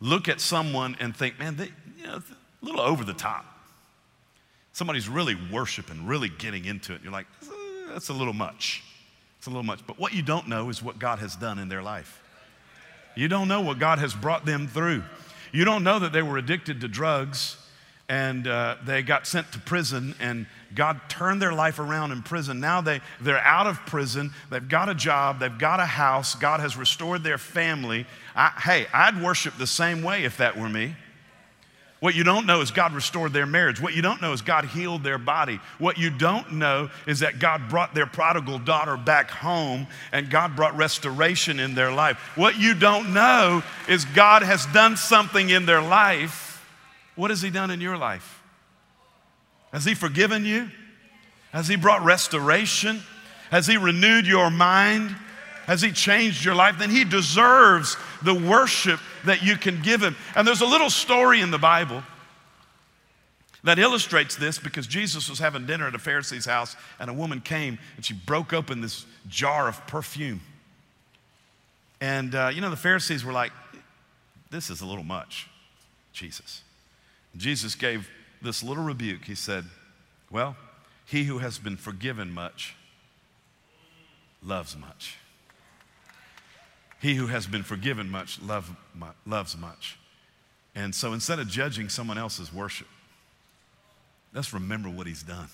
look 0.00 0.28
at 0.28 0.40
someone 0.40 0.96
and 1.00 1.16
think, 1.16 1.38
man, 1.38 1.57
they, 1.57 1.70
you 1.98 2.07
know, 2.07 2.16
a 2.16 2.64
little 2.64 2.80
over 2.80 3.05
the 3.05 3.14
top. 3.14 3.44
Somebody's 4.72 5.09
really 5.09 5.36
worshiping, 5.53 6.07
really 6.07 6.28
getting 6.28 6.64
into 6.64 6.94
it. 6.94 7.00
You're 7.03 7.12
like, 7.12 7.26
that's 7.88 8.09
a 8.09 8.12
little 8.12 8.32
much. 8.32 8.82
It's 9.38 9.46
a 9.46 9.50
little 9.50 9.62
much. 9.62 9.86
But 9.86 9.98
what 9.98 10.14
you 10.14 10.22
don't 10.22 10.48
know 10.48 10.68
is 10.70 10.82
what 10.82 10.98
God 10.98 11.18
has 11.18 11.36
done 11.36 11.59
in 11.59 11.68
their 11.68 11.82
life. 11.82 12.22
You 13.14 13.28
don't 13.28 13.48
know 13.48 13.61
what 13.61 13.78
God 13.78 13.98
has 13.98 14.14
brought 14.14 14.46
them 14.46 14.66
through. 14.66 15.03
You 15.53 15.64
don't 15.64 15.84
know 15.84 15.98
that 15.98 16.12
they 16.12 16.22
were 16.22 16.38
addicted 16.38 16.80
to 16.80 16.88
drugs 16.88 17.57
and 18.09 18.46
uh, 18.46 18.76
they 18.84 19.03
got 19.03 19.26
sent 19.26 19.50
to 19.53 19.59
prison 19.59 20.14
and 20.20 20.46
god 20.74 21.00
turned 21.09 21.40
their 21.40 21.53
life 21.53 21.78
around 21.78 22.12
in 22.12 22.22
prison 22.22 22.61
now 22.61 22.80
they, 22.80 23.00
they're 23.20 23.38
out 23.38 23.66
of 23.66 23.78
prison 23.86 24.32
they've 24.50 24.68
got 24.68 24.88
a 24.88 24.94
job 24.94 25.38
they've 25.38 25.59
got 25.59 25.80
a 25.80 25.86
house 25.86 26.34
god 26.34 26.61
has 26.61 26.76
restored 26.76 27.22
their 27.22 27.38
family 27.38 28.07
I, 28.34 28.48
hey 28.64 28.86
i'd 28.92 29.22
worship 29.22 29.57
the 29.59 29.66
same 29.66 30.03
way 30.03 30.24
if 30.24 30.36
that 30.38 30.59
were 30.59 30.68
me 30.68 30.94
What 32.03 32.16
you 32.16 32.24
don't 32.24 32.46
know 32.46 32.62
is 32.62 32.72
God 32.72 32.94
restored 32.94 33.32
their 33.32 33.46
marriage. 33.46 33.80
What 33.80 33.94
you 33.94 34.03
don't 34.03 34.20
know 34.20 34.32
is 34.32 34.42
God 34.42 34.64
healed 34.64 35.05
their 35.05 35.18
body. 35.18 35.61
What 35.78 35.98
you 35.98 36.11
don't 36.11 36.55
know 36.55 36.90
is 37.07 37.20
that 37.20 37.38
God 37.38 37.68
brought 37.68 37.94
their 37.94 38.07
prodigal 38.07 38.59
daughter 38.59 38.96
back 38.96 39.30
home 39.30 39.86
and 40.11 40.28
God 40.28 40.57
brought 40.57 40.76
restoration 40.76 41.61
in 41.61 41.76
their 41.76 41.92
life. 41.92 42.18
What 42.34 42.59
you 42.59 42.74
don't 42.74 43.14
know 43.14 43.62
is 43.88 44.05
God 44.05 44.42
has 44.42 44.66
done 44.66 44.96
something 44.96 45.50
in 45.50 45.64
their 45.64 45.80
life. 45.80 46.51
What 47.14 47.30
has 47.30 47.42
He 47.42 47.50
done 47.50 47.70
in 47.70 47.80
your 47.80 47.96
life? 47.96 48.42
Has 49.72 49.84
He 49.84 49.94
forgiven 49.94 50.44
you? 50.44 50.70
Has 51.52 51.68
He 51.68 51.76
brought 51.76 52.04
restoration? 52.04 53.02
Has 53.50 53.66
He 53.66 53.76
renewed 53.76 54.26
your 54.26 54.50
mind? 54.50 55.14
Has 55.66 55.82
He 55.82 55.92
changed 55.92 56.44
your 56.44 56.54
life? 56.54 56.76
Then 56.78 56.90
He 56.90 57.04
deserves 57.04 57.96
the 58.22 58.34
worship 58.34 59.00
that 59.24 59.42
you 59.42 59.56
can 59.56 59.82
give 59.82 60.02
Him. 60.02 60.16
And 60.34 60.46
there's 60.46 60.62
a 60.62 60.66
little 60.66 60.90
story 60.90 61.40
in 61.40 61.50
the 61.50 61.58
Bible 61.58 62.02
that 63.64 63.78
illustrates 63.78 64.34
this 64.36 64.58
because 64.58 64.86
Jesus 64.86 65.30
was 65.30 65.38
having 65.38 65.66
dinner 65.66 65.86
at 65.86 65.94
a 65.94 65.98
Pharisee's 65.98 66.46
house 66.46 66.74
and 66.98 67.08
a 67.08 67.12
woman 67.12 67.40
came 67.40 67.78
and 67.96 68.04
she 68.04 68.14
broke 68.14 68.52
open 68.52 68.80
this 68.80 69.06
jar 69.28 69.68
of 69.68 69.86
perfume. 69.86 70.40
And, 72.00 72.34
uh, 72.34 72.50
you 72.52 72.60
know, 72.60 72.70
the 72.70 72.76
Pharisees 72.76 73.24
were 73.24 73.32
like, 73.32 73.52
this 74.50 74.68
is 74.68 74.80
a 74.80 74.86
little 74.86 75.04
much, 75.04 75.48
Jesus. 76.12 76.62
Jesus 77.37 77.74
gave 77.74 78.09
this 78.41 78.62
little 78.62 78.85
rebuke. 78.85 79.24
He 79.24 79.35
said, 79.35 79.64
Well, 80.30 80.57
he 81.07 81.24
who 81.24 81.39
has 81.39 81.59
been 81.59 81.76
forgiven 81.76 82.33
much 82.33 82.74
loves 84.43 84.76
much. 84.76 85.16
He 87.01 87.14
who 87.14 87.26
has 87.26 87.47
been 87.47 87.62
forgiven 87.62 88.11
much 88.11 88.41
love, 88.41 88.70
loves 89.26 89.57
much. 89.57 89.99
And 90.74 90.95
so 90.95 91.12
instead 91.12 91.39
of 91.39 91.49
judging 91.49 91.89
someone 91.89 92.16
else's 92.16 92.53
worship, 92.53 92.87
let's 94.33 94.55
remember 94.55 94.89
what 94.89 95.07
he's 95.07 95.22
done. 95.22 95.49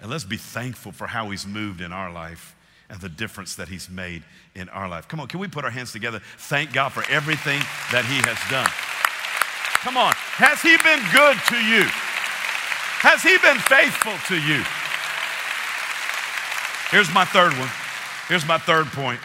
And 0.00 0.10
let's 0.10 0.24
be 0.24 0.36
thankful 0.36 0.92
for 0.92 1.08
how 1.08 1.30
he's 1.30 1.46
moved 1.46 1.80
in 1.80 1.92
our 1.92 2.12
life 2.12 2.54
and 2.88 3.00
the 3.00 3.08
difference 3.08 3.56
that 3.56 3.68
he's 3.68 3.90
made 3.90 4.22
in 4.54 4.68
our 4.70 4.88
life. 4.88 5.08
Come 5.08 5.20
on, 5.20 5.26
can 5.28 5.40
we 5.40 5.48
put 5.48 5.64
our 5.64 5.70
hands 5.70 5.92
together? 5.92 6.20
Thank 6.38 6.72
God 6.72 6.90
for 6.90 7.04
everything 7.10 7.60
that 7.92 8.04
he 8.04 8.16
has 8.28 8.38
done. 8.50 8.70
Come 9.82 9.96
on, 9.96 10.14
has 10.38 10.62
he 10.62 10.76
been 10.78 11.02
good 11.12 11.36
to 11.48 11.56
you? 11.56 11.82
Has 13.02 13.22
he 13.22 13.36
been 13.38 13.58
faithful 13.58 14.14
to 14.28 14.40
you? 14.40 14.62
Here's 16.90 17.12
my 17.12 17.24
third 17.24 17.52
one. 17.58 17.68
Here's 18.28 18.46
my 18.46 18.58
third 18.58 18.86
point. 18.86 19.18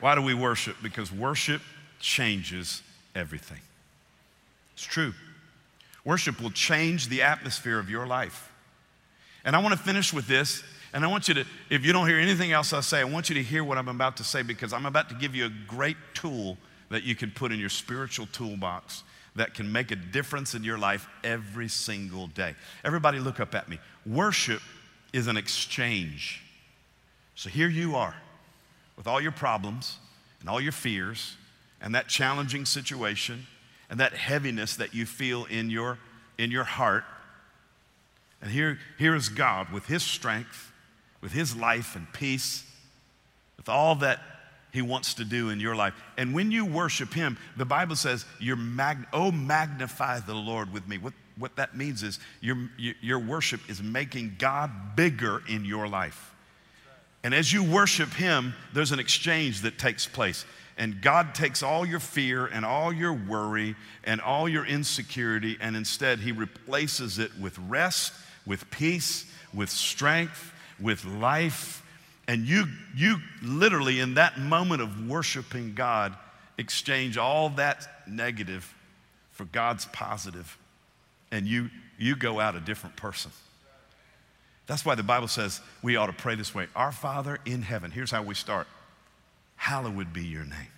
Why 0.00 0.14
do 0.14 0.20
we 0.20 0.34
worship? 0.34 0.76
Because 0.82 1.10
worship 1.10 1.62
changes 2.00 2.82
everything. 3.14 3.60
It's 4.74 4.84
true. 4.84 5.14
Worship 6.04 6.40
will 6.40 6.50
change 6.50 7.08
the 7.08 7.22
atmosphere 7.22 7.78
of 7.78 7.88
your 7.88 8.06
life. 8.06 8.52
And 9.46 9.56
I 9.56 9.58
want 9.60 9.72
to 9.72 9.80
finish 9.80 10.12
with 10.12 10.26
this. 10.26 10.62
And 10.92 11.02
I 11.02 11.08
want 11.08 11.28
you 11.28 11.34
to, 11.34 11.46
if 11.70 11.86
you 11.86 11.94
don't 11.94 12.06
hear 12.06 12.18
anything 12.18 12.52
else 12.52 12.74
I 12.74 12.80
say, 12.80 13.00
I 13.00 13.04
want 13.04 13.30
you 13.30 13.36
to 13.36 13.42
hear 13.42 13.64
what 13.64 13.78
I'm 13.78 13.88
about 13.88 14.18
to 14.18 14.24
say 14.24 14.42
because 14.42 14.74
I'm 14.74 14.84
about 14.84 15.08
to 15.08 15.14
give 15.14 15.34
you 15.34 15.46
a 15.46 15.52
great 15.66 15.96
tool 16.12 16.58
that 16.90 17.04
you 17.04 17.14
can 17.14 17.30
put 17.30 17.52
in 17.52 17.58
your 17.58 17.70
spiritual 17.70 18.26
toolbox 18.32 19.02
that 19.36 19.54
can 19.54 19.70
make 19.70 19.90
a 19.90 19.96
difference 19.96 20.54
in 20.54 20.62
your 20.62 20.78
life 20.78 21.08
every 21.24 21.68
single 21.68 22.26
day. 22.26 22.54
Everybody, 22.84 23.18
look 23.18 23.40
up 23.40 23.54
at 23.54 23.68
me. 23.68 23.78
Worship 24.04 24.60
is 25.12 25.26
an 25.26 25.36
exchange. 25.36 26.42
So 27.34 27.48
here 27.48 27.68
you 27.68 27.96
are 27.96 28.14
with 28.96 29.06
all 29.06 29.20
your 29.20 29.32
problems 29.32 29.98
and 30.40 30.48
all 30.48 30.60
your 30.60 30.72
fears 30.72 31.36
and 31.80 31.94
that 31.94 32.08
challenging 32.08 32.64
situation 32.64 33.46
and 33.90 34.00
that 34.00 34.12
heaviness 34.12 34.76
that 34.76 34.94
you 34.94 35.06
feel 35.06 35.44
in 35.46 35.70
your, 35.70 35.98
in 36.38 36.50
your 36.50 36.64
heart. 36.64 37.04
And 38.40 38.50
here, 38.50 38.78
here 38.98 39.14
is 39.14 39.28
God 39.28 39.70
with 39.70 39.86
His 39.86 40.02
strength, 40.02 40.72
with 41.20 41.32
His 41.32 41.56
life 41.56 41.96
and 41.96 42.12
peace, 42.12 42.64
with 43.56 43.68
all 43.68 43.94
that 43.96 44.20
He 44.72 44.82
wants 44.82 45.14
to 45.14 45.24
do 45.24 45.50
in 45.50 45.60
your 45.60 45.76
life. 45.76 45.94
And 46.16 46.34
when 46.34 46.50
you 46.50 46.64
worship 46.64 47.12
Him, 47.12 47.36
the 47.56 47.64
Bible 47.64 47.94
says, 47.94 48.24
you're 48.40 48.56
mag- 48.56 49.06
Oh, 49.12 49.30
magnify 49.30 50.20
the 50.20 50.34
Lord 50.34 50.72
with 50.72 50.88
me. 50.88 50.96
What, 50.98 51.12
what 51.36 51.56
that 51.56 51.76
means 51.76 52.02
is 52.02 52.18
your, 52.40 52.56
your 52.78 53.18
worship 53.18 53.60
is 53.68 53.82
making 53.82 54.36
God 54.38 54.96
bigger 54.96 55.42
in 55.46 55.66
your 55.66 55.88
life. 55.88 56.32
And 57.22 57.34
as 57.34 57.52
you 57.52 57.62
worship 57.62 58.14
Him, 58.14 58.54
there's 58.72 58.92
an 58.92 58.98
exchange 58.98 59.60
that 59.60 59.78
takes 59.78 60.06
place. 60.06 60.44
And 60.78 61.02
God 61.02 61.34
takes 61.34 61.62
all 61.62 61.84
your 61.84 62.00
fear 62.00 62.46
and 62.46 62.64
all 62.64 62.92
your 62.92 63.12
worry 63.12 63.76
and 64.04 64.22
all 64.22 64.48
your 64.48 64.64
insecurity, 64.64 65.58
and 65.60 65.76
instead 65.76 66.18
He 66.18 66.32
replaces 66.32 67.18
it 67.18 67.30
with 67.38 67.58
rest, 67.58 68.14
with 68.46 68.68
peace, 68.70 69.26
with 69.52 69.68
strength, 69.68 70.50
with 70.80 71.04
life. 71.04 71.81
And 72.28 72.46
you, 72.46 72.66
you 72.94 73.18
literally, 73.42 74.00
in 74.00 74.14
that 74.14 74.38
moment 74.38 74.80
of 74.80 75.08
worshiping 75.08 75.74
God, 75.74 76.16
exchange 76.58 77.18
all 77.18 77.50
that 77.50 77.86
negative 78.06 78.72
for 79.32 79.44
God's 79.46 79.86
positive, 79.86 80.56
and 81.30 81.46
you, 81.46 81.70
you 81.98 82.14
go 82.14 82.38
out 82.38 82.54
a 82.54 82.60
different 82.60 82.96
person. 82.96 83.32
That's 84.66 84.84
why 84.84 84.94
the 84.94 85.02
Bible 85.02 85.28
says 85.28 85.60
we 85.82 85.96
ought 85.96 86.06
to 86.06 86.12
pray 86.12 86.34
this 86.34 86.54
way 86.54 86.68
Our 86.76 86.92
Father 86.92 87.38
in 87.44 87.62
heaven, 87.62 87.90
here's 87.90 88.10
how 88.10 88.22
we 88.22 88.34
start 88.34 88.66
Hallowed 89.56 90.12
be 90.12 90.24
your 90.24 90.44
name. 90.44 90.72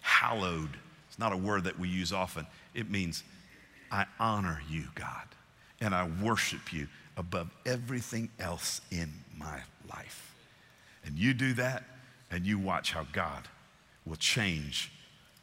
Hallowed. 0.00 0.70
It's 1.08 1.18
not 1.18 1.32
a 1.32 1.36
word 1.36 1.64
that 1.64 1.78
we 1.78 1.88
use 1.88 2.12
often. 2.12 2.46
It 2.74 2.90
means, 2.90 3.22
I 3.90 4.06
honor 4.18 4.62
you, 4.68 4.84
God, 4.94 5.26
and 5.80 5.94
I 5.94 6.08
worship 6.22 6.72
you 6.72 6.88
above 7.16 7.50
everything 7.66 8.30
else 8.38 8.80
in 8.90 9.12
my 9.36 9.60
life. 9.88 10.29
And 11.04 11.18
you 11.18 11.34
do 11.34 11.54
that, 11.54 11.84
and 12.30 12.46
you 12.46 12.58
watch 12.58 12.92
how 12.92 13.06
God 13.12 13.48
will 14.04 14.16
change, 14.16 14.92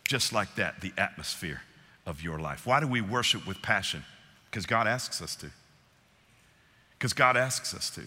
just 0.08 0.34
like 0.34 0.56
that, 0.56 0.82
the 0.82 0.94
atmosphere 0.98 1.62
of 2.06 2.22
your 2.22 2.40
life. 2.40 2.66
Why 2.66 2.80
do 2.80 2.88
we 2.88 3.02
worship 3.02 3.46
with 3.48 3.62
passion? 3.62 4.04
Because 4.50 4.66
God 4.66 4.88
asks 4.88 5.22
us 5.22 5.36
to 5.38 5.52
because 6.98 7.14
God 7.14 7.38
asks 7.38 7.74
us 7.74 7.90
to. 7.92 8.02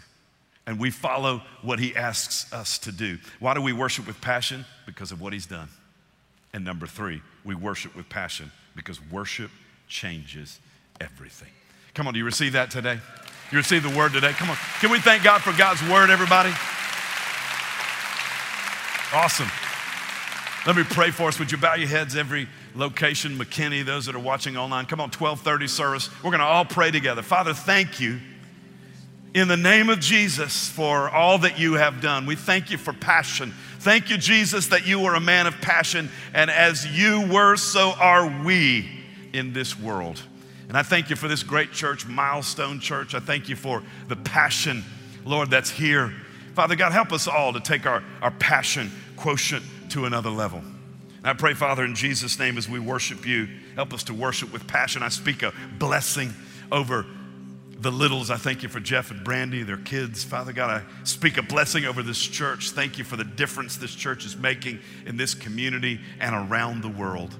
And 0.67 0.79
we 0.79 0.91
follow 0.91 1.43
what 1.63 1.79
He 1.79 1.95
asks 1.97 2.53
us 2.53 2.79
to 2.81 2.93
do. 2.93 3.19
Why 3.39 3.55
do 3.55 3.63
we 3.63 3.73
worship 3.73 4.07
with 4.07 4.21
passion? 4.21 4.65
Because 4.87 5.13
of 5.13 5.21
what 5.21 5.33
He's 5.33 5.47
done. 5.47 5.69
And 6.53 6.65
number 6.65 6.87
three, 6.87 7.23
we 7.45 7.55
worship 7.55 7.95
with 7.95 8.09
passion 8.09 8.51
because 8.75 9.01
worship 9.11 9.51
changes 9.89 10.61
everything. 11.01 11.49
Come 11.95 12.07
on, 12.07 12.15
do 12.15 12.19
you 12.19 12.25
receive 12.25 12.53
that 12.53 12.71
today? 12.71 12.99
You 13.51 13.59
receive 13.59 13.83
the 13.83 13.97
word 13.97 14.13
today? 14.13 14.33
Come 14.33 14.51
on. 14.51 14.57
Can 14.81 14.91
we 14.91 15.01
thank 15.01 15.25
God 15.25 15.43
for 15.43 15.53
God's 15.57 15.83
word, 15.89 16.11
everybody? 16.11 16.53
Awesome. 19.13 19.49
Let 20.67 20.77
me 20.77 20.85
pray 20.85 21.11
for 21.11 21.27
us. 21.27 21.39
Would 21.41 21.51
you 21.51 21.59
bow 21.59 21.75
your 21.75 21.89
heads 21.89 22.15
every 22.15 22.49
location, 22.77 23.37
McKinney, 23.37 23.85
those 23.85 24.07
that 24.07 24.15
are 24.15 24.21
watching 24.21 24.57
online? 24.57 24.87
Come 24.87 25.01
on, 25.01 25.09
1230 25.09 25.67
service. 25.67 26.11
We're 26.23 26.31
going 26.31 26.39
to 26.39 26.47
all 26.47 26.65
pray 26.65 26.93
together. 26.93 27.21
Father, 27.21 27.53
thank 27.53 27.99
you 27.99 28.21
in 29.35 29.49
the 29.49 29.57
name 29.57 29.89
of 29.89 29.99
Jesus 29.99 30.69
for 30.69 31.11
all 31.11 31.39
that 31.39 31.59
you 31.59 31.75
have 31.75 32.01
done. 32.01 32.25
We 32.25 32.37
thank 32.37 32.71
you 32.71 32.79
for 32.79 32.93
passion. 32.93 33.53
Thank 33.81 34.11
you, 34.11 34.17
Jesus, 34.17 34.69
that 34.69 34.87
you 34.87 35.05
are 35.07 35.17
a 35.17 35.21
man 35.21 35.49
of 35.49 35.61
passion, 35.61 36.09
and 36.33 36.49
as 36.49 36.87
you 36.87 37.29
were, 37.33 37.57
so 37.57 37.93
are 37.99 38.45
we 38.45 38.89
in 39.33 39.53
this 39.53 39.77
world. 39.77 40.23
And 40.69 40.77
I 40.77 40.83
thank 40.85 41.11
you 41.11 41.17
for 41.17 41.27
this 41.27 41.43
great 41.43 41.73
church, 41.73 42.07
Milestone 42.07 42.79
Church. 42.79 43.15
I 43.17 43.21
thank 43.21 43.49
you 43.49 43.57
for 43.57 43.83
the 44.07 44.15
passion, 44.15 44.85
Lord, 45.25 45.51
that's 45.51 45.71
here. 45.71 46.13
Father 46.55 46.77
God, 46.77 46.93
help 46.93 47.13
us 47.13 47.29
all 47.29 47.53
to 47.53 47.61
take 47.61 47.87
our, 47.87 48.03
our 48.23 48.31
passion 48.33 48.91
quotient 49.17 49.65
to 49.91 50.05
another 50.05 50.31
level. 50.31 50.59
And 50.59 51.27
I 51.27 51.35
pray, 51.35 51.55
Father, 51.55 51.85
in 51.85 51.95
Jesus' 51.95 52.39
name, 52.39 52.57
as 52.57 52.69
we 52.69 52.79
worship 52.79 53.27
you, 53.27 53.49
help 53.75 53.93
us 53.93 54.05
to 54.05 54.15
worship 54.15 54.53
with 54.53 54.67
passion. 54.67 55.03
I 55.03 55.09
speak 55.09 55.43
a 55.43 55.53
blessing 55.79 56.33
over 56.73 57.07
the 57.79 57.91
littles. 57.91 58.31
I 58.31 58.37
thank 58.37 58.63
you 58.63 58.69
for 58.69 58.81
Jeff 58.81 59.11
and 59.11 59.23
Brandy, 59.23 59.63
their 59.63 59.77
kids. 59.77 60.25
Father 60.25 60.53
God, 60.53 60.83
I 60.83 61.05
speak 61.05 61.39
a 61.39 61.43
blessing 61.43 61.85
over 61.85 62.03
this 62.03 62.21
church. 62.21 62.71
Thank 62.71 62.99
you 62.99 63.05
for 63.05 63.17
the 63.17 63.25
difference 63.25 63.77
this 63.77 63.95
church 63.95 64.25
is 64.25 64.37
making 64.37 64.81
in 65.07 65.17
this 65.17 65.35
community 65.35 66.01
and 66.21 66.35
around 66.35 66.83
the 66.83 66.89
world. 66.89 67.35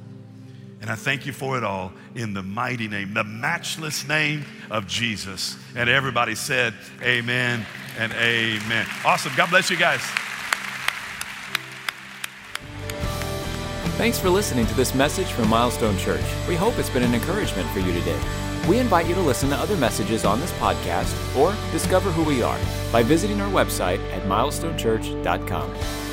And 0.81 0.89
I 0.89 0.95
thank 0.95 1.27
you 1.27 1.33
for 1.33 1.59
it 1.59 1.65
all 1.65 1.93
in 2.15 2.33
the 2.33 2.43
mighty 2.43 2.89
name, 2.89 3.13
the 3.13 3.25
matchless 3.25 4.09
name 4.09 4.47
of 4.71 4.87
Jesus. 4.87 5.59
And 5.77 5.91
everybody 5.91 6.35
said, 6.35 6.73
Amen 7.03 7.67
and 7.99 8.13
Amen. 8.15 8.87
Awesome. 9.05 9.33
God 9.37 9.51
bless 9.51 9.71
you 9.71 9.77
guys. 9.77 10.01
Thanks 13.97 14.19
for 14.19 14.31
listening 14.31 14.67
to 14.67 14.75
this 14.75 14.95
message 14.95 15.31
from 15.33 15.49
Milestone 15.51 15.99
Church. 15.99 16.25
We 16.49 16.57
hope 16.57 16.79
it's 16.79 16.89
been 16.89 17.03
an 17.03 17.15
encouragement 17.15 17.69
for 17.69 17.81
you 17.81 17.93
today. 17.93 18.19
We 18.67 18.79
invite 18.79 19.07
you 19.07 19.15
to 19.15 19.21
listen 19.21 19.51
to 19.51 19.57
other 19.57 19.77
messages 19.77 20.25
on 20.25 20.41
this 20.41 20.53
podcast 20.53 21.37
or 21.37 21.55
discover 21.71 22.11
who 22.11 22.25
we 22.25 22.43
are 22.43 22.59
by 22.91 23.03
visiting 23.03 23.41
our 23.41 23.51
website 23.51 23.99
at 24.13 24.23
milestonechurch.com. 24.23 26.10